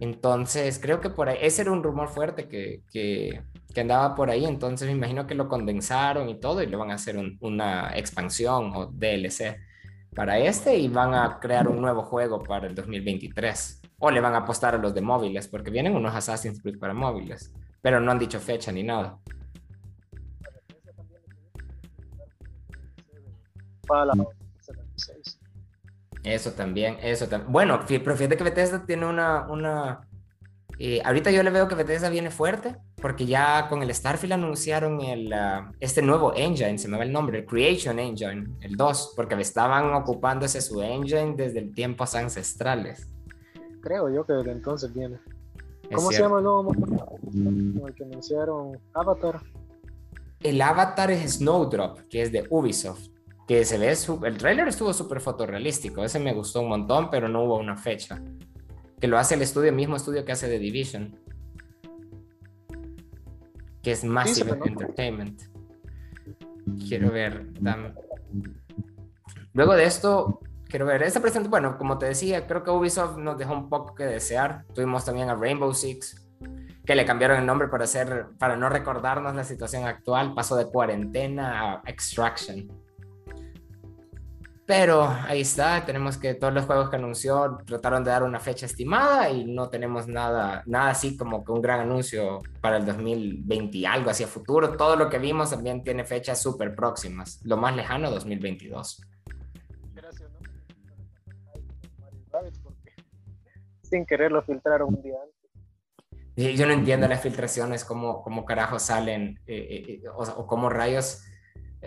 Entonces, 0.00 0.78
creo 0.80 1.00
que 1.00 1.10
por 1.10 1.28
ahí, 1.28 1.38
ese 1.40 1.62
era 1.62 1.72
un 1.72 1.82
rumor 1.82 2.08
fuerte 2.08 2.48
que, 2.48 2.82
que, 2.92 3.42
andaba 3.80 4.16
por 4.16 4.28
ahí, 4.28 4.44
entonces 4.44 4.88
me 4.88 4.94
imagino 4.94 5.28
que 5.28 5.36
lo 5.36 5.48
condensaron 5.48 6.28
y 6.28 6.40
todo 6.40 6.62
y 6.62 6.66
le 6.66 6.76
van 6.76 6.90
a 6.90 6.94
hacer 6.94 7.16
una 7.40 7.96
expansión 7.96 8.72
o 8.74 8.86
DLC 8.86 9.56
para 10.16 10.36
este 10.38 10.76
y 10.76 10.88
van 10.88 11.14
a 11.14 11.38
crear 11.38 11.68
un 11.68 11.80
nuevo 11.80 12.02
juego 12.02 12.42
para 12.42 12.66
el 12.66 12.74
2023. 12.74 13.82
O 14.00 14.10
le 14.10 14.20
van 14.20 14.34
a 14.34 14.38
apostar 14.38 14.74
a 14.74 14.78
los 14.78 14.94
de 14.94 15.00
móviles, 15.00 15.46
porque 15.48 15.70
vienen 15.70 15.94
unos 15.94 16.14
Assassin's 16.14 16.60
Creed 16.60 16.78
para 16.78 16.94
móviles, 16.94 17.52
pero 17.80 18.00
no 18.00 18.10
han 18.10 18.18
dicho 18.18 18.40
fecha 18.40 18.72
ni 18.72 18.82
nada. 18.82 19.18
Eso 26.24 26.52
también, 26.52 26.98
eso 27.02 27.28
también. 27.28 27.52
Bueno, 27.52 27.80
pero 27.86 28.16
fíjate 28.16 28.36
que 28.36 28.44
Bethesda 28.44 28.84
tiene 28.84 29.06
una... 29.06 29.46
una 29.48 30.00
eh, 30.80 31.02
ahorita 31.04 31.32
yo 31.32 31.42
le 31.42 31.50
veo 31.50 31.66
que 31.66 31.74
Bethesda 31.74 32.08
viene 32.08 32.30
fuerte, 32.30 32.76
porque 33.02 33.26
ya 33.26 33.66
con 33.68 33.82
el 33.82 33.92
Starfield 33.92 34.34
anunciaron 34.34 35.00
el, 35.00 35.32
uh, 35.32 35.72
este 35.80 36.02
nuevo 36.02 36.32
engine, 36.36 36.78
se 36.78 36.86
me 36.86 36.96
va 36.96 37.02
el 37.02 37.10
nombre, 37.10 37.40
el 37.40 37.46
Creation 37.46 37.98
Engine, 37.98 38.46
el 38.60 38.76
2, 38.76 39.14
porque 39.16 39.34
estaban 39.40 39.92
ocupándose 39.92 40.60
su 40.60 40.80
engine 40.80 41.34
desde 41.36 41.62
tiempos 41.62 42.14
ancestrales. 42.14 43.08
Creo 43.80 44.08
yo 44.08 44.24
que 44.24 44.34
desde 44.34 44.52
entonces 44.52 44.94
viene. 44.94 45.18
¿Cómo 45.92 46.12
se 46.12 46.20
llama 46.20 46.38
el 46.38 46.44
nuevo 46.44 46.72
el 47.88 47.94
que 47.94 48.04
anunciaron? 48.04 48.78
Avatar. 48.92 49.40
El 50.40 50.60
Avatar 50.62 51.10
es 51.10 51.38
Snowdrop, 51.38 51.98
que 52.08 52.22
es 52.22 52.30
de 52.30 52.46
Ubisoft 52.50 53.08
que 53.48 53.64
se 53.64 53.78
ve, 53.78 53.96
el 54.26 54.36
trailer 54.36 54.68
estuvo 54.68 54.92
súper 54.92 55.20
fotorrealístico, 55.20 56.04
ese 56.04 56.20
me 56.20 56.34
gustó 56.34 56.60
un 56.60 56.68
montón, 56.68 57.08
pero 57.08 57.30
no 57.30 57.44
hubo 57.44 57.56
una 57.56 57.78
fecha. 57.78 58.20
Que 59.00 59.08
lo 59.08 59.16
hace 59.16 59.36
el 59.36 59.42
estudio, 59.42 59.72
mismo 59.72 59.96
estudio 59.96 60.22
que 60.26 60.32
hace 60.32 60.48
The 60.48 60.58
Division, 60.58 61.18
que 63.82 63.92
es 63.92 64.04
Massive 64.04 64.58
Entertainment. 64.66 65.40
Quiero 66.86 67.10
ver. 67.10 67.46
Luego 69.54 69.74
de 69.76 69.84
esto, 69.84 70.40
quiero 70.66 70.84
ver, 70.84 71.02
esta 71.02 71.22
presentación, 71.22 71.50
bueno, 71.50 71.78
como 71.78 71.96
te 71.96 72.04
decía, 72.04 72.46
creo 72.46 72.62
que 72.62 72.70
Ubisoft 72.70 73.16
nos 73.16 73.38
dejó 73.38 73.54
un 73.54 73.70
poco 73.70 73.94
que 73.94 74.04
desear. 74.04 74.66
Tuvimos 74.74 75.06
también 75.06 75.30
a 75.30 75.34
Rainbow 75.34 75.72
Six, 75.72 76.28
que 76.84 76.94
le 76.94 77.06
cambiaron 77.06 77.38
el 77.38 77.46
nombre 77.46 77.68
para, 77.68 77.84
hacer, 77.84 78.26
para 78.38 78.58
no 78.58 78.68
recordarnos 78.68 79.34
la 79.34 79.44
situación 79.44 79.86
actual. 79.86 80.34
Pasó 80.34 80.54
de 80.54 80.66
cuarentena 80.66 81.76
a 81.76 81.82
Extraction. 81.86 82.87
Pero 84.68 85.08
ahí 85.26 85.40
está, 85.40 85.86
tenemos 85.86 86.18
que 86.18 86.34
todos 86.34 86.52
los 86.52 86.66
juegos 86.66 86.90
que 86.90 86.96
anunció 86.96 87.56
trataron 87.64 88.04
de 88.04 88.10
dar 88.10 88.22
una 88.22 88.38
fecha 88.38 88.66
estimada 88.66 89.30
y 89.30 89.46
no 89.46 89.70
tenemos 89.70 90.06
nada, 90.08 90.62
nada 90.66 90.90
así 90.90 91.16
como 91.16 91.42
que 91.42 91.52
un 91.52 91.62
gran 91.62 91.80
anuncio 91.80 92.42
para 92.60 92.76
el 92.76 92.84
2020 92.84 93.78
y 93.78 93.86
algo 93.86 94.10
hacia 94.10 94.26
futuro. 94.26 94.76
Todo 94.76 94.94
lo 94.96 95.08
que 95.08 95.18
vimos 95.18 95.48
también 95.48 95.82
tiene 95.82 96.04
fechas 96.04 96.42
súper 96.42 96.74
próximas. 96.74 97.40
Lo 97.44 97.56
más 97.56 97.74
lejano, 97.74 98.10
2022. 98.10 99.00
Gracias, 99.94 100.30
¿no? 100.30 100.38
Sin 103.80 104.04
querer 104.04 104.30
lo 104.30 104.42
filtraron 104.42 104.96
un 104.96 105.00
día 105.00 105.16
antes. 105.22 106.58
Yo 106.58 106.66
no 106.66 106.74
entiendo 106.74 107.08
las 107.08 107.22
filtraciones, 107.22 107.86
cómo, 107.86 108.20
cómo 108.20 108.44
carajo 108.44 108.78
salen 108.78 109.40
eh, 109.46 109.56
eh, 109.56 110.00
eh, 110.04 110.08
o, 110.14 110.24
o 110.24 110.46
cómo 110.46 110.68
rayos 110.68 111.22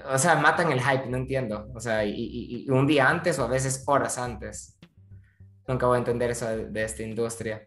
o 0.05 0.17
sea, 0.17 0.35
matan 0.35 0.71
el 0.71 0.81
hype, 0.81 1.09
no 1.09 1.17
entiendo. 1.17 1.69
O 1.73 1.79
sea, 1.79 2.05
y, 2.05 2.65
un 2.69 2.87
día 2.87 3.09
antes 3.09 3.39
o 3.39 3.43
a 3.43 3.47
veces 3.47 3.83
horas 3.85 4.17
antes. 4.17 4.77
Nunca 5.67 5.85
voy 5.85 5.95
a 5.95 5.99
entender 5.99 6.31
eso 6.31 6.47
de, 6.47 6.83
esta 6.83 7.03
industria. 7.03 7.65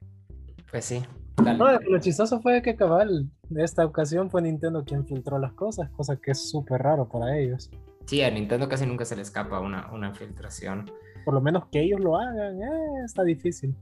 Pues 0.70 0.84
sí. 0.84 1.02
No, 1.42 1.80
lo 1.80 1.98
chistoso 2.00 2.40
fue 2.40 2.62
que 2.62 2.76
cabal, 2.76 3.28
de 3.48 3.64
esta 3.64 3.84
ocasión 3.84 4.30
fue 4.30 4.42
Nintendo 4.42 4.84
quien 4.84 5.06
filtró 5.06 5.38
las 5.38 5.52
cosas, 5.52 5.90
cosa 5.90 6.16
que 6.16 6.30
es 6.30 6.50
súper 6.50 6.82
raro 6.82 7.08
para 7.08 7.37
ellos. 7.37 7.70
Sí, 8.06 8.22
a 8.22 8.30
Nintendo 8.30 8.68
casi 8.68 8.87
nunca 8.87 9.04
se 9.04 9.16
le 9.16 9.22
escapa 9.22 9.60
una, 9.60 9.90
una 9.92 10.14
filtración. 10.14 10.90
Por 11.24 11.34
lo 11.34 11.40
menos 11.40 11.66
que 11.72 11.80
ellos 11.80 12.00
lo 12.00 12.18
hagan, 12.18 12.62
eh, 12.62 13.04
está 13.04 13.24
difícil. 13.24 13.74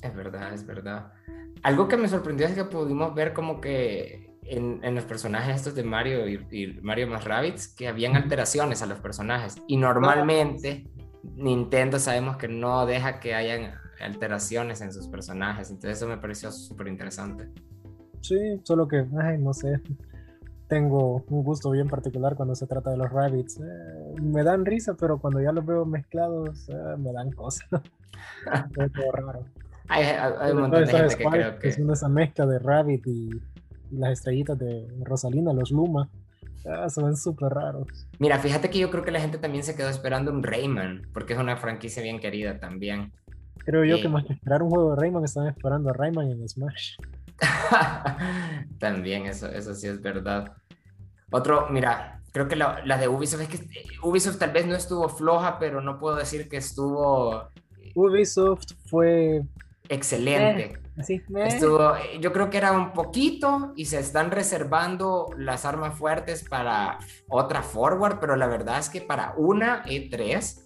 Es 0.00 0.14
verdad, 0.14 0.52
es 0.54 0.66
verdad. 0.66 1.12
Algo 1.62 1.86
que 1.86 1.96
me 1.96 2.08
sorprendió 2.08 2.46
es 2.46 2.54
que 2.54 2.64
pudimos 2.64 3.14
ver 3.14 3.32
como 3.32 3.60
que 3.60 4.21
en, 4.44 4.94
los 4.94 5.04
personajes 5.04 5.56
estos 5.56 5.74
de 5.74 5.84
Mario 5.84 6.28
y, 6.28 6.78
Mario 6.82 7.06
más 7.06 7.24
Rabbids 7.24 7.68
que 7.68 7.88
habían 7.88 8.16
alteraciones 8.16 8.82
a 8.82 8.86
los 8.86 8.98
personajes. 8.98 9.56
Y 9.66 9.76
normalmente 9.76 10.86
Nintendo 11.22 11.98
sabemos 11.98 12.36
que 12.36 12.48
no 12.48 12.84
deja 12.86 13.20
que 13.20 13.34
hayan 13.34 13.74
alteraciones 14.00 14.80
en 14.80 14.92
sus 14.92 15.08
personajes. 15.08 15.70
Entonces 15.70 15.98
eso 15.98 16.08
me 16.08 16.18
pareció 16.18 16.50
súper 16.50 16.88
interesante. 16.88 17.48
Sí, 18.20 18.60
solo 18.64 18.88
que, 18.88 19.04
ay, 19.20 19.38
no 19.38 19.52
sé. 19.52 19.80
Tengo 20.68 21.22
un 21.28 21.44
gusto 21.44 21.70
bien 21.70 21.88
particular 21.88 22.34
cuando 22.34 22.54
se 22.54 22.66
trata 22.66 22.90
de 22.90 22.96
los 22.96 23.10
rabbits. 23.10 23.60
Eh, 23.60 24.20
me 24.22 24.42
dan 24.42 24.64
risa, 24.64 24.94
pero 24.94 25.18
cuando 25.18 25.40
ya 25.40 25.52
los 25.52 25.66
veo 25.66 25.84
mezclados, 25.84 26.68
eh, 26.68 26.96
me 26.98 27.12
dan 27.12 27.30
cosas. 27.32 27.68
es 28.80 28.92
todo 28.92 29.12
raro. 29.12 29.44
Hay, 29.88 30.52
un 30.52 30.62
montón 30.62 30.84
de 30.84 30.90
gente 30.90 31.16
que 31.16 31.24
creo 31.24 31.58
que... 31.58 31.68
Es 31.68 31.78
una 31.78 31.92
esa 31.92 32.08
mezcla 32.08 32.46
de 32.46 32.58
rabbit 32.58 33.06
y 33.06 33.30
las 33.92 34.12
estrellitas 34.12 34.58
de 34.58 34.88
Rosalina, 35.00 35.52
los 35.52 35.70
Luma. 35.70 36.08
Ah, 36.64 36.88
son 36.88 37.16
súper 37.16 37.52
raros. 37.52 37.88
Mira, 38.18 38.38
fíjate 38.38 38.70
que 38.70 38.78
yo 38.78 38.90
creo 38.90 39.04
que 39.04 39.10
la 39.10 39.20
gente 39.20 39.38
también 39.38 39.64
se 39.64 39.74
quedó 39.74 39.88
esperando 39.88 40.30
un 40.30 40.42
Rayman, 40.42 41.08
porque 41.12 41.32
es 41.32 41.38
una 41.38 41.56
franquicia 41.56 42.02
bien 42.02 42.20
querida 42.20 42.58
también. 42.60 43.12
Creo 43.64 43.84
yo 43.84 44.00
que 44.00 44.08
más 44.08 44.24
que 44.24 44.32
esperar 44.32 44.62
un 44.62 44.70
juego 44.70 44.94
de 44.94 45.00
Rayman, 45.00 45.24
están 45.24 45.46
esperando 45.46 45.90
a 45.90 45.92
Rayman 45.92 46.30
en 46.30 46.48
Smash. 46.48 46.96
también, 48.78 49.26
eso, 49.26 49.48
eso 49.48 49.74
sí 49.74 49.88
es 49.88 50.00
verdad. 50.00 50.52
Otro, 51.30 51.68
mira, 51.70 52.20
creo 52.32 52.48
que 52.48 52.56
la, 52.56 52.98
de 52.98 53.08
Ubisoft 53.08 53.42
es 53.42 53.48
que 53.48 53.56
eh, 53.56 53.84
Ubisoft 54.02 54.38
tal 54.38 54.52
vez 54.52 54.66
no 54.66 54.74
estuvo 54.74 55.08
floja, 55.08 55.58
pero 55.58 55.80
no 55.80 55.98
puedo 55.98 56.16
decir 56.16 56.48
que 56.48 56.58
estuvo. 56.58 57.48
Ubisoft 57.94 58.72
fue 58.86 59.42
excelente. 59.88 60.78
Estuvo, 60.96 61.94
yo 62.20 62.32
creo 62.32 62.50
que 62.50 62.58
era 62.58 62.72
un 62.72 62.92
poquito 62.92 63.72
y 63.76 63.86
se 63.86 63.98
están 63.98 64.30
reservando 64.30 65.26
las 65.38 65.64
armas 65.64 65.98
fuertes 65.98 66.44
para 66.48 66.98
otra 67.28 67.62
forward, 67.62 68.18
pero 68.20 68.36
la 68.36 68.46
verdad 68.46 68.78
es 68.78 68.90
que 68.90 69.00
para 69.00 69.34
una 69.36 69.84
E3, 69.84 70.62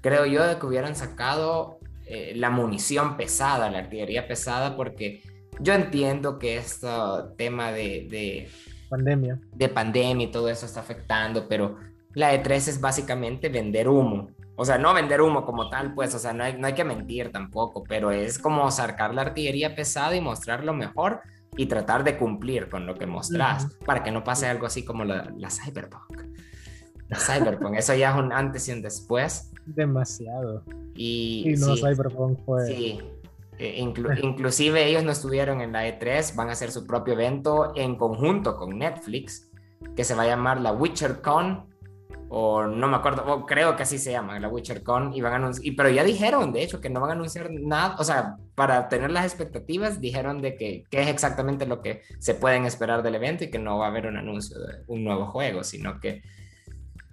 creo 0.00 0.26
yo 0.26 0.46
de 0.46 0.58
que 0.58 0.66
hubieran 0.66 0.94
sacado 0.94 1.78
eh, 2.06 2.34
la 2.36 2.50
munición 2.50 3.16
pesada, 3.16 3.70
la 3.70 3.78
artillería 3.78 4.28
pesada, 4.28 4.76
porque 4.76 5.22
yo 5.60 5.72
entiendo 5.74 6.38
que 6.38 6.56
este 6.56 6.88
tema 7.36 7.72
de, 7.72 8.06
de 8.10 8.48
pandemia. 8.88 9.40
de 9.52 9.68
pandemia 9.68 10.26
y 10.26 10.30
todo 10.30 10.48
eso 10.48 10.66
está 10.66 10.80
afectando, 10.80 11.48
pero 11.48 11.78
la 12.12 12.34
E3 12.34 12.52
es 12.52 12.80
básicamente 12.80 13.48
vender 13.48 13.88
humo. 13.88 14.30
O 14.56 14.64
sea, 14.64 14.78
no 14.78 14.94
vender 14.94 15.20
humo 15.20 15.44
como 15.44 15.68
tal, 15.68 15.94
pues, 15.94 16.14
o 16.14 16.18
sea, 16.18 16.32
no 16.32 16.44
hay, 16.44 16.56
no 16.58 16.66
hay 16.66 16.74
que 16.74 16.84
mentir 16.84 17.32
tampoco, 17.32 17.82
pero 17.84 18.10
es 18.12 18.38
como 18.38 18.70
sacar 18.70 19.12
la 19.14 19.22
artillería 19.22 19.74
pesada 19.74 20.14
y 20.14 20.20
mostrar 20.20 20.64
lo 20.64 20.72
mejor 20.74 21.20
y 21.56 21.66
tratar 21.66 22.04
de 22.04 22.16
cumplir 22.18 22.68
con 22.68 22.86
lo 22.86 22.94
que 22.94 23.06
mostrás 23.06 23.66
para 23.84 24.02
que 24.02 24.10
no 24.12 24.22
pase 24.24 24.46
algo 24.46 24.66
así 24.66 24.84
como 24.84 25.04
la, 25.04 25.32
la 25.36 25.50
Cyberpunk. 25.50 26.22
La 27.08 27.18
Cyberpunk, 27.18 27.76
eso 27.76 27.94
ya 27.94 28.10
es 28.12 28.16
un 28.16 28.32
antes 28.32 28.68
y 28.68 28.72
un 28.72 28.82
después. 28.82 29.50
Demasiado. 29.66 30.62
Y, 30.94 31.44
Y 31.50 31.56
no, 31.56 31.74
sí, 31.76 31.82
Cyberpunk 31.82 32.38
fue. 32.44 32.66
sí. 32.66 33.00
Eh, 33.58 33.80
inclu- 33.80 34.18
inclusive 34.24 34.84
ellos 34.86 35.04
no 35.04 35.12
estuvieron 35.12 35.60
en 35.60 35.72
la 35.72 35.86
E3, 35.86 36.34
van 36.34 36.48
a 36.48 36.52
hacer 36.52 36.70
su 36.72 36.86
propio 36.86 37.14
evento 37.14 37.72
en 37.76 37.94
conjunto 37.96 38.56
con 38.56 38.78
Netflix, 38.78 39.48
que 39.94 40.02
se 40.02 40.14
va 40.14 40.22
a 40.22 40.26
llamar 40.26 40.60
la 40.60 40.72
WitcherCon, 40.72 41.66
o 42.36 42.66
no 42.66 42.88
me 42.88 42.96
acuerdo, 42.96 43.24
o 43.32 43.46
creo 43.46 43.76
que 43.76 43.84
así 43.84 43.96
se 43.96 44.10
llama, 44.10 44.40
la 44.40 44.48
WitcherCon, 44.48 45.14
y 45.14 45.20
van 45.20 45.34
a 45.34 45.36
anunciar, 45.36 45.64
y, 45.64 45.70
pero 45.70 45.88
ya 45.88 46.02
dijeron, 46.02 46.52
de 46.52 46.64
hecho, 46.64 46.80
que 46.80 46.90
no 46.90 47.00
van 47.00 47.10
a 47.10 47.12
anunciar 47.12 47.48
nada, 47.52 47.94
o 47.96 48.02
sea, 48.02 48.38
para 48.56 48.88
tener 48.88 49.12
las 49.12 49.24
expectativas, 49.24 50.00
dijeron 50.00 50.42
de 50.42 50.56
que, 50.56 50.82
que 50.90 51.02
es 51.02 51.06
exactamente 51.06 51.64
lo 51.64 51.80
que 51.80 52.02
se 52.18 52.34
pueden 52.34 52.64
esperar 52.64 53.04
del 53.04 53.14
evento 53.14 53.44
y 53.44 53.50
que 53.52 53.60
no 53.60 53.78
va 53.78 53.86
a 53.86 53.90
haber 53.90 54.08
un 54.08 54.16
anuncio 54.16 54.58
de 54.58 54.82
un 54.88 55.04
nuevo 55.04 55.26
juego, 55.26 55.62
sino 55.62 56.00
que 56.00 56.22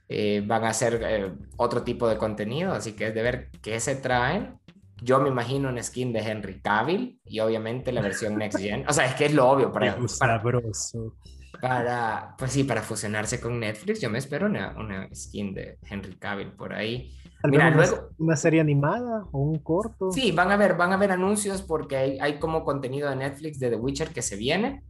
eh, 0.10 0.42
van 0.44 0.64
a 0.64 0.70
hacer 0.70 1.00
eh, 1.04 1.32
otro 1.58 1.84
tipo 1.84 2.10
de 2.10 2.18
contenido, 2.18 2.74
así 2.74 2.94
que 2.94 3.10
es 3.10 3.14
de 3.14 3.22
ver 3.22 3.50
qué 3.62 3.80
se 3.80 3.98
traen. 3.98 4.58
Yo 5.04 5.20
me 5.20 5.30
imagino 5.30 5.70
un 5.70 5.82
skin 5.84 6.14
de 6.14 6.22
Henry 6.22 6.62
Cavill 6.62 7.20
y 7.26 7.42
obviamente 7.42 7.92
la 7.92 8.02
versión 8.02 8.40
Next 8.40 8.58
Gen. 8.58 8.86
O 8.90 8.94
sea, 8.94 9.06
es 9.06 9.14
que 9.14 9.26
es 9.26 9.36
lo 9.36 9.48
obvio 9.48 9.72
para, 9.72 9.98
para. 10.20 10.42
Para, 11.60 12.36
pues 12.38 12.52
sí, 12.52 12.64
para 12.64 12.82
fusionarse 12.82 13.40
con 13.42 13.60
Netflix. 13.60 14.00
Yo 14.00 14.10
me 14.10 14.18
espero 14.20 14.46
una, 14.48 14.76
una 14.78 15.10
skin 15.14 15.54
de 15.54 15.78
Henry 15.90 16.16
Cavill 16.18 16.52
por 16.52 16.74
ahí. 16.74 17.12
Mira, 17.44 17.68
una, 17.68 17.76
luego- 17.76 18.10
una 18.20 18.36
serie 18.36 18.62
animada 18.62 19.26
o 19.32 19.40
un 19.40 19.60
corto. 19.60 20.12
Sí, 20.12 20.32
van 20.32 20.52
a 20.52 20.58
ver, 20.58 20.76
van 20.76 20.94
a 20.94 20.98
ver 20.98 21.12
anuncios 21.12 21.62
porque 21.62 21.98
hay, 21.98 22.20
hay 22.20 22.40
como 22.40 22.64
contenido 22.64 23.10
de 23.10 23.16
Netflix 23.16 23.60
de 23.60 23.70
The 23.72 23.76
Witcher 23.76 24.10
que 24.10 24.22
se 24.22 24.36
viene. 24.36 24.84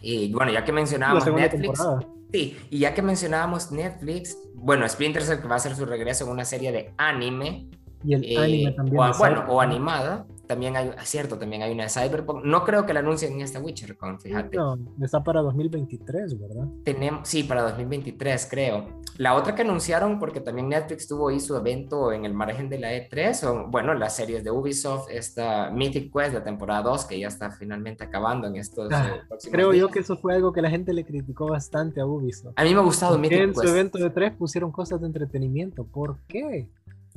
Y 0.00 0.32
bueno, 0.32 0.52
ya 0.52 0.64
que 0.64 0.72
mencionábamos 0.72 1.26
Netflix, 1.26 1.72
temporada. 1.78 2.06
Sí, 2.32 2.56
y 2.70 2.78
ya 2.80 2.94
que 2.94 3.02
mencionábamos 3.02 3.72
Netflix, 3.72 4.36
bueno, 4.54 4.86
Splinter 4.88 5.22
Cell 5.22 5.40
que 5.40 5.48
va 5.48 5.54
a 5.54 5.56
hacer 5.56 5.74
su 5.74 5.86
regreso 5.86 6.24
en 6.24 6.30
una 6.30 6.44
serie 6.44 6.70
de 6.72 6.92
anime, 6.98 7.68
Y 8.04 8.14
el 8.14 8.24
eh, 8.24 8.36
anime 8.38 8.72
también. 8.72 8.98
o, 9.00 9.12
bueno, 9.18 9.44
o 9.48 9.60
animada, 9.60 10.26
también 10.48 10.74
hay, 10.76 10.90
cierto, 11.04 11.38
también 11.38 11.62
hay 11.62 11.72
una 11.72 11.84
de 11.84 11.90
Cyberpunk. 11.90 12.44
No 12.44 12.64
creo 12.64 12.84
que 12.86 12.92
la 12.92 13.00
anuncien 13.00 13.34
en 13.34 13.42
esta 13.42 13.60
WitcherCon, 13.60 14.18
fíjate. 14.20 14.56
No, 14.56 14.76
está 15.02 15.22
para 15.22 15.40
2023, 15.42 16.40
¿verdad? 16.40 16.64
Tenemos, 16.84 17.28
sí, 17.28 17.44
para 17.44 17.62
2023, 17.62 18.48
creo. 18.50 19.00
La 19.18 19.34
otra 19.34 19.54
que 19.54 19.62
anunciaron, 19.62 20.18
porque 20.18 20.40
también 20.40 20.68
Netflix 20.68 21.06
tuvo 21.06 21.28
ahí 21.28 21.38
su 21.38 21.54
evento 21.56 22.10
en 22.12 22.24
el 22.24 22.34
margen 22.34 22.68
de 22.68 22.78
la 22.78 22.92
E3, 22.92 23.34
son, 23.34 23.70
bueno, 23.70 23.94
las 23.94 24.16
series 24.16 24.42
de 24.42 24.50
Ubisoft, 24.50 25.08
esta 25.10 25.70
Mythic 25.70 26.12
Quest, 26.12 26.34
la 26.34 26.42
temporada 26.42 26.82
2, 26.82 27.04
que 27.04 27.18
ya 27.20 27.28
está 27.28 27.50
finalmente 27.50 28.02
acabando 28.04 28.46
en 28.48 28.56
estos 28.56 28.90
Ah, 28.92 29.12
eh, 29.16 29.20
próximos 29.28 29.52
Creo 29.52 29.68
yo 29.72 29.84
días. 29.86 29.92
que 29.92 29.98
eso 30.00 30.16
fue 30.16 30.34
algo 30.34 30.52
que 30.52 30.62
la 30.62 30.70
gente 30.70 30.92
le 30.92 31.04
criticó 31.04 31.48
bastante 31.48 32.00
a 32.00 32.06
Ubisoft. 32.06 32.54
A 32.56 32.64
mí 32.64 32.72
me 32.74 32.80
ha 32.80 32.84
gustado 32.84 33.12
¿Por 33.18 33.22
qué 33.28 33.28
Mythic 33.28 33.48
en 33.48 33.54
su 33.54 33.60
Quest. 33.60 33.72
evento 33.74 33.98
de 33.98 34.10
tres 34.10 34.32
pusieron 34.36 34.72
cosas 34.72 35.00
de 35.00 35.06
entretenimiento? 35.06 35.84
¿Por 35.84 36.18
qué? 36.28 36.68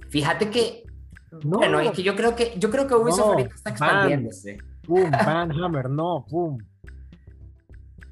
Fíjate 0.09 0.49
que 0.49 0.83
No. 1.43 1.57
Bueno, 1.59 1.79
es 1.79 1.91
que 1.91 2.03
yo 2.03 2.15
creo 2.15 2.35
que 2.35 2.53
yo 2.57 2.69
creo 2.69 2.87
que 2.87 2.93
Ubisoft 2.95 3.19
No, 3.25 3.31
ahorita 3.33 3.55
está 3.55 3.69
expandiéndose. 3.69 4.57
Boom, 4.87 5.11
Banhammer, 5.25 5.89
no, 5.89 6.25
boom. 6.29 6.57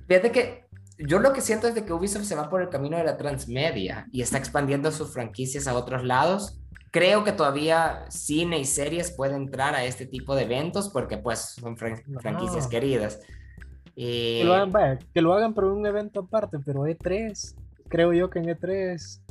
Fíjate 0.07 0.31
que 0.31 0.65
yo 0.97 1.19
lo 1.19 1.33
que 1.33 1.41
siento 1.41 1.67
es 1.67 1.75
de 1.75 1.85
que 1.85 1.93
Ubisoft 1.93 2.23
se 2.25 2.35
va 2.35 2.49
por 2.49 2.61
el 2.61 2.69
camino 2.69 2.97
de 2.97 3.03
la 3.03 3.17
transmedia 3.17 4.07
y 4.11 4.21
está 4.21 4.37
expandiendo 4.37 4.91
sus 4.91 5.13
franquicias 5.13 5.67
a 5.67 5.73
otros 5.75 6.03
lados. 6.03 6.59
Creo 6.91 7.23
que 7.23 7.31
todavía 7.31 8.05
cine 8.09 8.59
y 8.59 8.65
series 8.65 9.11
pueden 9.11 9.43
entrar 9.43 9.75
a 9.75 9.83
este 9.83 10.05
tipo 10.07 10.35
de 10.35 10.43
eventos 10.43 10.89
porque 10.89 11.17
pues 11.17 11.39
son 11.59 11.77
fran- 11.77 12.01
No. 12.07 12.19
franquicias 12.19 12.67
queridas. 12.67 13.19
Eh, 13.95 14.39
Que 14.39 14.43
lo 14.45 14.53
hagan, 14.55 14.71
vaya, 14.71 14.97
que 15.13 15.21
lo 15.21 15.33
hagan 15.33 15.53
por 15.53 15.65
un 15.65 15.85
evento 15.85 16.21
aparte, 16.21 16.57
pero 16.65 16.85
E3, 16.87 17.55
creo 17.89 18.13
yo 18.13 18.29
que 18.29 18.39
en 18.39 18.45
E3 18.45 19.19
mm, 19.27 19.28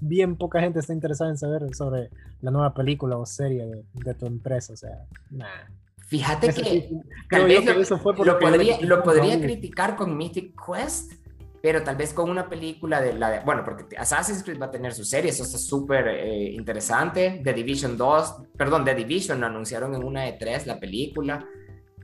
bien 0.00 0.36
poca 0.36 0.60
gente 0.60 0.78
está 0.80 0.92
interesada 0.92 1.30
en 1.30 1.38
saber 1.38 1.74
sobre 1.74 2.10
la 2.40 2.50
nueva 2.50 2.72
película 2.74 3.16
o 3.16 3.26
serie 3.26 3.66
de, 3.66 3.84
de 3.92 4.14
tu 4.14 4.26
empresa, 4.26 4.72
o 4.72 4.76
sea, 4.76 5.06
fíjate 6.06 6.52
que 6.52 6.90
tal 7.30 7.46
vez 7.46 7.64
lo, 7.64 7.72
eso 7.72 7.98
fue 7.98 8.14
podría, 8.14 8.80
lo 8.80 9.02
podría 9.02 9.40
criticar 9.40 9.96
con 9.96 10.16
Mythic 10.16 10.54
Quest, 10.66 11.12
pero 11.62 11.82
tal 11.82 11.96
vez 11.96 12.14
con 12.14 12.30
una 12.30 12.48
película 12.48 13.00
de 13.00 13.12
la 13.12 13.30
de, 13.30 13.40
bueno, 13.40 13.62
porque 13.64 13.96
Assassin's 13.96 14.42
Creed 14.42 14.60
va 14.60 14.66
a 14.66 14.70
tener 14.70 14.94
su 14.94 15.04
serie, 15.04 15.30
eso 15.30 15.42
está 15.42 15.58
súper 15.58 16.08
eh, 16.08 16.52
interesante. 16.52 17.40
The 17.44 17.52
Division 17.52 17.96
2, 17.96 18.34
perdón, 18.56 18.84
The 18.84 18.94
Division 18.94 19.40
lo 19.40 19.46
anunciaron 19.46 19.94
en 19.94 20.02
una 20.02 20.26
E3, 20.26 20.64
la 20.64 20.80
película. 20.80 21.44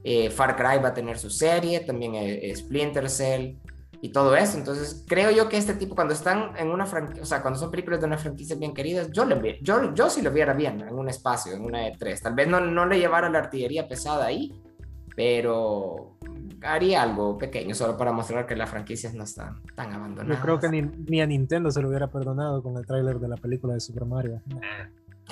Eh, 0.04 0.30
Far 0.30 0.56
Cry 0.56 0.80
va 0.82 0.88
a 0.88 0.94
tener 0.94 1.18
su 1.18 1.30
serie, 1.30 1.80
también 1.80 2.14
eh, 2.14 2.54
Splinter 2.54 3.08
Cell 3.08 3.56
y 4.00 4.10
todo 4.10 4.36
eso. 4.36 4.58
Entonces, 4.58 5.04
creo 5.08 5.30
yo 5.30 5.48
que 5.48 5.56
este 5.56 5.74
tipo, 5.74 5.94
cuando 5.94 6.14
están 6.14 6.56
en 6.56 6.68
una 6.70 6.86
franquicia, 6.86 7.22
o 7.22 7.26
sea, 7.26 7.42
cuando 7.42 7.58
son 7.58 7.70
películas 7.70 8.00
de 8.00 8.06
una 8.06 8.18
franquicia 8.18 8.56
bien 8.56 8.74
queridas, 8.74 9.10
yo, 9.12 9.24
le, 9.24 9.34
vi- 9.36 9.58
yo, 9.62 9.94
yo 9.94 10.10
sí 10.10 10.22
lo 10.22 10.30
viera 10.30 10.52
bien 10.52 10.80
en 10.80 10.94
un 10.94 11.08
espacio, 11.08 11.52
en 11.54 11.64
una 11.64 11.88
E3. 11.88 12.20
Tal 12.22 12.34
vez 12.34 12.46
no, 12.48 12.60
no 12.60 12.86
le 12.86 12.98
llevara 12.98 13.28
la 13.30 13.38
artillería 13.38 13.88
pesada 13.88 14.26
ahí, 14.26 14.52
pero 15.14 16.16
haría 16.62 17.02
algo 17.02 17.38
pequeño 17.38 17.74
solo 17.74 17.96
para 17.96 18.12
mostrar 18.12 18.46
que 18.46 18.54
las 18.56 18.68
franquicias 18.70 19.14
no 19.14 19.24
están 19.24 19.60
tan 19.74 19.92
abandonadas. 19.92 20.36
Yo 20.38 20.42
creo 20.42 20.60
que 20.60 20.68
ni, 20.68 20.82
ni 20.82 21.20
a 21.20 21.26
Nintendo 21.26 21.70
se 21.70 21.80
lo 21.82 21.88
hubiera 21.88 22.08
perdonado 22.08 22.62
con 22.62 22.76
el 22.76 22.86
tráiler 22.86 23.18
de 23.18 23.28
la 23.28 23.36
película 23.36 23.74
de 23.74 23.80
Super 23.80 24.04
Mario. 24.04 24.42
Nah, 24.46 24.60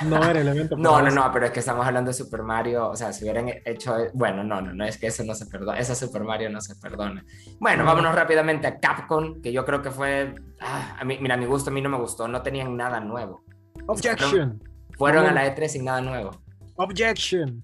No 0.03 0.16
era 0.24 0.40
el 0.40 0.49
evento. 0.49 0.76
No, 0.76 1.01
no, 1.01 1.11
no, 1.11 1.30
pero 1.32 1.47
es 1.47 1.53
que 1.53 1.61
estamos 1.61 1.86
hablando 1.86 2.09
de 2.09 2.14
Super 2.14 2.42
Mario, 2.42 2.88
o 2.88 2.97
sea, 2.97 3.12
si 3.12 3.22
hubieran 3.24 3.49
hecho, 3.64 3.95
bueno, 4.12 4.42
no, 4.42 4.61
no, 4.61 4.74
no, 4.74 4.84
es 4.84 4.99
que 4.99 5.07
eso 5.07 5.22
no 5.24 5.34
se 5.34 5.47
perdona, 5.47 5.78
esa 5.78 5.95
Super 5.95 6.24
Mario 6.24 6.51
no 6.51 6.61
se 6.61 6.74
perdona. 6.76 7.24
Bueno, 7.61 7.84
No. 7.84 7.90
vámonos 7.90 8.14
rápidamente 8.14 8.66
a 8.66 8.80
Capcom, 8.80 9.40
que 9.40 9.53
yo 9.53 9.64
creo 9.64 9.82
que 9.82 9.92
fue, 9.92 10.34
ah, 10.61 10.97
a 10.99 11.05
mí, 11.05 11.18
mira, 11.20 11.34
a 11.34 11.38
mi 11.38 11.47
gusto 11.47 11.70
a 11.70 11.72
mí 11.72 11.80
no 11.80 11.88
me 11.90 11.99
gustó, 11.99 12.26
no 12.26 12.42
tenían 12.42 12.76
nada 12.76 12.99
nuevo. 12.99 13.45
Objection. 13.86 14.61
Fueron 14.99 15.26
a 15.26 15.32
la 15.32 15.47
E3 15.55 15.68
sin 15.68 15.84
nada 15.84 16.01
nuevo. 16.01 16.30
Objection. 16.76 17.62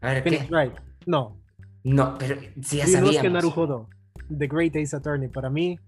A 0.00 0.12
ver, 0.12 0.22
Phoenix 0.22 0.44
¿qué? 0.46 0.50
Wright. 0.54 0.72
No. 1.06 1.36
No, 1.84 2.16
pero 2.18 2.40
sí 2.62 2.78
ya 2.78 2.86
sabíamos. 2.86 3.30
Naruhodo. 3.32 3.88
The 4.38 4.46
Great 4.46 4.76
Ace 4.76 4.94
Attorney. 4.96 5.28
Para 5.28 5.50
mí 5.50 5.78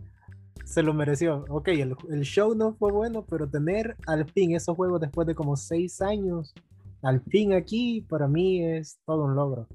se 0.64 0.82
lo 0.82 0.94
mereció. 0.94 1.44
Ok, 1.48 1.68
el, 1.68 1.96
el 2.10 2.22
show 2.22 2.54
no 2.54 2.74
fue 2.74 2.92
bueno, 2.92 3.24
pero 3.28 3.48
tener 3.48 3.96
al 4.06 4.26
fin 4.26 4.54
esos 4.54 4.76
juegos 4.76 5.00
después 5.00 5.26
de 5.26 5.34
como 5.34 5.56
seis 5.56 6.00
años, 6.00 6.54
al 7.02 7.20
fin 7.22 7.52
aquí, 7.52 8.06
para 8.08 8.28
mí 8.28 8.64
es 8.64 8.98
todo 9.04 9.24
un 9.24 9.34
logro. 9.34 9.66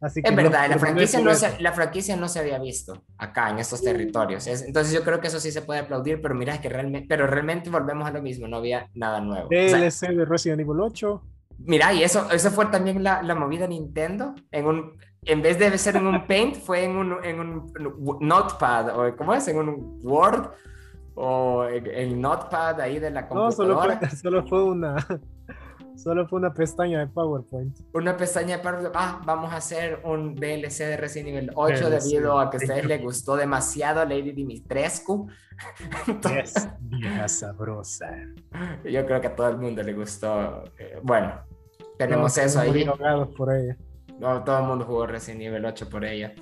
Así 0.00 0.20
que 0.22 0.28
Es 0.28 0.36
no- 0.36 0.42
verdad, 0.42 0.62
la 0.62 0.68
pero 0.76 0.80
franquicia, 0.80 1.20
no 1.20 1.34
se, 1.34 1.60
la 1.62 1.72
franquicia 1.72 2.16
no 2.16 2.28
se 2.28 2.38
había 2.38 2.58
visto 2.58 3.02
acá 3.16 3.48
en 3.50 3.58
estos 3.58 3.80
territorios. 3.82 4.46
Es- 4.46 4.62
entonces 4.62 4.92
yo 4.92 5.02
creo 5.02 5.18
que 5.20 5.28
eso 5.28 5.40
sí 5.40 5.50
se 5.50 5.62
puede 5.62 5.80
aplaudir, 5.80 6.20
pero 6.20 6.34
mira 6.34 6.54
es 6.54 6.60
que 6.60 6.68
realmente, 6.68 7.06
pero 7.08 7.26
realmente 7.26 7.70
volvemos 7.70 8.06
a 8.06 8.10
lo 8.10 8.20
mismo, 8.20 8.46
no 8.46 8.58
había 8.58 8.90
nada 8.94 9.20
nuevo. 9.20 9.46
O 9.46 9.50
sea, 9.50 9.78
DLC 9.78 10.08
de 10.14 10.24
Resident 10.26 10.60
Evil 10.60 10.80
8. 10.80 11.22
Mira, 11.58 11.94
y 11.94 12.02
eso, 12.02 12.30
eso 12.32 12.50
fue 12.50 12.66
también 12.66 13.02
la, 13.02 13.22
la 13.22 13.34
movida 13.34 13.66
Nintendo. 13.66 14.34
En, 14.50 14.66
un, 14.66 14.92
en 15.26 15.42
vez 15.42 15.58
de 15.58 15.76
ser 15.78 15.96
en 15.96 16.06
un 16.06 16.26
Paint, 16.26 16.56
fue 16.56 16.84
en 16.84 16.96
un, 16.96 17.24
en 17.24 17.40
un 17.40 17.72
Notepad, 18.20 18.98
o 18.98 19.16
¿cómo 19.16 19.34
es? 19.34 19.46
En 19.48 19.58
un 19.58 20.00
Word, 20.02 20.50
o 21.14 21.64
el, 21.64 21.86
el 21.86 22.20
Notepad 22.20 22.80
ahí 22.80 22.98
de 22.98 23.10
la 23.10 23.22
No, 23.22 23.50
solo 23.50 23.74
computadora. 23.74 23.98
fue, 23.98 24.10
solo 24.16 24.46
fue 24.46 24.64
una 24.64 24.96
solo 25.96 26.26
fue 26.26 26.38
una 26.38 26.52
pestaña 26.52 26.98
de 27.00 27.06
PowerPoint. 27.06 27.78
Una 27.92 28.16
pestaña 28.16 28.60
para, 28.60 28.90
ah, 28.94 29.22
vamos 29.24 29.52
a 29.52 29.56
hacer 29.56 30.00
un 30.04 30.34
DLC 30.34 30.78
de 30.80 30.96
Resident 30.96 31.28
Evil 31.36 31.50
8 31.54 31.88
DLC. 31.88 32.02
debido 32.02 32.38
a 32.38 32.50
que 32.50 32.56
a 32.56 32.60
ustedes 32.60 32.84
les 32.84 33.02
gustó 33.02 33.36
demasiado 33.36 34.04
Lady 34.04 34.32
Dimitrescu. 34.32 35.28
Entonces, 36.06 36.68
vieja 36.80 37.28
sabrosa. 37.28 38.10
yo 38.84 39.06
creo 39.06 39.20
que 39.20 39.28
a 39.28 39.36
todo 39.36 39.48
el 39.48 39.58
mundo 39.58 39.82
le 39.82 39.94
gustó. 39.94 40.64
eh, 40.78 40.98
bueno, 41.02 41.40
tenemos 41.96 42.36
eso 42.38 42.60
ahí. 42.60 42.86
por 43.36 43.54
ella. 43.54 43.76
No, 44.18 44.42
todo 44.44 44.58
el 44.58 44.64
mundo 44.64 44.84
jugó 44.84 45.06
Resident 45.06 45.42
Evil 45.42 45.64
8 45.64 45.88
por 45.88 46.04
ella. 46.04 46.32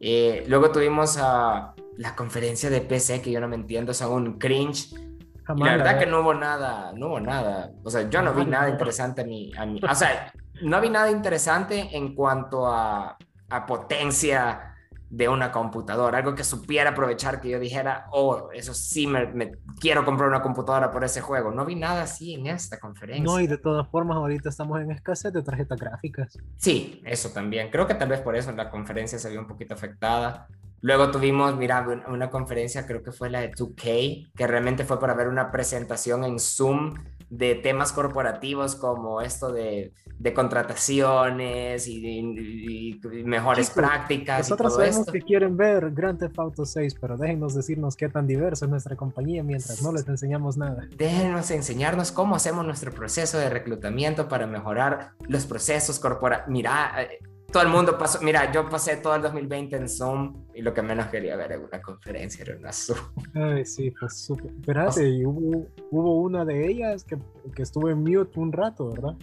Eh, 0.00 0.44
luego 0.48 0.70
tuvimos 0.70 1.16
a 1.20 1.74
la 1.96 2.14
conferencia 2.14 2.70
de 2.70 2.80
PC 2.80 3.22
que 3.22 3.30
yo 3.30 3.40
no 3.40 3.48
me 3.48 3.56
entiendo, 3.56 3.92
son 3.94 4.12
un 4.12 4.38
cringe. 4.38 4.92
Y 4.92 5.38
Jamás 5.44 5.66
la 5.70 5.76
verdad 5.76 5.92
la- 5.94 5.98
que 5.98 6.06
no 6.06 6.20
hubo 6.20 6.34
nada, 6.34 6.92
no 6.94 7.06
hubo 7.08 7.20
nada. 7.20 7.70
O 7.84 7.90
sea, 7.90 8.08
yo 8.08 8.20
no 8.22 8.32
vi 8.34 8.44
nada 8.44 8.68
interesante 8.68 9.22
a 9.22 9.24
mí, 9.24 9.50
a 9.56 9.64
mí. 9.66 9.80
O 9.88 9.94
sea, 9.94 10.32
no 10.62 10.80
vi 10.80 10.90
nada 10.90 11.10
interesante 11.10 11.88
en 11.96 12.14
cuanto 12.14 12.66
a, 12.66 13.16
a 13.50 13.66
potencia 13.66 14.74
de 15.08 15.28
una 15.28 15.52
computadora, 15.52 16.18
algo 16.18 16.34
que 16.34 16.42
supiera 16.44 16.90
aprovechar 16.90 17.40
que 17.40 17.48
yo 17.50 17.60
dijera, 17.60 18.06
oh, 18.10 18.48
eso 18.52 18.74
sí, 18.74 19.06
me, 19.06 19.26
me 19.26 19.52
quiero 19.80 20.04
comprar 20.04 20.28
una 20.28 20.42
computadora 20.42 20.90
por 20.90 21.04
ese 21.04 21.20
juego. 21.20 21.52
No 21.52 21.64
vi 21.64 21.76
nada 21.76 22.02
así 22.02 22.34
en 22.34 22.48
esta 22.48 22.78
conferencia. 22.80 23.24
No, 23.24 23.38
y 23.40 23.46
de 23.46 23.58
todas 23.58 23.88
formas, 23.88 24.16
ahorita 24.16 24.48
estamos 24.48 24.80
en 24.80 24.90
escasez 24.90 25.32
de 25.32 25.42
tarjetas 25.42 25.78
gráficas. 25.78 26.36
Sí, 26.56 27.00
eso 27.04 27.30
también. 27.30 27.70
Creo 27.70 27.86
que 27.86 27.94
tal 27.94 28.08
vez 28.08 28.20
por 28.20 28.34
eso 28.36 28.50
la 28.52 28.68
conferencia 28.70 29.18
se 29.18 29.30
vio 29.30 29.40
un 29.40 29.46
poquito 29.46 29.74
afectada. 29.74 30.48
Luego 30.82 31.10
tuvimos, 31.10 31.56
mira, 31.56 31.80
un- 31.88 32.02
una 32.12 32.28
conferencia, 32.28 32.86
creo 32.86 33.02
que 33.02 33.12
fue 33.12 33.30
la 33.30 33.40
de 33.40 33.50
2K, 33.52 34.30
que 34.36 34.46
realmente 34.46 34.84
fue 34.84 35.00
para 35.00 35.14
ver 35.14 35.28
una 35.28 35.50
presentación 35.50 36.24
en 36.24 36.38
Zoom 36.38 36.94
de 37.30 37.54
temas 37.56 37.92
corporativos 37.92 38.76
como 38.76 39.20
esto 39.20 39.50
de, 39.52 39.92
de 40.18 40.32
contrataciones 40.34 41.86
y, 41.88 42.06
y- 42.06 43.00
y 43.02 43.24
mejores 43.24 43.68
Chicos, 43.68 43.82
prácticas 43.82 44.38
y 44.38 44.50
Nosotros 44.50 44.72
todo 44.72 44.78
sabemos 44.80 45.00
esto. 45.00 45.12
que 45.12 45.22
quieren 45.22 45.56
ver 45.56 45.90
Grand 45.92 46.18
Theft 46.18 46.38
Auto 46.38 46.64
6, 46.64 46.94
pero 47.00 47.16
déjennos 47.16 47.54
decirnos 47.54 47.96
qué 47.96 48.08
tan 48.08 48.26
diversa 48.26 48.64
es 48.66 48.70
nuestra 48.70 48.96
compañía 48.96 49.42
mientras 49.42 49.82
no 49.82 49.92
les 49.92 50.06
enseñamos 50.08 50.56
nada. 50.56 50.86
Déjenos 50.96 51.50
enseñarnos 51.50 52.12
cómo 52.12 52.36
hacemos 52.36 52.64
nuestro 52.64 52.92
proceso 52.92 53.38
de 53.38 53.50
reclutamiento 53.50 54.28
para 54.28 54.46
mejorar 54.46 55.10
los 55.28 55.46
procesos 55.46 55.98
corporativos. 55.98 56.50
Mira, 56.50 57.02
eh, 57.02 57.18
todo 57.56 57.64
el 57.64 57.72
mundo 57.72 57.96
pasó, 57.96 58.18
mira, 58.20 58.52
yo 58.52 58.68
pasé 58.68 58.98
todo 58.98 59.14
el 59.14 59.22
2020 59.22 59.76
en 59.76 59.88
Zoom 59.88 60.44
y 60.54 60.60
lo 60.60 60.74
que 60.74 60.82
menos 60.82 61.06
quería 61.06 61.36
ver 61.36 61.52
era 61.52 61.60
una 61.62 61.80
conferencia, 61.80 62.42
era 62.42 62.54
una 62.58 62.70
Zoom. 62.70 62.98
Ay, 63.34 63.64
sí, 63.64 63.90
pues 63.98 64.26
súper. 64.26 64.52
Espérate, 64.60 65.08
y 65.08 65.24
hubo, 65.24 65.66
hubo 65.90 66.20
una 66.20 66.44
de 66.44 66.68
ellas 66.68 67.02
que, 67.02 67.16
que 67.54 67.62
estuvo 67.62 67.88
en 67.88 68.00
mute 68.00 68.38
un 68.38 68.52
rato, 68.52 68.90
¿verdad? 68.90 69.14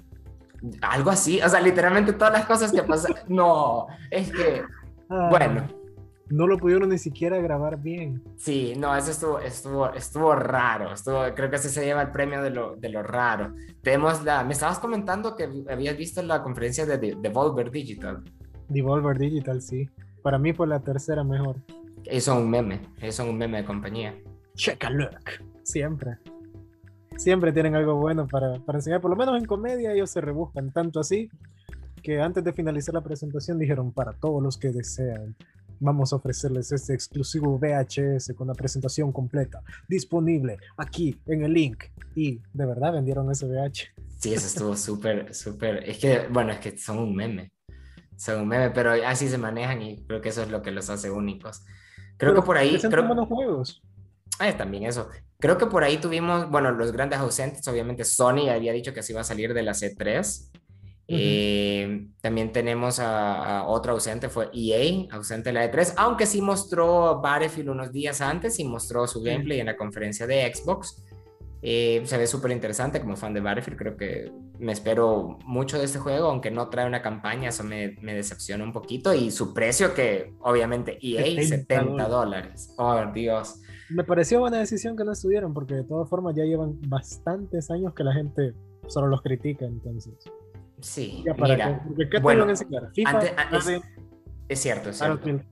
Algo 0.82 1.12
así, 1.12 1.40
o 1.44 1.48
sea, 1.48 1.62
literalmente 1.62 2.14
todas 2.14 2.34
las 2.34 2.46
cosas 2.48 2.72
que 2.72 2.82
pasan. 2.82 3.14
No, 3.28 3.86
es 4.10 4.32
que, 4.32 4.64
Ah, 5.10 5.28
bueno, 5.30 5.68
No 6.34 6.48
lo 6.48 6.58
pudieron 6.58 6.90
ni 6.90 6.98
siquiera 6.98 7.38
grabar 7.40 7.80
bien. 7.80 8.24
sí, 8.38 8.74
no, 8.78 8.96
eso 8.96 9.12
estuvo, 9.12 9.40
estuvo, 9.40 9.94
estuvo 9.94 10.34
raro. 10.36 10.92
Estuvo, 10.94 11.22
creo 11.36 11.50
que 11.50 11.58
ese 11.58 11.70
se 11.70 11.86
lleva 11.86 12.02
el 12.02 12.12
premio 12.12 12.42
de 12.42 12.50
lo, 12.50 12.76
de 12.76 12.90
lo 12.90 13.04
raro. 13.04 13.54
Tenemos 13.84 14.24
la, 14.24 14.44
me 14.44 14.54
estabas 14.54 14.80
comentando 14.80 15.36
que 15.36 15.48
habías 15.70 15.96
visto 15.96 16.24
la 16.24 16.42
conferencia 16.42 16.86
de 16.88 16.98
De- 16.98 17.18
Devolver 17.22 17.70
Digital. 17.70 18.24
Devolver 18.68 19.18
Digital, 19.20 19.62
sí. 19.62 19.88
Para 20.24 20.40
mí 20.40 20.54
fue 20.54 20.66
la 20.68 20.80
tercera 20.80 21.24
mejor. 21.24 21.58
Eso 22.06 22.34
es 22.34 22.38
un 22.40 22.50
meme, 22.50 22.82
eso 23.02 23.24
es 23.24 23.30
un 23.30 23.38
meme 23.38 23.58
de 23.60 23.66
compañía. 23.66 24.16
Check 24.56 24.84
a 24.86 24.90
look. 24.90 25.12
Siempre. 25.64 26.18
Siempre 27.18 27.52
tienen 27.52 27.76
algo 27.76 27.96
bueno 27.96 28.28
para, 28.28 28.58
para 28.66 28.80
enseñar. 28.80 29.02
Por 29.02 29.12
lo 29.12 29.18
menos 29.18 29.38
en 29.38 29.46
comedia 29.46 29.94
ellos 29.94 30.10
se 30.10 30.20
rebuscan 30.20 30.72
tanto 30.72 31.00
así 31.00 31.30
que 32.02 32.20
antes 32.20 32.44
de 32.44 32.52
finalizar 32.54 32.94
la 32.96 33.02
presentación 33.02 33.60
dijeron 33.60 33.92
para 33.94 34.14
todos 34.14 34.42
los 34.42 34.58
que 34.58 34.70
desean. 34.72 35.36
Vamos 35.84 36.14
a 36.14 36.16
ofrecerles 36.16 36.72
este 36.72 36.94
exclusivo 36.94 37.60
VHS 37.60 38.34
con 38.38 38.48
la 38.48 38.54
presentación 38.54 39.12
completa, 39.12 39.62
disponible 39.90 40.58
aquí 40.78 41.20
en 41.26 41.44
el 41.44 41.52
link. 41.52 41.84
Y 42.16 42.40
de 42.54 42.66
verdad 42.66 42.94
vendieron 42.94 43.30
ese 43.30 43.46
VH. 43.46 43.90
Sí, 44.18 44.34
eso 44.34 44.48
estuvo 44.48 44.78
súper, 44.78 45.36
súper. 45.36 45.84
Es 45.84 45.98
que, 45.98 46.28
bueno, 46.30 46.54
es 46.54 46.60
que 46.60 46.78
son 46.78 47.00
un 47.00 47.14
meme. 47.14 47.52
Son 48.16 48.40
un 48.40 48.48
meme, 48.48 48.70
pero 48.70 48.94
así 49.06 49.28
se 49.28 49.38
manejan 49.38 49.82
y 49.82 50.06
creo 50.06 50.22
que 50.22 50.30
eso 50.30 50.44
es 50.44 50.50
lo 50.50 50.62
que 50.62 50.72
los 50.72 50.90
hace 50.90 51.12
únicos. 51.12 51.66
Creo 52.16 52.32
Pero 52.32 52.36
que 52.36 52.46
por 52.46 52.58
ahí. 52.58 52.80
Creo, 52.80 53.06
buenos 53.06 53.28
juegos. 53.28 53.82
Ah, 54.40 54.56
también 54.56 54.86
eso. 54.86 55.10
Creo 55.38 55.58
que 55.58 55.66
por 55.66 55.84
ahí 55.84 55.98
tuvimos, 55.98 56.50
bueno, 56.50 56.72
los 56.72 56.94
grandes 56.94 57.20
ausentes, 57.20 57.68
obviamente 57.68 58.06
Sony 58.06 58.48
había 58.50 58.72
dicho 58.72 58.94
que 58.94 59.04
se 59.04 59.12
iba 59.12 59.20
a 59.20 59.26
salir 59.26 59.54
de 59.54 59.64
la 59.64 59.74
C3. 59.74 60.50
Eh, 61.08 62.08
también 62.22 62.52
tenemos 62.52 63.00
a, 63.00 63.60
a 63.60 63.68
otro 63.68 63.92
ausente, 63.94 64.30
fue 64.30 64.50
EA, 64.54 65.08
ausente 65.12 65.50
de 65.50 65.54
la 65.54 65.70
E3, 65.70 65.96
aunque 65.98 66.26
sí 66.26 66.42
mostró 66.42 67.20
Battlefield 67.22 67.70
unos 67.70 67.92
días 67.92 68.22
antes 68.22 68.58
y 68.60 68.64
mostró 68.64 69.06
su 69.08 69.22
gameplay 69.22 69.60
en 69.60 69.66
la 69.66 69.76
conferencia 69.76 70.26
de 70.26 70.52
Xbox. 70.54 71.04
Eh, 71.66 72.02
se 72.04 72.18
ve 72.18 72.28
súper 72.28 72.52
interesante 72.52 73.00
como 73.00 73.16
fan 73.16 73.34
de 73.34 73.40
Battlefield, 73.40 73.78
creo 73.80 73.96
que 73.96 74.32
me 74.60 74.74
espero 74.74 75.38
mucho 75.46 75.78
de 75.78 75.86
este 75.86 75.98
juego, 75.98 76.28
aunque 76.28 76.52
no 76.52 76.70
trae 76.70 76.86
una 76.86 77.02
campaña, 77.02 77.50
eso 77.50 77.64
me, 77.64 77.96
me 78.02 78.14
decepciona 78.14 78.66
un 78.66 78.74
poquito 78.74 79.14
y 79.14 79.32
su 79.32 79.54
precio 79.54 79.94
que 79.94 80.34
obviamente 80.42 80.98
EA 81.02 81.24
70 81.24 81.76
70 81.76 82.08
dólares. 82.10 82.74
Oh, 82.78 83.02
Dios. 83.14 83.62
Me 83.90 84.04
pareció 84.04 84.40
buena 84.42 84.60
decisión 84.60 84.98
que 84.98 85.06
no 85.06 85.14
estuvieron, 85.14 85.54
porque 85.54 85.76
de 85.76 85.84
todas 85.84 86.10
formas 86.10 86.36
ya 86.36 86.44
llevan 86.44 86.80
bastantes 86.88 87.72
años 87.72 87.94
que 87.94 88.04
la 88.04 88.14
gente 88.14 88.54
solo 88.88 89.08
los 89.08 89.22
critica, 89.22 89.66
entonces. 89.66 90.14
Sí, 90.82 91.24
para 91.38 91.54
mira, 91.54 91.66
qué, 91.80 91.88
porque 91.88 92.04
¿qué 92.10 92.18
te 92.18 92.24
bueno, 92.24 92.40
van 92.42 92.50
a 92.50 92.52
enseñar? 92.52 92.90
FIFA, 92.94 93.10
antes- 93.10 93.34
a- 93.38 93.58
es- 93.58 93.82
es 94.50 94.60
cierto, 94.60 94.90
es 94.90 94.98
cierto. 94.98 95.16
Battlefield. 95.18 95.46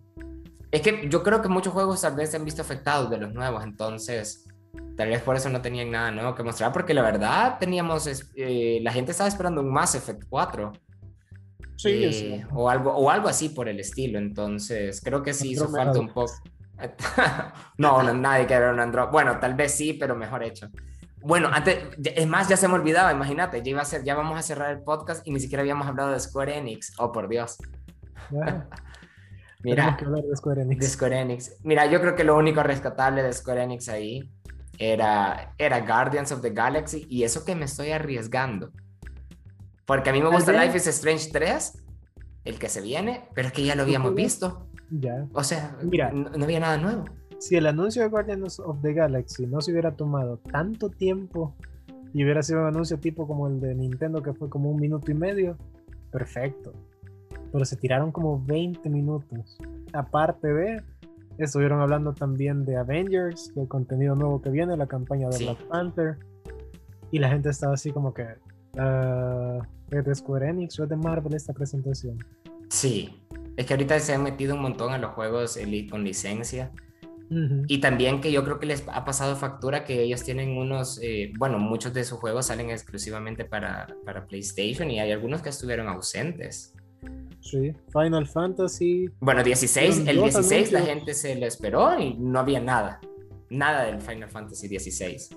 Es 0.71 0.81
que 0.81 1.09
yo 1.09 1.23
creo 1.23 1.41
que 1.41 1.47
muchos 1.49 1.73
juegos 1.73 2.01
tal 2.01 2.15
vez 2.15 2.31
se 2.31 2.37
han 2.37 2.45
visto 2.45 2.61
afectados 2.61 3.09
de 3.09 3.17
los 3.17 3.33
nuevos, 3.33 3.63
entonces 3.63 4.47
tal 4.95 5.09
vez 5.09 5.21
por 5.21 5.35
eso 5.35 5.49
no 5.49 5.61
tenían 5.61 5.91
nada 5.91 6.11
nuevo 6.11 6.33
que 6.35 6.43
mostrar, 6.43 6.71
porque 6.71 6.93
la 6.93 7.01
verdad 7.01 7.57
teníamos, 7.59 8.07
eh, 8.35 8.79
la 8.81 8.91
gente 8.91 9.11
estaba 9.11 9.27
esperando 9.27 9.61
un 9.61 9.71
Mass 9.71 9.95
Effect 9.95 10.23
4 10.29 10.71
Sí, 11.77 11.89
eh, 12.05 12.13
cierto. 12.13 12.53
o, 12.55 12.69
algo, 12.69 12.93
o 12.95 13.09
algo 13.09 13.27
así 13.27 13.49
por 13.49 13.67
el 13.67 13.79
estilo, 13.79 14.19
entonces 14.19 15.01
creo 15.03 15.23
que 15.23 15.33
sí 15.33 15.51
hizo 15.51 15.67
falta 15.69 15.99
un 15.99 16.09
poco. 16.13 16.31
no, 17.77 18.01
no, 18.03 18.13
nadie 18.13 18.45
quiere 18.45 18.65
ver 18.65 18.73
un 18.73 18.79
Android. 18.79 19.09
Bueno, 19.11 19.39
tal 19.39 19.53
vez 19.55 19.73
sí, 19.73 19.93
pero 19.93 20.15
mejor 20.15 20.43
hecho. 20.43 20.67
Bueno, 21.23 21.49
antes, 21.51 21.77
es 22.03 22.27
más, 22.27 22.47
ya 22.47 22.57
se 22.57 22.67
me 22.67 22.73
olvidaba, 22.73 23.11
imagínate, 23.11 23.61
ya 23.61 23.69
iba 23.69 23.81
a 23.81 23.85
ser, 23.85 24.03
ya 24.03 24.15
vamos 24.15 24.37
a 24.39 24.41
cerrar 24.41 24.71
el 24.71 24.81
podcast 24.81 25.25
y 25.27 25.31
ni 25.31 25.39
siquiera 25.39 25.61
habíamos 25.61 25.87
hablado 25.87 26.11
de 26.11 26.19
Square 26.19 26.57
Enix. 26.57 26.93
Oh, 26.97 27.11
por 27.11 27.27
Dios. 27.27 27.57
Mira, 29.63 29.95
tenemos 29.95 29.97
que 29.97 30.05
hablar 30.05 30.23
de 30.23 30.35
Square 30.35 30.61
Enix. 30.63 30.79
de 30.79 30.87
Square 30.89 31.19
Enix. 31.19 31.57
Mira, 31.63 31.85
yo 31.85 32.01
creo 32.01 32.15
que 32.15 32.23
lo 32.23 32.35
único 32.35 32.63
rescatable 32.63 33.21
de 33.21 33.31
Square 33.31 33.63
Enix 33.63 33.89
ahí 33.89 34.31
era, 34.79 35.53
era 35.57 35.81
Guardians 35.81 36.31
of 36.31 36.41
the 36.41 36.49
Galaxy 36.49 37.05
y 37.09 37.23
eso 37.23 37.45
que 37.45 37.55
me 37.55 37.65
estoy 37.65 37.91
arriesgando. 37.91 38.71
Porque 39.85 40.09
a 40.09 40.13
mí 40.13 40.19
me 40.19 40.25
Tal 40.29 40.35
gusta. 40.35 40.51
Life 40.53 40.77
is 40.77 40.87
Strange 40.87 41.29
3, 41.31 41.83
el 42.45 42.57
que 42.57 42.69
se 42.69 42.81
viene, 42.81 43.27
pero 43.35 43.49
es 43.49 43.53
que 43.53 43.63
ya 43.63 43.75
lo 43.75 43.83
habíamos 43.83 44.15
visto. 44.15 44.67
Ya. 44.89 45.27
O 45.33 45.43
sea, 45.43 45.77
Mira. 45.83 46.11
no, 46.11 46.29
no 46.31 46.43
había 46.43 46.59
nada 46.59 46.77
nuevo. 46.77 47.05
Si 47.41 47.55
el 47.55 47.65
anuncio 47.65 48.03
de 48.03 48.07
Guardians 48.07 48.59
of 48.59 48.83
the 48.83 48.93
Galaxy 48.93 49.47
no 49.47 49.61
se 49.61 49.71
hubiera 49.71 49.95
tomado 49.95 50.37
tanto 50.37 50.89
tiempo 50.89 51.55
y 52.13 52.23
hubiera 52.23 52.43
sido 52.43 52.61
un 52.61 52.67
anuncio 52.67 52.99
tipo 52.99 53.27
como 53.27 53.47
el 53.47 53.59
de 53.59 53.73
Nintendo 53.73 54.21
que 54.21 54.31
fue 54.31 54.47
como 54.47 54.69
un 54.69 54.79
minuto 54.79 55.09
y 55.09 55.15
medio, 55.15 55.57
perfecto. 56.11 56.71
Pero 57.51 57.65
se 57.65 57.77
tiraron 57.77 58.11
como 58.11 58.39
20 58.45 58.87
minutos. 58.91 59.57
Aparte 59.91 60.53
de, 60.53 60.83
estuvieron 61.39 61.81
hablando 61.81 62.13
también 62.13 62.63
de 62.63 62.77
Avengers, 62.77 63.51
del 63.55 63.67
contenido 63.67 64.13
nuevo 64.13 64.39
que 64.39 64.51
viene, 64.51 64.77
la 64.77 64.85
campaña 64.85 65.27
de 65.29 65.33
Sí. 65.33 65.45
Black 65.45 65.63
Panther. 65.63 66.17
Y 67.09 67.17
la 67.17 67.29
gente 67.29 67.49
estaba 67.49 67.73
así 67.73 67.89
como 67.89 68.13
que, 68.13 68.27
ah, 68.77 69.57
¿es 69.89 70.05
de 70.05 70.13
Square 70.13 70.47
Enix 70.47 70.79
o 70.79 70.83
es 70.83 70.89
de 70.89 70.95
Marvel 70.95 71.33
esta 71.33 71.53
presentación? 71.53 72.19
Sí, 72.69 73.19
es 73.57 73.65
que 73.65 73.73
ahorita 73.73 73.99
se 73.99 74.13
han 74.13 74.21
metido 74.21 74.53
un 74.53 74.61
montón 74.61 74.93
a 74.93 74.99
los 74.99 75.09
juegos 75.13 75.57
con 75.89 76.03
licencia. 76.03 76.71
Y 77.67 77.77
también 77.77 78.19
que 78.19 78.29
yo 78.29 78.43
creo 78.43 78.59
que 78.59 78.65
les 78.65 78.83
ha 78.89 79.05
pasado 79.05 79.37
factura 79.37 79.85
que 79.85 80.03
ellos 80.03 80.21
tienen 80.21 80.57
unos, 80.57 80.99
eh, 81.01 81.31
bueno, 81.39 81.59
muchos 81.59 81.93
de 81.93 82.03
sus 82.03 82.19
juegos 82.19 82.47
salen 82.47 82.69
exclusivamente 82.69 83.45
para, 83.45 83.87
para 84.03 84.27
PlayStation 84.27 84.91
y 84.91 84.99
hay 84.99 85.13
algunos 85.13 85.41
que 85.41 85.47
estuvieron 85.47 85.87
ausentes. 85.87 86.75
Sí, 87.39 87.73
Final 87.93 88.27
Fantasy. 88.27 89.09
Bueno, 89.21 89.43
16, 89.43 89.95
Fueron 89.95 90.09
el 90.09 90.15
dos 90.17 90.25
16 90.25 90.71
la 90.73 90.81
gente 90.81 91.13
se 91.13 91.35
lo 91.35 91.45
esperó 91.45 91.97
y 91.97 92.15
no 92.15 92.39
había 92.39 92.59
nada. 92.59 92.99
Nada 93.49 93.85
del 93.85 94.01
Final 94.01 94.29
Fantasy 94.29 94.67
16. 94.67 95.29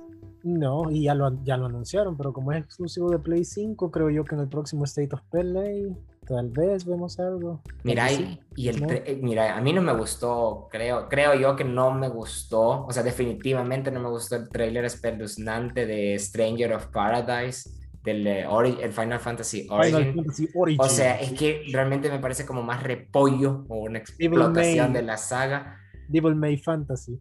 No, 0.43 0.91
y 0.91 1.05
ya 1.05 1.15
lo, 1.15 1.43
ya 1.45 1.57
lo 1.57 1.67
anunciaron, 1.67 2.17
pero 2.17 2.33
como 2.33 2.53
es 2.53 2.59
exclusivo 2.65 3.09
de 3.09 3.19
Play 3.19 3.45
5, 3.45 3.91
creo 3.91 4.11
yo 4.11 4.25
que 4.25 4.35
en 4.35 4.43
el 4.43 4.49
próximo 4.49 4.85
State 4.85 5.15
of 5.15 5.23
Play 5.31 5.97
tal 6.25 6.51
vez 6.51 6.85
vemos 6.85 7.19
algo. 7.21 7.61
Mira, 7.83 8.11
y, 8.11 8.69
el 8.69 8.81
no. 8.81 8.89
eh, 8.91 9.19
mira, 9.23 9.57
a 9.57 9.61
mí 9.61 9.73
no 9.73 9.83
me 9.83 9.93
gustó, 9.93 10.69
creo, 10.71 11.09
creo 11.09 11.35
yo 11.35 11.57
que 11.57 11.65
no 11.65 11.91
me 11.93 12.09
gustó, 12.09 12.85
o 12.87 12.93
sea, 12.93 13.03
definitivamente 13.03 13.91
no 13.91 14.01
me 14.01 14.09
gustó 14.09 14.37
el 14.37 14.49
tráiler 14.49 14.85
espeluznante 14.85 15.87
de 15.87 16.19
Stranger 16.19 16.75
of 16.75 16.87
Paradise, 16.87 17.71
del 18.05 18.27
eh, 18.27 18.47
el 18.83 18.93
Final 18.93 19.19
Fantasy 19.19 19.67
Origin. 19.71 19.97
Final 19.97 20.15
Fantasy 20.15 20.49
Origin. 20.55 20.81
O 20.81 20.89
sea, 20.89 21.21
es 21.21 21.33
que 21.33 21.65
realmente 21.73 22.11
me 22.11 22.19
parece 22.19 22.45
como 22.45 22.63
más 22.63 22.83
repollo 22.83 23.65
o 23.69 23.77
una 23.85 23.99
explotación 23.99 24.93
May. 24.93 25.01
de 25.01 25.03
la 25.03 25.17
saga. 25.17 25.81
Devil 26.09 26.35
May 26.35 26.59
Fantasy. 26.59 27.19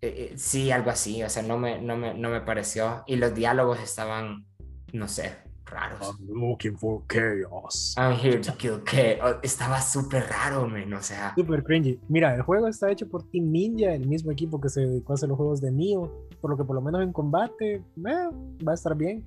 Eh, 0.00 0.32
eh, 0.32 0.32
sí, 0.36 0.70
algo 0.70 0.90
así, 0.90 1.22
o 1.22 1.28
sea, 1.28 1.42
no 1.42 1.58
me, 1.58 1.80
no, 1.80 1.96
me, 1.96 2.14
no 2.14 2.30
me 2.30 2.40
pareció. 2.40 3.04
Y 3.06 3.16
los 3.16 3.34
diálogos 3.34 3.78
estaban, 3.80 4.46
no 4.92 5.06
sé, 5.06 5.36
raros. 5.74 6.16
looking 6.20 6.76
for 6.76 7.02
chaos. 7.08 7.94
I'm 7.98 8.16
here 8.16 8.40
to 8.40 8.52
kill. 8.52 8.82
Oh, 9.22 9.40
estaba 9.42 9.80
súper 9.80 10.24
raro, 10.28 10.68
men, 10.68 10.92
o 10.94 11.02
sea. 11.02 11.34
Super 11.36 11.62
cringy. 11.62 12.00
Mira, 12.08 12.34
el 12.34 12.42
juego 12.42 12.68
está 12.68 12.90
hecho 12.90 13.08
por 13.08 13.28
Team 13.30 13.50
Ninja, 13.50 13.92
el 13.92 14.06
mismo 14.06 14.30
equipo 14.30 14.60
que 14.60 14.68
se 14.68 14.82
dedicó 14.82 15.12
a 15.12 15.14
hacer 15.14 15.28
los 15.28 15.36
juegos 15.36 15.60
de 15.60 15.72
Nioh, 15.72 16.10
por 16.40 16.50
lo 16.50 16.56
que 16.56 16.64
por 16.64 16.76
lo 16.76 16.82
menos 16.82 17.02
en 17.02 17.12
combate 17.12 17.74
eh, 17.74 17.82
va 17.96 18.72
a 18.72 18.74
estar 18.74 18.96
bien. 18.96 19.24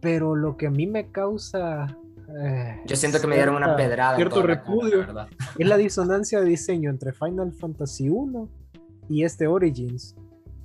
Pero 0.00 0.34
lo 0.34 0.56
que 0.56 0.66
a 0.66 0.70
mí 0.70 0.86
me 0.86 1.10
causa 1.10 1.86
eh, 2.38 2.80
Yo 2.86 2.96
siento 2.96 3.20
que 3.20 3.26
me 3.26 3.36
dieron 3.36 3.56
una 3.56 3.76
pedrada. 3.76 4.16
Cierto 4.16 4.36
toda 4.36 4.48
la 4.48 4.62
cara, 4.62 4.74
la 4.74 4.76
repudio 4.76 5.28
es 5.58 5.66
la 5.66 5.76
disonancia 5.76 6.40
de 6.40 6.46
diseño 6.46 6.90
entre 6.90 7.12
Final 7.12 7.52
Fantasy 7.52 8.08
1 8.08 8.48
y 9.08 9.24
este 9.24 9.46
Origins. 9.46 10.16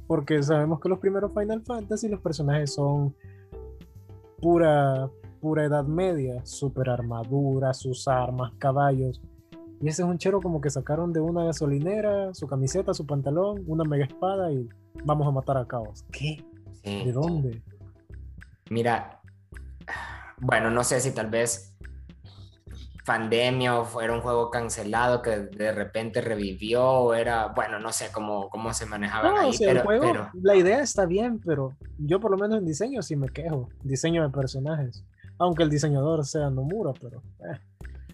Porque 0.08 0.42
sabemos 0.44 0.80
que 0.80 0.90
los 0.90 1.00
primeros 1.00 1.32
Final 1.34 1.64
Fantasy 1.64 2.08
los 2.08 2.22
personajes 2.22 2.74
son 2.74 3.16
pura, 4.42 5.10
pura 5.42 5.66
edad 5.66 5.86
media, 5.86 6.46
super 6.46 6.90
armadura, 6.90 7.74
sus 7.74 8.08
armas, 8.08 8.52
caballos. 8.58 9.22
Y 9.82 9.90
ese 9.90 10.04
es 10.04 10.08
un 10.08 10.18
chero 10.18 10.42
como 10.42 10.62
que 10.62 10.70
sacaron 10.70 11.14
de 11.14 11.20
una 11.20 11.44
gasolinera, 11.46 12.34
su 12.34 12.48
camiseta, 12.48 12.94
su 12.94 13.06
pantalón, 13.06 13.64
una 13.68 13.84
mega 13.84 14.06
espada 14.06 14.52
y 14.52 14.68
vamos 15.04 15.28
a 15.28 15.32
matar 15.32 15.58
a 15.58 15.66
Caos. 15.66 16.06
¿Qué? 16.12 16.44
Sí. 16.84 17.06
¿De 17.06 17.12
dónde? 17.12 17.62
Mira, 18.70 19.22
bueno, 20.40 20.72
no 20.72 20.84
sé 20.84 21.00
si 21.02 21.12
tal 21.12 21.30
vez 21.30 21.75
pandemia 23.06 23.80
o 23.80 24.02
era 24.02 24.14
un 24.14 24.22
juego 24.22 24.50
cancelado 24.50 25.22
que 25.22 25.38
de 25.38 25.72
repente 25.72 26.22
revivió 26.22 26.84
o 26.84 27.14
era, 27.14 27.48
bueno, 27.48 27.80
no 27.80 27.92
sé 27.94 28.08
cómo, 28.12 28.50
cómo 28.50 28.74
se 28.74 28.86
manejaba 28.88 29.30
No, 29.30 29.38
ahí, 29.42 29.50
o 29.50 29.54
sea, 29.54 29.68
pero, 29.68 29.80
el 29.80 29.86
juego, 29.86 30.02
pero- 30.12 30.30
la 30.42 30.56
idea 30.56 30.82
está 30.82 31.06
bien, 31.06 31.40
pero 31.40 31.74
yo 32.00 32.20
por 32.20 32.32
lo 32.32 32.38
menos 32.38 32.58
en 32.58 32.66
diseño 32.66 33.02
sí 33.02 33.16
me 33.16 33.30
quejo. 33.30 33.70
Diseño 33.84 34.24
de 34.24 34.30
personajes. 34.30 35.04
Aunque 35.38 35.64
el 35.64 35.70
diseñador 35.70 36.26
sea 36.26 36.50
Nomura, 36.50 36.94
pero... 37.00 37.22
eh. 37.42 37.60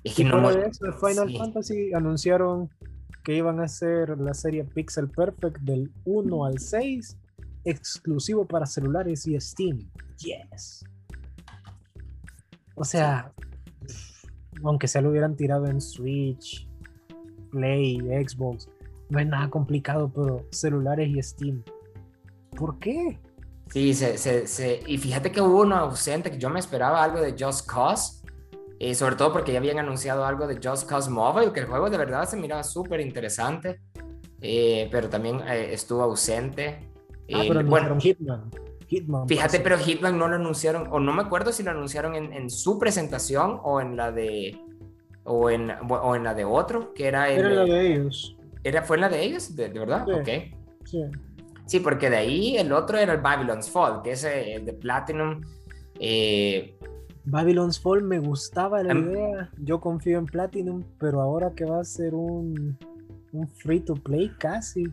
es 0.03 0.15
que 0.15 0.23
Y 0.23 0.25
no 0.25 0.51
de 0.51 0.67
eso, 0.67 0.91
Final 0.93 1.29
sí. 1.29 1.37
Fantasy 1.37 1.93
anunciaron 1.93 2.69
que 3.23 3.35
iban 3.35 3.59
a 3.59 3.65
hacer 3.65 4.17
la 4.19 4.33
serie 4.33 4.63
Pixel 4.65 5.07
Perfect 5.09 5.59
del 5.59 5.91
1 6.05 6.45
al 6.45 6.57
6, 6.59 7.17
exclusivo 7.63 8.45
para 8.45 8.65
celulares 8.65 9.27
y 9.27 9.39
Steam. 9.39 9.89
Yes. 10.17 10.83
O 12.75 12.83
sea, 12.83 13.31
aunque 14.63 14.87
se 14.87 15.01
lo 15.01 15.09
hubieran 15.09 15.35
tirado 15.35 15.67
en 15.67 15.81
Switch, 15.81 16.67
Play, 17.51 17.97
Xbox, 18.27 18.69
no 19.09 19.19
es 19.19 19.27
nada 19.27 19.49
complicado, 19.49 20.09
pero 20.13 20.45
celulares 20.51 21.09
y 21.09 21.21
Steam. 21.21 21.63
¿Por 22.55 22.79
qué? 22.79 23.19
Sí, 23.69 23.93
se, 23.93 24.17
se, 24.17 24.47
se- 24.47 24.81
y 24.87 24.97
fíjate 24.97 25.31
que 25.31 25.41
hubo 25.41 25.61
uno 25.61 25.75
ausente, 25.77 26.31
que 26.31 26.37
yo 26.37 26.49
me 26.49 26.59
esperaba 26.59 27.03
algo 27.03 27.19
de 27.21 27.35
Just 27.37 27.67
Cause, 27.69 28.21
eh, 28.79 28.95
sobre 28.95 29.15
todo 29.15 29.31
porque 29.31 29.51
ya 29.53 29.59
habían 29.59 29.79
anunciado 29.79 30.25
algo 30.25 30.47
de 30.47 30.59
Just 30.61 30.87
Cause 30.89 31.09
Mobile, 31.09 31.51
que 31.53 31.61
el 31.61 31.67
juego 31.67 31.89
de 31.89 31.97
verdad 31.97 32.27
se 32.27 32.35
miraba 32.37 32.63
súper 32.63 32.99
interesante, 32.99 33.79
eh, 34.41 34.89
pero 34.91 35.07
también 35.09 35.39
eh, 35.47 35.73
estuvo 35.73 36.01
ausente. 36.01 36.79
Ah, 37.33 37.43
Eh, 37.43 37.45
pero 37.47 37.63
bueno, 37.63 37.97
Hitman. 37.99 38.49
Hitman. 38.91 39.25
fíjate, 39.25 39.61
pero 39.61 39.77
Hitman 39.77 40.17
no 40.17 40.27
lo 40.27 40.35
anunciaron, 40.35 40.87
o 40.91 40.99
no 40.99 41.13
me 41.13 41.21
acuerdo 41.21 41.53
si 41.53 41.63
lo 41.63 41.71
anunciaron 41.71 42.13
en, 42.13 42.33
en 42.33 42.49
su 42.49 42.77
presentación 42.77 43.59
o 43.63 43.79
en 43.79 43.95
la 43.95 44.11
de... 44.11 44.59
O 45.23 45.49
en, 45.49 45.71
o 45.89 46.15
en 46.15 46.23
la 46.23 46.33
de 46.33 46.43
otro, 46.43 46.93
que 46.93 47.07
era 47.07 47.29
el... 47.29 47.39
Era 47.39 47.49
la 47.51 47.63
de 47.63 47.93
ellos. 47.93 48.35
era, 48.63 48.81
¿Fue 48.81 48.97
en 48.97 49.01
la 49.01 49.09
de 49.09 49.23
ellos? 49.23 49.55
¿De, 49.55 49.69
de 49.69 49.79
verdad? 49.79 50.05
Sí. 50.05 50.11
Ok. 50.13 50.29
Sí. 50.85 51.03
Sí, 51.67 51.79
porque 51.79 52.09
de 52.09 52.17
ahí 52.17 52.57
el 52.57 52.73
otro 52.73 52.97
era 52.97 53.13
el 53.13 53.21
Babylon's 53.21 53.69
Fall, 53.69 54.01
que 54.01 54.11
es 54.11 54.25
el 54.25 54.65
de 54.65 54.73
Platinum. 54.73 55.41
Eh, 55.99 56.75
Babylon's 57.23 57.79
Fall 57.79 58.03
me 58.03 58.19
gustaba 58.19 58.83
la 58.83 58.93
idea. 58.93 59.49
Yo 59.57 59.79
confío 59.79 60.17
en 60.17 60.25
Platinum, 60.25 60.83
pero 60.99 61.21
ahora 61.21 61.51
que 61.55 61.63
va 61.63 61.79
a 61.79 61.83
ser 61.85 62.13
un, 62.13 62.77
un 63.31 63.47
free 63.47 63.79
to 63.79 63.93
play 63.93 64.29
casi. 64.37 64.83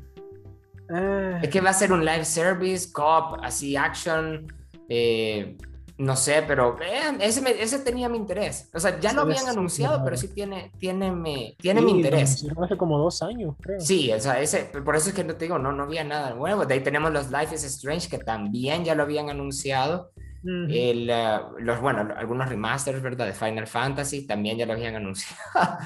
Ah, 0.91 1.41
es 1.43 1.51
que 1.51 1.61
va 1.61 1.71
a 1.71 1.73
ser 1.75 1.93
un 1.93 2.05
live 2.05 2.25
service, 2.25 2.91
cop, 2.93 3.39
así 3.43 3.77
action. 3.77 4.47
eh, 4.89 5.57
no 5.99 6.15
sé, 6.15 6.45
pero 6.47 6.81
eh, 6.81 7.17
ese, 7.21 7.43
me- 7.43 7.61
ese 7.61 7.81
tenía 7.81 8.09
mi 8.09 8.19
interés. 8.19 8.71
O 8.73 8.79
sea, 8.79 9.01
ya 9.01 9.13
lo 9.13 9.23
habían 9.23 9.49
anunciado, 9.49 10.05
pero 10.05 10.17
sí 10.17 10.29
tiene, 10.29 10.71
tiene, 10.79 11.11
mi, 11.11 11.57
tiene 11.61 11.81
sí, 11.81 11.87
mi 11.87 11.91
interés. 11.93 12.47
Hace 12.63 12.77
como 12.77 12.99
dos 12.99 13.21
años, 13.23 13.57
creo. 13.61 13.81
Sí, 13.81 14.13
o 14.13 14.21
sea, 14.21 14.41
ese, 14.41 14.65
por 14.67 14.95
eso 14.95 15.09
es 15.09 15.15
que 15.17 15.25
no 15.25 15.35
te 15.35 15.47
digo, 15.47 15.59
no, 15.59 15.73
no 15.73 15.83
había 15.83 16.05
nada 16.05 16.35
nuevo. 16.35 16.65
De 16.67 16.75
ahí 16.75 16.81
tenemos 16.85 17.13
los 17.13 17.31
Life 17.33 17.55
is 17.55 17.65
Strange, 17.65 18.09
que 18.09 18.19
también 18.19 18.85
ya 18.85 18.95
lo 18.95 19.03
habían 19.03 19.29
anunciado. 19.29 20.13
Ujú. 20.45 20.67
El, 20.71 21.11
eh, 21.11 21.39
los, 21.59 21.81
bueno, 21.81 22.09
algunos 22.17 22.49
remasters, 22.49 23.03
¿verdad? 23.03 23.27
De 23.27 23.33
Final 23.33 23.67
Fantasy 23.67 24.25
también 24.27 24.57
ya 24.57 24.67
lo 24.67 24.75
habían 24.75 24.95
anunciado. 24.95 25.43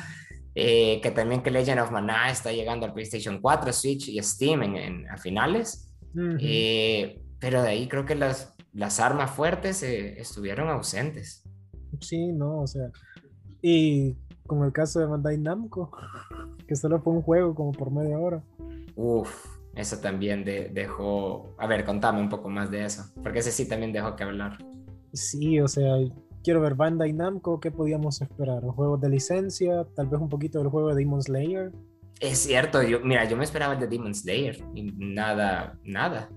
Eh, 0.55 1.01
que 1.03 1.11
también 1.11 1.43
que 1.43 1.51
Legend 1.51 1.81
of 1.81 1.91
Mana 1.91 2.31
está 2.31 2.53
llegando 2.53 2.85
al 2.87 2.93
PlayStation 2.93 3.41
4, 3.41 3.73
Switch 3.73 4.09
y 4.09 4.23
Steam 4.23 4.63
en, 4.63 4.77
en- 4.77 5.09
a 5.11 5.17
finales. 5.17 5.95
Ujú. 6.15 6.37
Eh, 6.41 7.23
pero 7.39 7.63
de 7.63 7.69
ahí 7.71 7.89
creo 7.89 8.05
que 8.05 8.15
las, 8.15 8.55
las 8.73 9.01
armas 9.01 9.31
fuertes 9.31 9.83
eh, 9.83 10.21
estuvieron 10.21 10.69
ausentes. 10.69 11.43
Sí, 12.01 12.33
no, 12.33 12.61
o 12.61 12.67
sea. 12.67 12.91
Y 13.63 14.15
con 14.47 14.63
el 14.65 14.73
caso 14.73 15.01
de 15.01 15.07
Bandai 15.07 15.39
Namco, 15.39 15.91
que 16.69 16.77
solo 16.77 17.01
fue 17.01 17.15
un 17.15 17.23
juego 17.23 17.55
como 17.55 17.73
por 17.73 17.91
media 17.91 18.19
hora. 18.19 18.43
Uf, 18.95 19.47
eso 19.75 19.99
también 19.99 20.45
de- 20.45 20.69
dejó... 20.69 21.55
A 21.59 21.67
ver, 21.67 21.85
contame 21.87 22.21
un 22.21 22.29
poco 22.29 22.51
más 22.51 22.71
de 22.71 22.85
eso, 22.85 23.05
porque 23.23 23.39
ese 23.39 23.51
sí 23.53 23.67
también 23.67 23.93
dejó 23.93 24.17
que 24.17 24.25
hablar. 24.25 24.59
Sí, 25.15 25.61
o 25.61 25.69
sea, 25.69 25.95
quiero 26.43 26.61
ver 26.61 26.75
Bandai 26.75 27.13
Namco, 27.13 27.61
¿qué 27.61 27.71
podíamos 27.71 28.21
esperar? 28.23 28.63
¿Juegos 28.65 29.01
de 29.01 29.09
licencia? 29.09 29.85
Tal 29.95 30.07
vez 30.09 30.21
un 30.21 30.29
poquito 30.29 30.59
del 30.59 30.69
juego 30.69 30.89
de 30.89 30.97
Demon 30.97 31.23
Slayer. 31.23 31.73
Es 32.21 32.39
cierto, 32.39 32.83
yo, 32.83 33.01
mira, 33.01 33.25
yo 33.29 33.37
me 33.37 33.45
esperaba 33.45 33.75
el 33.75 33.81
de 33.81 33.87
Demon 33.89 34.15
Slayer 34.15 34.63
y 34.75 34.83
nada, 34.93 35.79
nada. 35.85 36.29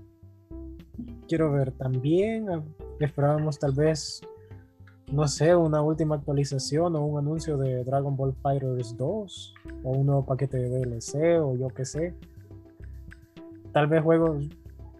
quiero 1.28 1.51
ver 1.51 1.72
también. 1.72 2.49
a- 2.49 2.64
Esperábamos 2.99 3.60
tal 3.60 3.74
vez, 3.74 4.22
no 5.12 5.28
sé, 5.28 5.56
una 5.56 5.82
última 5.82 6.16
actualización 6.16 6.95
o 6.95 7.06
un 7.06 7.20
anuncio 7.20 7.58
de 7.58 7.84
Dragon 7.84 8.16
Ball 8.16 8.34
Fighters 8.41 8.95
2 8.97 9.53
o 9.84 9.89
un 9.91 10.06
nuevo 10.06 10.26
paquete 10.26 10.58
de 10.58 10.70
DLC 10.80 11.39
o 11.41 11.56
yo 11.58 11.68
qué 11.70 11.84
sé. 11.86 12.14
Tal 13.74 13.88
vez 13.88 14.01
juegos. 14.01 14.47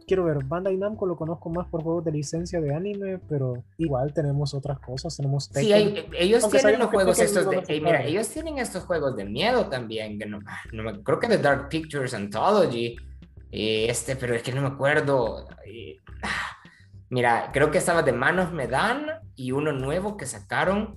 Quiero 0.08 0.24
ver, 0.26 0.44
Bandai 0.44 0.78
Namco 0.78 1.06
lo 1.08 1.16
conozco 1.16 1.50
más 1.50 1.68
por 1.68 1.82
juegos 1.82 2.06
de 2.06 2.12
licencia 2.12 2.62
de 2.62 2.76
anime, 2.76 3.20
pero 3.28 3.64
igual 3.78 4.14
tenemos 4.14 4.54
otras 4.54 4.80
cosas. 4.80 5.18
Tenemos 5.18 5.46
Sí, 5.46 5.54
Tekken. 5.54 5.74
hay- 5.76 6.06
ellos 6.20 6.44
Aunque 6.44 6.60
tienen 6.60 6.80
los 6.80 6.90
juegos 6.90 7.20
estos 7.20 7.46
no 7.46 7.52
de... 7.52 7.58
a 7.58 7.62
eh, 7.68 7.82
mira, 7.82 8.04
ellos 8.04 8.30
tienen 8.30 8.60
estos 8.60 8.84
juegos 8.84 9.16
de 9.16 9.26
miedo 9.26 9.68
también, 9.68 10.20
que 10.20 10.26
no, 10.28 10.40
no 10.74 10.84
me- 10.84 11.02
creo 11.04 11.20
que 11.20 11.28
de 11.28 11.40
Dark 11.40 11.70
Pictures 11.70 12.14
Anthology, 12.14 12.96
eh, 13.52 13.88
este, 13.90 14.16
pero 14.16 14.36
es 14.36 14.44
que 14.44 14.52
no 14.52 14.62
me 14.62 14.68
acuerdo. 14.68 15.48
eh, 15.66 15.98
ah, 16.22 16.58
mira, 17.10 17.50
creo 17.52 17.72
que 17.72 17.80
estaba 17.80 18.04
de 18.04 18.12
Manos 18.12 18.52
Medan 18.52 19.08
y 19.36 19.54
uno 19.54 19.72
nuevo 19.72 20.18
que 20.18 20.26
sacaron, 20.28 20.94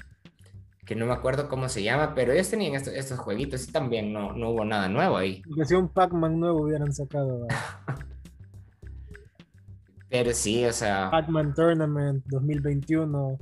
que 0.85 0.95
no 0.95 1.07
me 1.07 1.13
acuerdo 1.15 1.49
cómo 1.49 1.69
se 1.69 1.83
llama, 1.83 2.15
pero 2.15 2.33
ellos 2.33 2.49
tenían 2.51 2.75
estos, 2.75 2.93
estos 2.95 3.19
jueguitos 3.19 3.67
y 3.69 3.73
también 3.73 4.13
no, 4.13 4.33
no 4.33 4.51
hubo 4.51 4.65
nada 4.65 4.89
nuevo 4.89 5.17
ahí. 5.17 5.41
Que 5.57 5.65
si 5.65 5.75
un 5.75 5.89
Pac-Man 5.89 6.39
nuevo 6.41 6.63
hubieran 6.63 6.93
sacado 6.93 7.47
a 7.49 7.49
Pero 10.09 10.33
sí, 10.33 10.65
o 10.65 10.73
sea... 10.73 11.11
Pac-Man 11.11 11.55
Tournament 11.55 12.25
2021, 12.27 13.39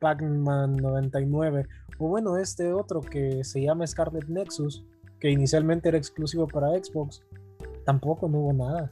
Pac-Man 0.00 0.76
99, 0.76 1.66
o 1.98 2.08
bueno, 2.08 2.38
este 2.38 2.72
otro 2.72 3.00
que 3.00 3.44
se 3.44 3.62
llama 3.62 3.86
Scarlet 3.86 4.28
Nexus, 4.28 4.84
que 5.18 5.30
inicialmente 5.30 5.88
era 5.88 5.98
exclusivo 5.98 6.46
para 6.48 6.68
Xbox, 6.70 7.22
tampoco 7.84 8.28
no 8.28 8.38
hubo 8.38 8.52
nada. 8.52 8.90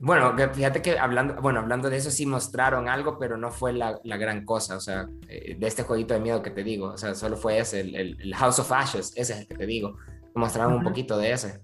Bueno, 0.00 0.32
fíjate 0.52 0.80
que 0.80 0.96
hablando, 0.96 1.40
bueno, 1.42 1.58
hablando 1.58 1.90
de 1.90 1.96
eso 1.96 2.10
sí 2.10 2.24
mostraron 2.24 2.88
algo, 2.88 3.18
pero 3.18 3.36
no 3.36 3.50
fue 3.50 3.72
la, 3.72 3.98
la 4.04 4.16
gran 4.16 4.44
cosa, 4.44 4.76
o 4.76 4.80
sea, 4.80 5.08
eh, 5.28 5.56
de 5.58 5.66
este 5.66 5.82
jueguito 5.82 6.14
de 6.14 6.20
miedo 6.20 6.40
que 6.40 6.50
te 6.50 6.62
digo, 6.62 6.90
o 6.90 6.96
sea, 6.96 7.16
solo 7.16 7.36
fue 7.36 7.58
ese, 7.58 7.80
el, 7.80 8.34
House 8.36 8.60
of 8.60 8.70
Ashes, 8.70 9.12
ese 9.16 9.32
es 9.32 9.40
el 9.40 9.48
que 9.48 9.56
te 9.56 9.66
digo, 9.66 9.96
mostraron 10.34 10.74
un 10.74 10.84
poquito 10.84 11.18
de 11.18 11.32
ese. 11.32 11.60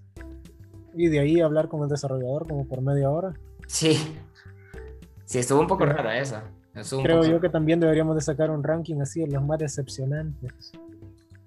Y 0.93 1.07
de 1.07 1.19
ahí 1.19 1.39
hablar 1.39 1.69
con 1.69 1.81
el 1.83 1.89
desarrollador 1.89 2.47
como 2.47 2.67
por 2.67 2.81
media 2.81 3.09
hora. 3.09 3.33
Sí, 3.67 3.97
sí, 5.25 5.39
estuvo 5.39 5.59
un 5.59 5.67
poco 5.67 5.85
rara 5.85 6.17
esa. 6.19 6.43
estuvo 6.73 7.03
Creo 7.03 7.17
poco- 7.19 7.29
yo 7.29 7.41
que 7.41 7.49
también 7.49 7.79
deberíamos 7.79 8.15
de 8.15 8.21
sacar 8.21 8.49
un 8.51 8.63
ranking 8.63 9.01
así 9.01 9.21
de 9.21 9.27
los 9.27 9.43
más 9.43 9.59
decepcionantes. 9.59 10.71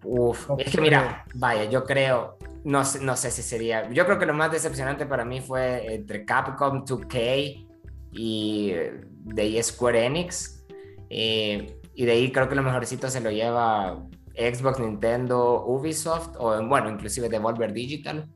Uf, 0.04 0.48
es 0.58 0.70
que 0.70 0.80
mira, 0.80 1.24
vaya, 1.34 1.64
yo 1.64 1.84
creo, 1.84 2.38
no 2.64 2.82
no 3.02 3.16
sé 3.16 3.30
si 3.30 3.42
sería, 3.42 3.90
yo 3.90 4.04
creo 4.06 4.18
que 4.18 4.26
lo 4.26 4.32
más 4.34 4.50
decepcionante 4.52 5.06
para 5.06 5.24
mí 5.24 5.40
fue 5.40 5.94
entre 5.94 6.24
Capcom 6.24 6.84
2K 6.84 7.66
y 8.12 8.70
eh, 8.70 9.00
de 9.24 9.42
ahí 9.42 9.62
Square 9.62 10.06
Enix. 10.06 10.64
eh, 11.10 11.74
y 11.94 12.04
de 12.04 12.12
ahí 12.12 12.30
creo 12.30 12.48
que 12.48 12.54
lo 12.54 12.62
mejorcito 12.62 13.10
se 13.10 13.20
lo 13.20 13.30
lleva 13.32 14.04
Xbox, 14.36 14.78
Nintendo, 14.78 15.64
Ubisoft, 15.66 16.36
o 16.38 16.64
bueno, 16.64 16.88
inclusive 16.90 17.28
Devolver 17.28 17.72
Digital. 17.72 18.28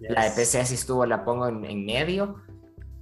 La 0.00 0.24
de 0.24 0.30
PC 0.30 0.64
sí 0.64 0.74
estuvo, 0.74 1.04
la 1.04 1.22
pongo 1.22 1.46
en, 1.46 1.66
en 1.66 1.84
medio. 1.84 2.36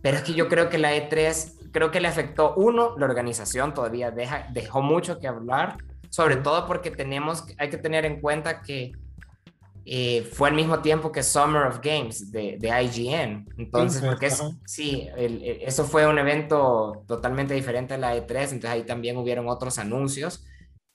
Pero 0.03 0.17
es 0.17 0.25
que 0.25 0.35
yo 0.35 0.49
creo 0.49 0.69
que 0.69 0.77
la 0.79 0.93
E3, 0.97 1.53
creo 1.73 1.91
que 1.91 2.01
le 2.01 2.09
afectó, 2.09 2.55
uno, 2.57 2.97
la 2.99 3.07
organización 3.07 3.75
todavía 3.75 4.11
deja, 4.11 4.47
dejó 4.53 4.83
mucho 4.83 5.19
que 5.19 5.27
hablar, 5.29 5.77
sobre 6.11 6.37
todo 6.37 6.67
porque 6.67 6.91
tenemos, 6.91 7.45
hay 7.59 7.71
que 7.71 7.79
tener 7.79 8.05
en 8.05 8.21
cuenta 8.21 8.63
que 8.63 8.93
eh, 9.91 10.23
fue 10.33 10.51
al 10.51 10.55
mismo 10.55 10.81
tiempo 10.81 11.11
que 11.13 11.23
Summer 11.23 11.63
of 11.63 11.81
Games 11.83 12.31
de, 12.31 12.59
de 12.59 12.69
IGN. 12.83 13.47
Entonces, 13.57 14.03
porque 14.03 14.27
es, 14.27 14.43
sí, 14.67 15.09
el- 15.17 15.43
el- 15.43 15.63
eso 15.63 15.85
fue 15.85 16.07
un 16.07 16.19
evento 16.19 17.05
totalmente 17.07 17.55
diferente 17.55 17.95
a 17.95 17.99
la 17.99 18.15
E3, 18.15 18.53
entonces 18.53 18.71
ahí 18.71 18.83
también 18.85 19.17
hubieron 19.17 19.49
otros 19.49 19.79
anuncios. 19.79 20.45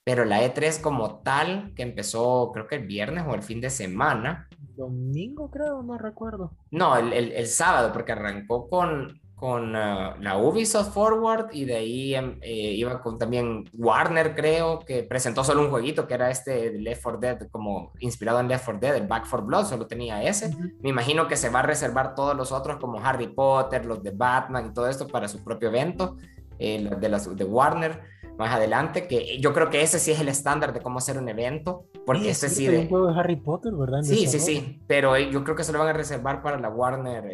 Pero 0.06 0.26
la 0.26 0.44
E3 0.44 0.80
como 0.82 1.22
tal, 1.24 1.74
que 1.76 1.82
empezó 1.82 2.52
creo 2.54 2.68
que 2.68 2.76
el 2.76 2.86
viernes 2.86 3.24
o 3.28 3.34
el 3.34 3.42
fin 3.42 3.62
de 3.62 3.70
semana, 3.72 4.48
Domingo 4.76 5.50
creo, 5.50 5.82
no 5.82 5.98
recuerdo. 5.98 6.52
no, 6.72 6.96
el- 6.98 7.14
el 7.14 7.48
sábado, 7.48 7.94
porque 7.94 8.12
arrancó 8.12 8.70
con, 8.70 9.22
con 9.36 9.76
ah, 9.76 10.16
la 10.22 10.38
Ubisoft 10.38 10.94
Forward 10.94 11.50
y 11.52 11.66
de 11.66 11.76
ahí 11.76 12.16
em, 12.16 12.38
eh, 12.42 12.74
iba 12.76 13.02
con 13.02 13.18
también 13.18 13.66
Warner, 13.74 14.36
creo, 14.36 14.80
que 14.80 15.04
presentó 15.04 15.44
solo 15.44 15.62
un 15.62 15.70
jueguito 15.70 16.08
que 16.08 16.14
era 16.14 16.30
este 16.30 16.72
Left 16.80 17.04
4 17.04 17.20
Dead, 17.20 17.48
como 17.52 17.92
inspirado 18.00 18.40
en 18.40 18.48
Left 18.48 18.66
4 18.66 18.80
Dead, 18.80 18.96
el 18.96 19.08
Back 19.08 19.28
4 19.30 19.46
Blood, 19.46 19.66
solo 19.66 19.88
tenía 19.88 20.24
ese. 20.24 20.56
Me 20.82 20.90
imagino 20.90 21.28
que 21.28 21.36
se 21.36 21.50
va 21.50 21.60
a 21.60 21.64
reservar 21.64 22.16
todos 22.16 22.36
los 22.36 22.52
otros 22.52 22.78
como 22.78 23.00
Harry 23.00 23.28
Potter, 23.28 23.86
los 23.86 24.02
de 24.02 24.12
Batman 24.12 24.68
y 24.68 24.74
todo 24.74 24.88
esto 24.88 25.08
para 25.08 25.28
su 25.28 25.44
propio 25.44 25.70
evento. 25.70 26.18
eh, 26.60 26.90
de, 27.00 27.10
las, 27.10 27.36
de 27.36 27.44
Warner 27.44 28.02
más 28.38 28.52
adelante, 28.54 29.08
que 29.08 29.40
yo 29.40 29.54
creo 29.54 29.70
que 29.70 29.82
ese 29.82 30.00
sí 30.00 30.12
es 30.12 30.20
el 30.20 30.28
estándar 30.28 30.74
de 30.74 30.82
cómo 30.82 30.98
hacer 30.98 31.18
un 31.18 31.30
evento, 31.30 31.86
porque 32.06 32.30
ese 32.30 32.50
sí 32.50 32.68
de... 32.68 32.80
un 32.80 32.90
juego 32.90 33.08
de 33.12 33.20
Harry 33.20 33.36
Potter, 33.36 33.74
¿verdad? 33.74 34.02
sí, 34.02 34.28
sí, 34.28 34.40
sí, 34.40 34.82
pero 34.88 35.18
yo 35.18 35.44
creo 35.44 35.56
que 35.56 35.64
se 35.64 35.72
lo 35.72 35.80
van 35.80 35.90
a 35.90 35.94
reservar 35.94 36.42
para 36.42 36.60
la 36.60 36.70
Warner, 36.70 37.26
eh, 37.26 37.32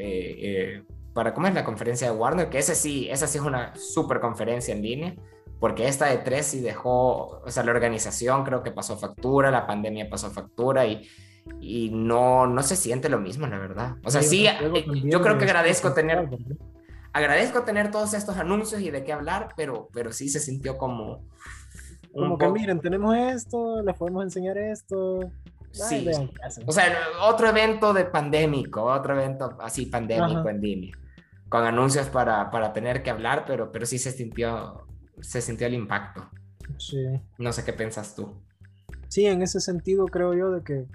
eh, 0.77 0.83
para 1.19 1.33
cómo 1.33 1.47
es 1.47 1.53
la 1.53 1.65
conferencia 1.65 2.09
de 2.09 2.15
Warner, 2.15 2.49
que 2.49 2.59
ese 2.59 2.75
sí, 2.75 3.09
esa 3.09 3.27
sí 3.27 3.39
es 3.39 3.43
una 3.43 3.75
super 3.75 4.21
conferencia 4.21 4.73
en 4.73 4.81
línea, 4.81 5.15
porque 5.59 5.85
esta 5.85 6.05
de 6.05 6.19
tres 6.19 6.45
sí 6.45 6.61
dejó, 6.61 7.41
o 7.41 7.51
sea, 7.51 7.61
la 7.65 7.71
organización 7.71 8.45
creo 8.45 8.63
que 8.63 8.71
pasó 8.71 8.95
factura, 8.95 9.51
la 9.51 9.67
pandemia 9.67 10.09
pasó 10.09 10.31
factura 10.31 10.85
y, 10.85 11.05
y 11.59 11.89
no, 11.89 12.47
no 12.47 12.63
se 12.63 12.77
siente 12.77 13.09
lo 13.09 13.19
mismo, 13.19 13.47
la 13.47 13.59
verdad. 13.59 13.97
O 14.05 14.11
sea, 14.11 14.21
sí, 14.21 14.47
yo 15.03 15.21
creo 15.21 15.37
que 15.37 15.43
agradezco 15.43 15.91
tener 15.91 16.29
agradezco 17.11 17.63
tener 17.63 17.91
todos 17.91 18.13
estos 18.13 18.37
anuncios 18.37 18.79
y 18.79 18.89
de 18.89 19.03
qué 19.03 19.11
hablar, 19.11 19.49
pero, 19.57 19.89
pero 19.91 20.13
sí 20.13 20.29
se 20.29 20.39
sintió 20.39 20.77
como... 20.77 21.25
Como 22.13 22.37
que 22.37 22.47
miren, 22.47 22.79
tenemos 22.79 23.13
esto, 23.17 23.81
les 23.81 23.97
podemos 23.97 24.23
enseñar 24.23 24.57
esto. 24.57 25.19
sí. 25.71 26.07
O 26.65 26.71
sea, 26.71 26.85
otro 27.23 27.49
evento 27.49 27.93
de 27.93 28.05
pandémico, 28.05 28.85
otro 28.85 29.19
evento 29.19 29.57
así 29.59 29.85
pandémico 29.85 30.47
en 30.47 30.61
línea, 30.61 30.98
con 31.49 31.65
anuncios 31.65 32.07
para, 32.07 32.51
para, 32.51 32.73
tener 32.73 33.03
que 33.03 33.09
hablar, 33.09 33.43
pero, 33.45 33.71
pero 33.71 33.85
sí 33.85 33.97
se 33.97 34.11
sintió, 34.11 34.85
se 35.19 35.41
sintió 35.41 35.67
el 35.67 35.73
impacto. 35.73 36.29
Sí. 36.77 37.03
No 37.37 37.51
sé 37.51 37.65
qué 37.65 37.73
piensas 37.73 38.15
tú. 38.15 38.33
Sí, 39.07 39.25
en 39.25 39.41
ese 39.41 39.59
sentido 39.59 40.05
creo 40.05 40.33
yo 40.35 40.51
de 40.51 40.63
que 40.63 40.85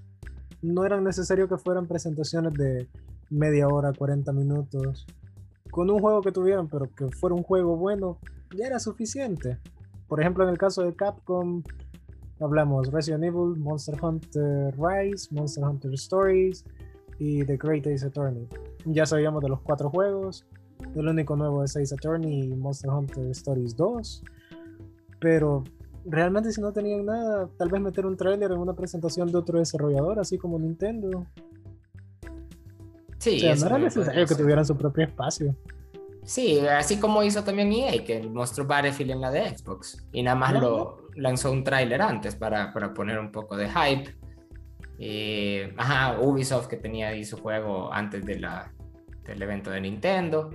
no 0.63 0.85
era 0.85 1.01
necesario 1.01 1.49
que 1.49 1.59
fueran 1.59 1.87
presentaciones 1.87 2.55
de 2.55 2.89
media 3.31 3.67
hora, 3.69 3.93
40 3.93 4.33
minutos 4.33 5.07
con 5.75 5.91
un 5.91 5.99
juego 5.99 6.23
que 6.23 6.31
tuvieran, 6.31 6.69
pero 6.69 6.89
que 6.89 7.09
fuera 7.09 7.35
un 7.35 7.43
juego 7.43 7.77
bueno, 7.77 8.21
ya 8.57 8.69
era 8.69 8.79
suficiente. 8.79 9.59
Por 10.07 10.21
ejemplo, 10.21 10.45
en 10.45 10.51
el 10.51 10.57
caso 10.57 10.83
de 10.85 10.95
Capcom, 10.95 11.65
hablamos 12.39 12.93
Resident 12.93 13.25
Evil, 13.25 13.59
Monster 13.59 13.97
Hunter 14.01 14.73
Rise, 14.79 15.35
Monster 15.35 15.65
Hunter 15.65 15.93
Stories 15.95 16.65
y 17.19 17.45
The 17.45 17.57
Great 17.57 17.89
Ace 17.89 18.07
Attorney. 18.07 18.49
Ya 18.87 19.07
sabíamos 19.07 19.43
de 19.43 19.49
los 19.49 19.61
cuatro 19.61 19.91
juegos. 19.91 20.47
El 20.95 21.09
único 21.09 21.37
nuevo 21.37 21.65
es 21.65 21.77
Ace 21.77 21.95
Attorney 21.95 22.45
y 22.45 22.55
Monster 22.55 22.91
Hunter 22.91 23.27
Stories 23.31 23.77
2. 23.77 24.23
Pero 25.21 25.65
realmente 26.05 26.53
si 26.53 26.61
no 26.61 26.73
tenían 26.73 27.07
nada, 27.07 27.49
tal 27.57 27.69
vez 27.69 27.81
meter 27.81 28.07
un 28.07 28.17
tráiler 28.17 28.53
en 28.53 28.59
una 28.59 28.75
presentación 28.75 29.31
de 29.31 29.39
otro 29.39 29.59
desarrollador, 29.59 30.19
así 30.19 30.39
como 30.39 30.59
Nintendo. 30.59 31.27
Sí, 33.19 33.43
no 33.59 33.67
era 33.67 33.79
necesario 33.79 34.27
que 34.27 34.35
tuvieran 34.35 34.67
su 34.67 34.77
propio 34.77 35.05
espacio. 35.05 35.57
Sí, 36.25 36.59
así 36.61 36.99
como 36.99 37.23
hizo 37.23 37.45
también 37.45 37.73
EA, 37.73 38.03
que 38.05 38.23
mostró 38.23 38.67
Battlefield 38.67 39.13
en 39.13 39.21
la 39.21 39.31
de 39.31 39.57
Xbox 39.57 40.07
y 40.13 40.23
nada 40.23 40.37
más 40.37 40.55
lo 40.55 41.09
lanzó 41.17 41.53
un 41.53 41.65
tráiler 41.65 42.01
antes 42.01 42.35
para, 42.35 42.73
para, 42.73 42.95
poner 42.95 43.19
un 43.19 43.31
poco 43.31 43.57
de 43.57 43.69
hype. 43.69 44.15
Eh, 44.99 45.75
ajá, 45.77 46.21
Ubisoft 46.21 46.69
que 46.69 46.77
tenía 46.77 47.09
ahí 47.09 47.25
su 47.25 47.37
juego 47.37 47.93
antes 47.93 48.25
de 48.25 48.39
la, 48.39 48.73
del 49.25 49.43
evento 49.43 49.71
de 49.71 49.81
Nintendo. 49.81 50.51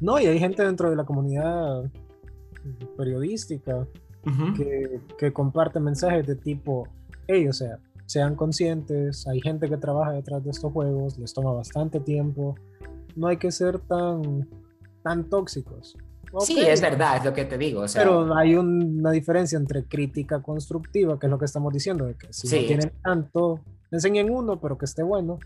No, 0.00 0.18
y 0.18 0.26
hay 0.26 0.38
gente 0.38 0.64
dentro 0.64 0.90
de 0.90 0.96
la 0.96 1.04
comunidad 1.04 1.90
periodística 2.96 3.86
que, 4.56 5.00
que 5.18 5.32
comparte 5.32 5.80
mensajes 5.80 6.26
de 6.26 6.36
tipo, 6.36 6.88
hey, 7.26 7.48
o 7.48 7.52
sea, 7.52 7.78
sean 8.06 8.34
conscientes, 8.34 9.26
hay 9.26 9.40
gente 9.40 9.68
que 9.68 9.76
trabaja 9.76 10.12
detrás 10.12 10.44
de 10.44 10.50
estos 10.50 10.72
juegos, 10.72 11.18
les 11.18 11.32
toma 11.32 11.52
bastante 11.52 12.00
tiempo, 12.00 12.54
no 13.16 13.28
hay 13.28 13.36
que 13.36 13.50
ser 13.50 13.78
tan, 13.78 14.48
tan 15.02 15.28
tóxicos. 15.28 15.96
Sí, 16.40 16.60
es 16.60 16.80
verdad, 16.80 17.18
es 17.18 17.24
lo 17.24 17.32
que 17.32 17.44
te 17.44 17.58
digo. 17.58 17.84
Pero 17.94 18.34
hay 18.36 18.54
una 18.54 19.10
diferencia 19.10 19.58
entre 19.58 19.84
crítica 19.84 20.40
constructiva, 20.40 21.18
que 21.18 21.26
es 21.26 21.30
lo 21.30 21.38
que 21.38 21.44
estamos 21.44 21.72
diciendo, 21.72 22.06
de 22.06 22.14
que 22.14 22.32
si 22.32 22.46
no 22.48 22.66
tienen 22.66 22.92
tanto, 23.02 23.60
enseñen 23.90 24.30
uno, 24.30 24.60
pero 24.60 24.78
que 24.78 24.86
esté 24.86 25.02
bueno, 25.02 25.38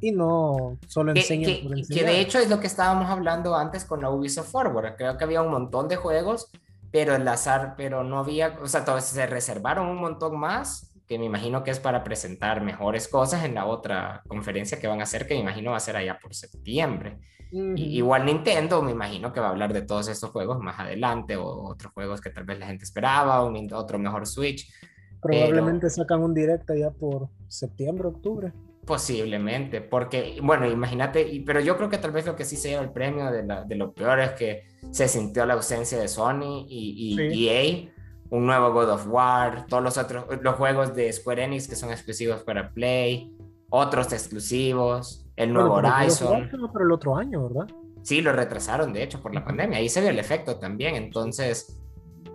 y 0.00 0.10
no 0.10 0.78
solo 0.86 1.12
enseñen 1.12 1.68
que, 1.68 1.82
que, 1.82 2.04
de 2.04 2.20
hecho 2.20 2.38
es 2.38 2.50
lo 2.50 2.60
que 2.60 2.66
estábamos 2.66 3.08
hablando 3.08 3.54
antes 3.54 3.84
con 3.84 4.00
la 4.00 4.10
Ubisoft 4.10 4.50
Forward. 4.50 4.96
Creo 4.96 5.16
que 5.16 5.24
había 5.24 5.42
un 5.42 5.50
montón 5.50 5.88
de 5.88 5.96
juegos, 5.96 6.48
pero 6.90 7.14
el 7.14 7.26
azar, 7.28 7.74
pero 7.76 8.02
no 8.04 8.18
había, 8.18 8.58
o 8.60 8.66
sea, 8.66 8.84
todos 8.84 9.04
se 9.04 9.26
reservaron 9.26 9.88
un 9.88 9.98
montón 9.98 10.38
más 10.38 10.93
que 11.06 11.18
me 11.18 11.26
imagino 11.26 11.62
que 11.62 11.70
es 11.70 11.80
para 11.80 12.02
presentar 12.02 12.62
mejores 12.62 13.08
cosas 13.08 13.44
en 13.44 13.54
la 13.54 13.66
otra 13.66 14.22
conferencia 14.26 14.78
que 14.78 14.86
van 14.86 15.00
a 15.00 15.04
hacer, 15.04 15.26
que 15.26 15.34
me 15.34 15.40
imagino 15.40 15.72
va 15.72 15.76
a 15.76 15.80
ser 15.80 15.96
allá 15.96 16.18
por 16.20 16.34
septiembre. 16.34 17.18
igual 17.52 18.24
Nintendo, 18.24 18.82
me 18.82 18.92
imagino 18.92 19.32
que 19.32 19.40
va 19.40 19.48
a 19.48 19.50
hablar 19.50 19.72
de 19.72 19.82
todos 19.82 20.08
estos 20.08 20.30
juegos 20.30 20.58
más 20.60 20.80
adelante, 20.80 21.36
o 21.36 21.44
otros 21.64 21.92
juegos 21.92 22.20
que 22.20 22.30
tal 22.30 22.44
vez 22.44 22.58
la 22.58 22.66
gente 22.66 22.84
esperaba, 22.84 23.42
o 23.42 23.52
otro 23.74 23.98
mejor 23.98 24.26
Switch. 24.26 24.72
Probablemente 25.20 25.88
sacan 25.90 26.22
un 26.22 26.34
directo 26.34 26.74
ya 26.74 26.90
por 26.90 27.28
septiembre, 27.48 28.08
octubre. 28.08 28.52
Posiblemente, 28.86 29.80
porque, 29.80 30.38
bueno, 30.42 30.70
imagínate, 30.70 31.42
pero 31.46 31.60
yo 31.60 31.76
creo 31.76 31.88
que 31.88 31.96
tal 31.96 32.10
vez 32.10 32.26
lo 32.26 32.36
que 32.36 32.44
sí 32.44 32.56
se 32.56 32.70
lleva 32.70 32.82
el 32.82 32.92
premio 32.92 33.30
de, 33.30 33.42
de 33.66 33.74
lo 33.76 33.94
peor 33.94 34.20
es 34.20 34.32
que 34.32 34.64
se 34.90 35.08
sintió 35.08 35.46
la 35.46 35.54
ausencia 35.54 35.98
de 35.98 36.08
Sony 36.08 36.66
y, 36.68 37.16
y 37.32 37.48
EA 37.48 37.93
un 38.34 38.46
nuevo 38.46 38.72
God 38.72 38.90
of 38.90 39.06
War, 39.06 39.64
todos 39.66 39.80
los 39.80 39.96
otros, 39.96 40.24
los 40.42 40.56
juegos 40.56 40.92
de 40.92 41.12
Square 41.12 41.44
Enix 41.44 41.68
que 41.68 41.76
son 41.76 41.90
exclusivos 41.90 42.42
para 42.42 42.72
Play, 42.72 43.32
otros 43.70 44.12
exclusivos, 44.12 45.24
el 45.36 45.52
nuevo 45.52 45.74
Horizon. 45.74 46.50
Para 46.72 46.84
el 46.84 46.90
otro 46.90 47.16
año, 47.16 47.48
¿verdad? 47.48 47.72
Sí, 48.02 48.22
lo 48.22 48.32
retrasaron, 48.32 48.92
de 48.92 49.04
hecho, 49.04 49.22
por 49.22 49.32
la 49.32 49.44
pandemia. 49.44 49.78
Ahí 49.78 49.88
se 49.88 50.00
vio 50.00 50.10
el 50.10 50.18
efecto 50.18 50.58
también. 50.58 50.96
Entonces, 50.96 51.80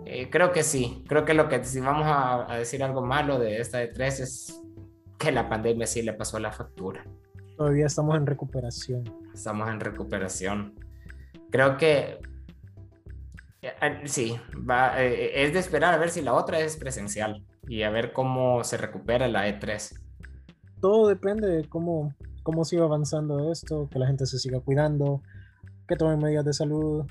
eh, 0.06 0.30
creo 0.30 0.52
que 0.52 0.62
sí. 0.62 1.04
Creo 1.06 1.26
que 1.26 1.34
lo 1.34 1.50
que, 1.50 1.62
si 1.64 1.80
vamos 1.80 2.06
a, 2.06 2.56
decir 2.56 2.82
algo 2.82 3.02
malo 3.02 3.38
de 3.38 3.60
esta 3.60 3.76
de 3.76 3.88
tres, 3.88 4.20
es 4.20 4.62
que 5.18 5.30
la 5.30 5.50
pandemia 5.50 5.86
sí 5.86 6.00
le 6.00 6.14
pasó 6.14 6.38
la 6.38 6.50
factura. 6.50 7.04
Todavía 7.58 7.84
estamos 7.84 8.16
en 8.16 8.24
recuperación. 8.24 9.04
Estamos 9.34 9.68
en 9.68 9.80
recuperación. 9.80 10.74
Creo 11.50 11.76
que 11.76 12.20
Sí, 14.04 14.36
va, 14.68 15.02
eh, 15.02 15.44
es 15.44 15.52
de 15.52 15.58
esperar 15.58 15.92
a 15.92 15.98
ver 15.98 16.10
si 16.10 16.22
la 16.22 16.32
otra 16.32 16.60
es 16.60 16.76
presencial 16.76 17.44
y 17.68 17.82
a 17.82 17.90
ver 17.90 18.12
cómo 18.12 18.64
se 18.64 18.78
recupera 18.78 19.28
la 19.28 19.48
E3. 19.48 19.98
Todo 20.80 21.08
depende 21.08 21.46
de 21.46 21.68
cómo, 21.68 22.14
cómo 22.42 22.64
siga 22.64 22.84
avanzando 22.84 23.52
esto, 23.52 23.88
que 23.90 23.98
la 23.98 24.06
gente 24.06 24.24
se 24.24 24.38
siga 24.38 24.60
cuidando, 24.60 25.22
que 25.86 25.96
tomen 25.96 26.18
medidas 26.18 26.44
de 26.46 26.54
salud, 26.54 27.04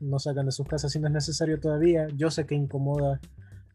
no 0.00 0.18
salgan 0.20 0.46
de 0.46 0.52
sus 0.52 0.66
casas 0.66 0.92
si 0.92 1.00
no 1.00 1.08
es 1.08 1.12
necesario 1.12 1.58
todavía. 1.58 2.06
Yo 2.14 2.30
sé 2.30 2.46
que 2.46 2.54
incomoda, 2.54 3.20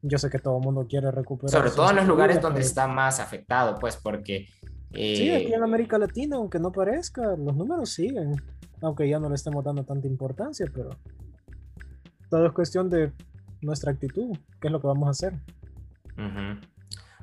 yo 0.01 0.17
sé 0.17 0.29
que 0.29 0.39
todo 0.39 0.57
el 0.57 0.63
mundo 0.63 0.88
quiere 0.88 1.11
recuperar. 1.11 1.51
Sobre 1.51 1.71
todo 1.71 1.89
en 1.89 1.97
los 1.97 2.07
lugares 2.07 2.41
donde 2.41 2.61
está 2.61 2.88
más 2.88 3.19
afectado, 3.19 3.75
pues 3.79 3.97
porque... 3.97 4.47
Sí, 4.93 5.32
aquí 5.32 5.53
en 5.53 5.61
eh, 5.61 5.63
América 5.63 5.97
Latina, 5.97 6.38
aunque 6.38 6.59
no 6.59 6.71
parezca, 6.71 7.36
los 7.38 7.55
números 7.55 7.91
siguen, 7.91 8.36
aunque 8.82 9.07
ya 9.07 9.19
no 9.19 9.29
le 9.29 9.36
estemos 9.36 9.63
dando 9.63 9.84
tanta 9.84 10.07
importancia, 10.07 10.65
pero 10.73 10.89
todo 12.32 12.47
es 12.47 12.53
cuestión 12.53 12.89
de 12.89 13.11
nuestra 13.61 13.91
actitud, 13.91 14.36
qué 14.59 14.69
es 14.69 14.71
lo 14.71 14.79
que 14.79 14.88
vamos 14.88 15.07
a 15.07 15.11
hacer. 15.11 15.34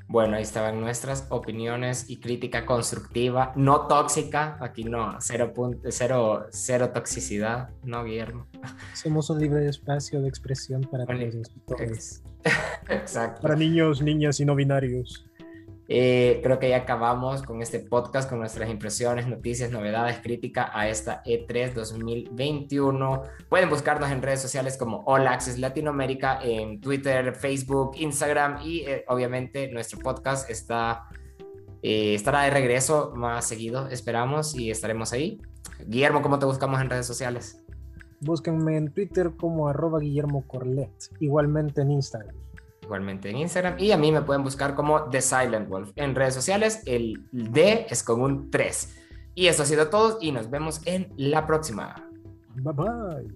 Bueno, 0.07 0.37
ahí 0.37 0.43
estaban 0.43 0.81
nuestras 0.81 1.27
opiniones 1.31 2.09
y 2.09 2.21
crítica 2.21 2.67
constructiva, 2.67 3.53
no 3.57 3.87
tóxica, 3.87 4.59
aquí 4.61 4.85
no, 4.85 5.17
cero, 5.21 5.53
cero, 5.91 6.47
cero 6.51 6.91
toxicidad, 6.93 7.71
¿no, 7.83 8.05
Guillermo? 8.05 8.47
Somos 8.95 9.29
un 9.31 9.41
libre 9.41 9.67
espacio 9.67 10.21
de 10.21 10.29
expresión 10.29 10.83
para 10.83 11.07
todos. 11.07 12.23
Exacto. 12.89 13.43
Para 13.43 13.57
niños, 13.57 14.03
niñas 14.03 14.41
y 14.41 14.45
no 14.45 14.55
binarios. 14.55 15.28
Eh, 15.91 16.41
creo 16.43 16.59
que 16.59 16.69
ya 16.69 16.77
acabamos 16.77 17.43
con 17.43 17.63
este 17.63 17.81
podcast, 17.81 18.29
con 18.29 18.41
nuestras 18.41 18.69
impresiones, 18.69 19.27
noticias, 19.27 19.71
novedades, 19.71 20.19
crítica 20.19 20.71
a 20.73 20.87
esta 20.87 21.23
E3 21.25 21.73
2021. 21.73 23.23
Pueden 23.49 23.71
buscarnos 23.71 24.11
en 24.11 24.21
redes 24.21 24.43
sociales 24.43 24.77
como 24.77 25.03
All 25.07 25.27
Access 25.27 25.59
Latinoamérica, 25.59 26.41
en 26.43 26.83
Twitter, 26.83 27.35
Facebook, 27.35 27.93
Instagram 27.97 28.59
y 28.63 28.81
eh, 28.81 29.05
obviamente 29.09 29.73
nuestro 29.73 29.99
podcast 30.01 30.51
está, 30.51 31.07
eh, 31.83 32.15
estará 32.15 32.43
de 32.43 32.51
regreso 32.51 33.13
más 33.17 33.49
seguido, 33.49 33.89
esperamos, 33.89 34.55
y 34.55 34.71
estaremos 34.71 35.15
ahí. 35.15 35.41
Guillermo, 35.87 36.21
¿cómo 36.21 36.39
te 36.39 36.45
buscamos 36.45 36.83
en 36.83 36.91
redes 36.91 37.07
sociales? 37.07 37.65
Búsquenme 38.21 38.77
en 38.77 38.93
Twitter 38.93 39.31
como 39.39 39.69
arroba 39.69 40.01
Guillermo 40.01 40.45
Corlet, 40.47 40.91
igualmente 41.19 41.81
en 41.81 41.93
Instagram 41.93 42.48
igualmente 42.89 43.29
en 43.29 43.37
Instagram. 43.37 43.79
Y 43.79 43.93
a 43.93 43.99
mí 43.99 44.11
me 44.11 44.23
pueden 44.23 44.43
buscar 44.43 44.75
como 44.75 45.05
The 45.11 45.21
Silent 45.21 45.69
Wolf. 45.69 45.93
En 45.95 46.15
redes 46.15 46.35
sociales, 46.35 46.83
el 46.87 47.29
D 47.31 47.87
es 47.89 48.03
con 48.03 48.23
un 48.23 48.51
3. 48.51 48.97
Y 49.35 49.47
eso 49.47 49.63
ha 49.63 49.67
sido 49.67 49.89
todo 49.89 50.19
y 50.21 50.33
nos 50.33 50.51
vemos 50.51 50.81
en 50.87 51.13
la 51.17 51.47
próxima. 51.47 51.95
Bye 52.55 52.73
bye. 52.73 53.29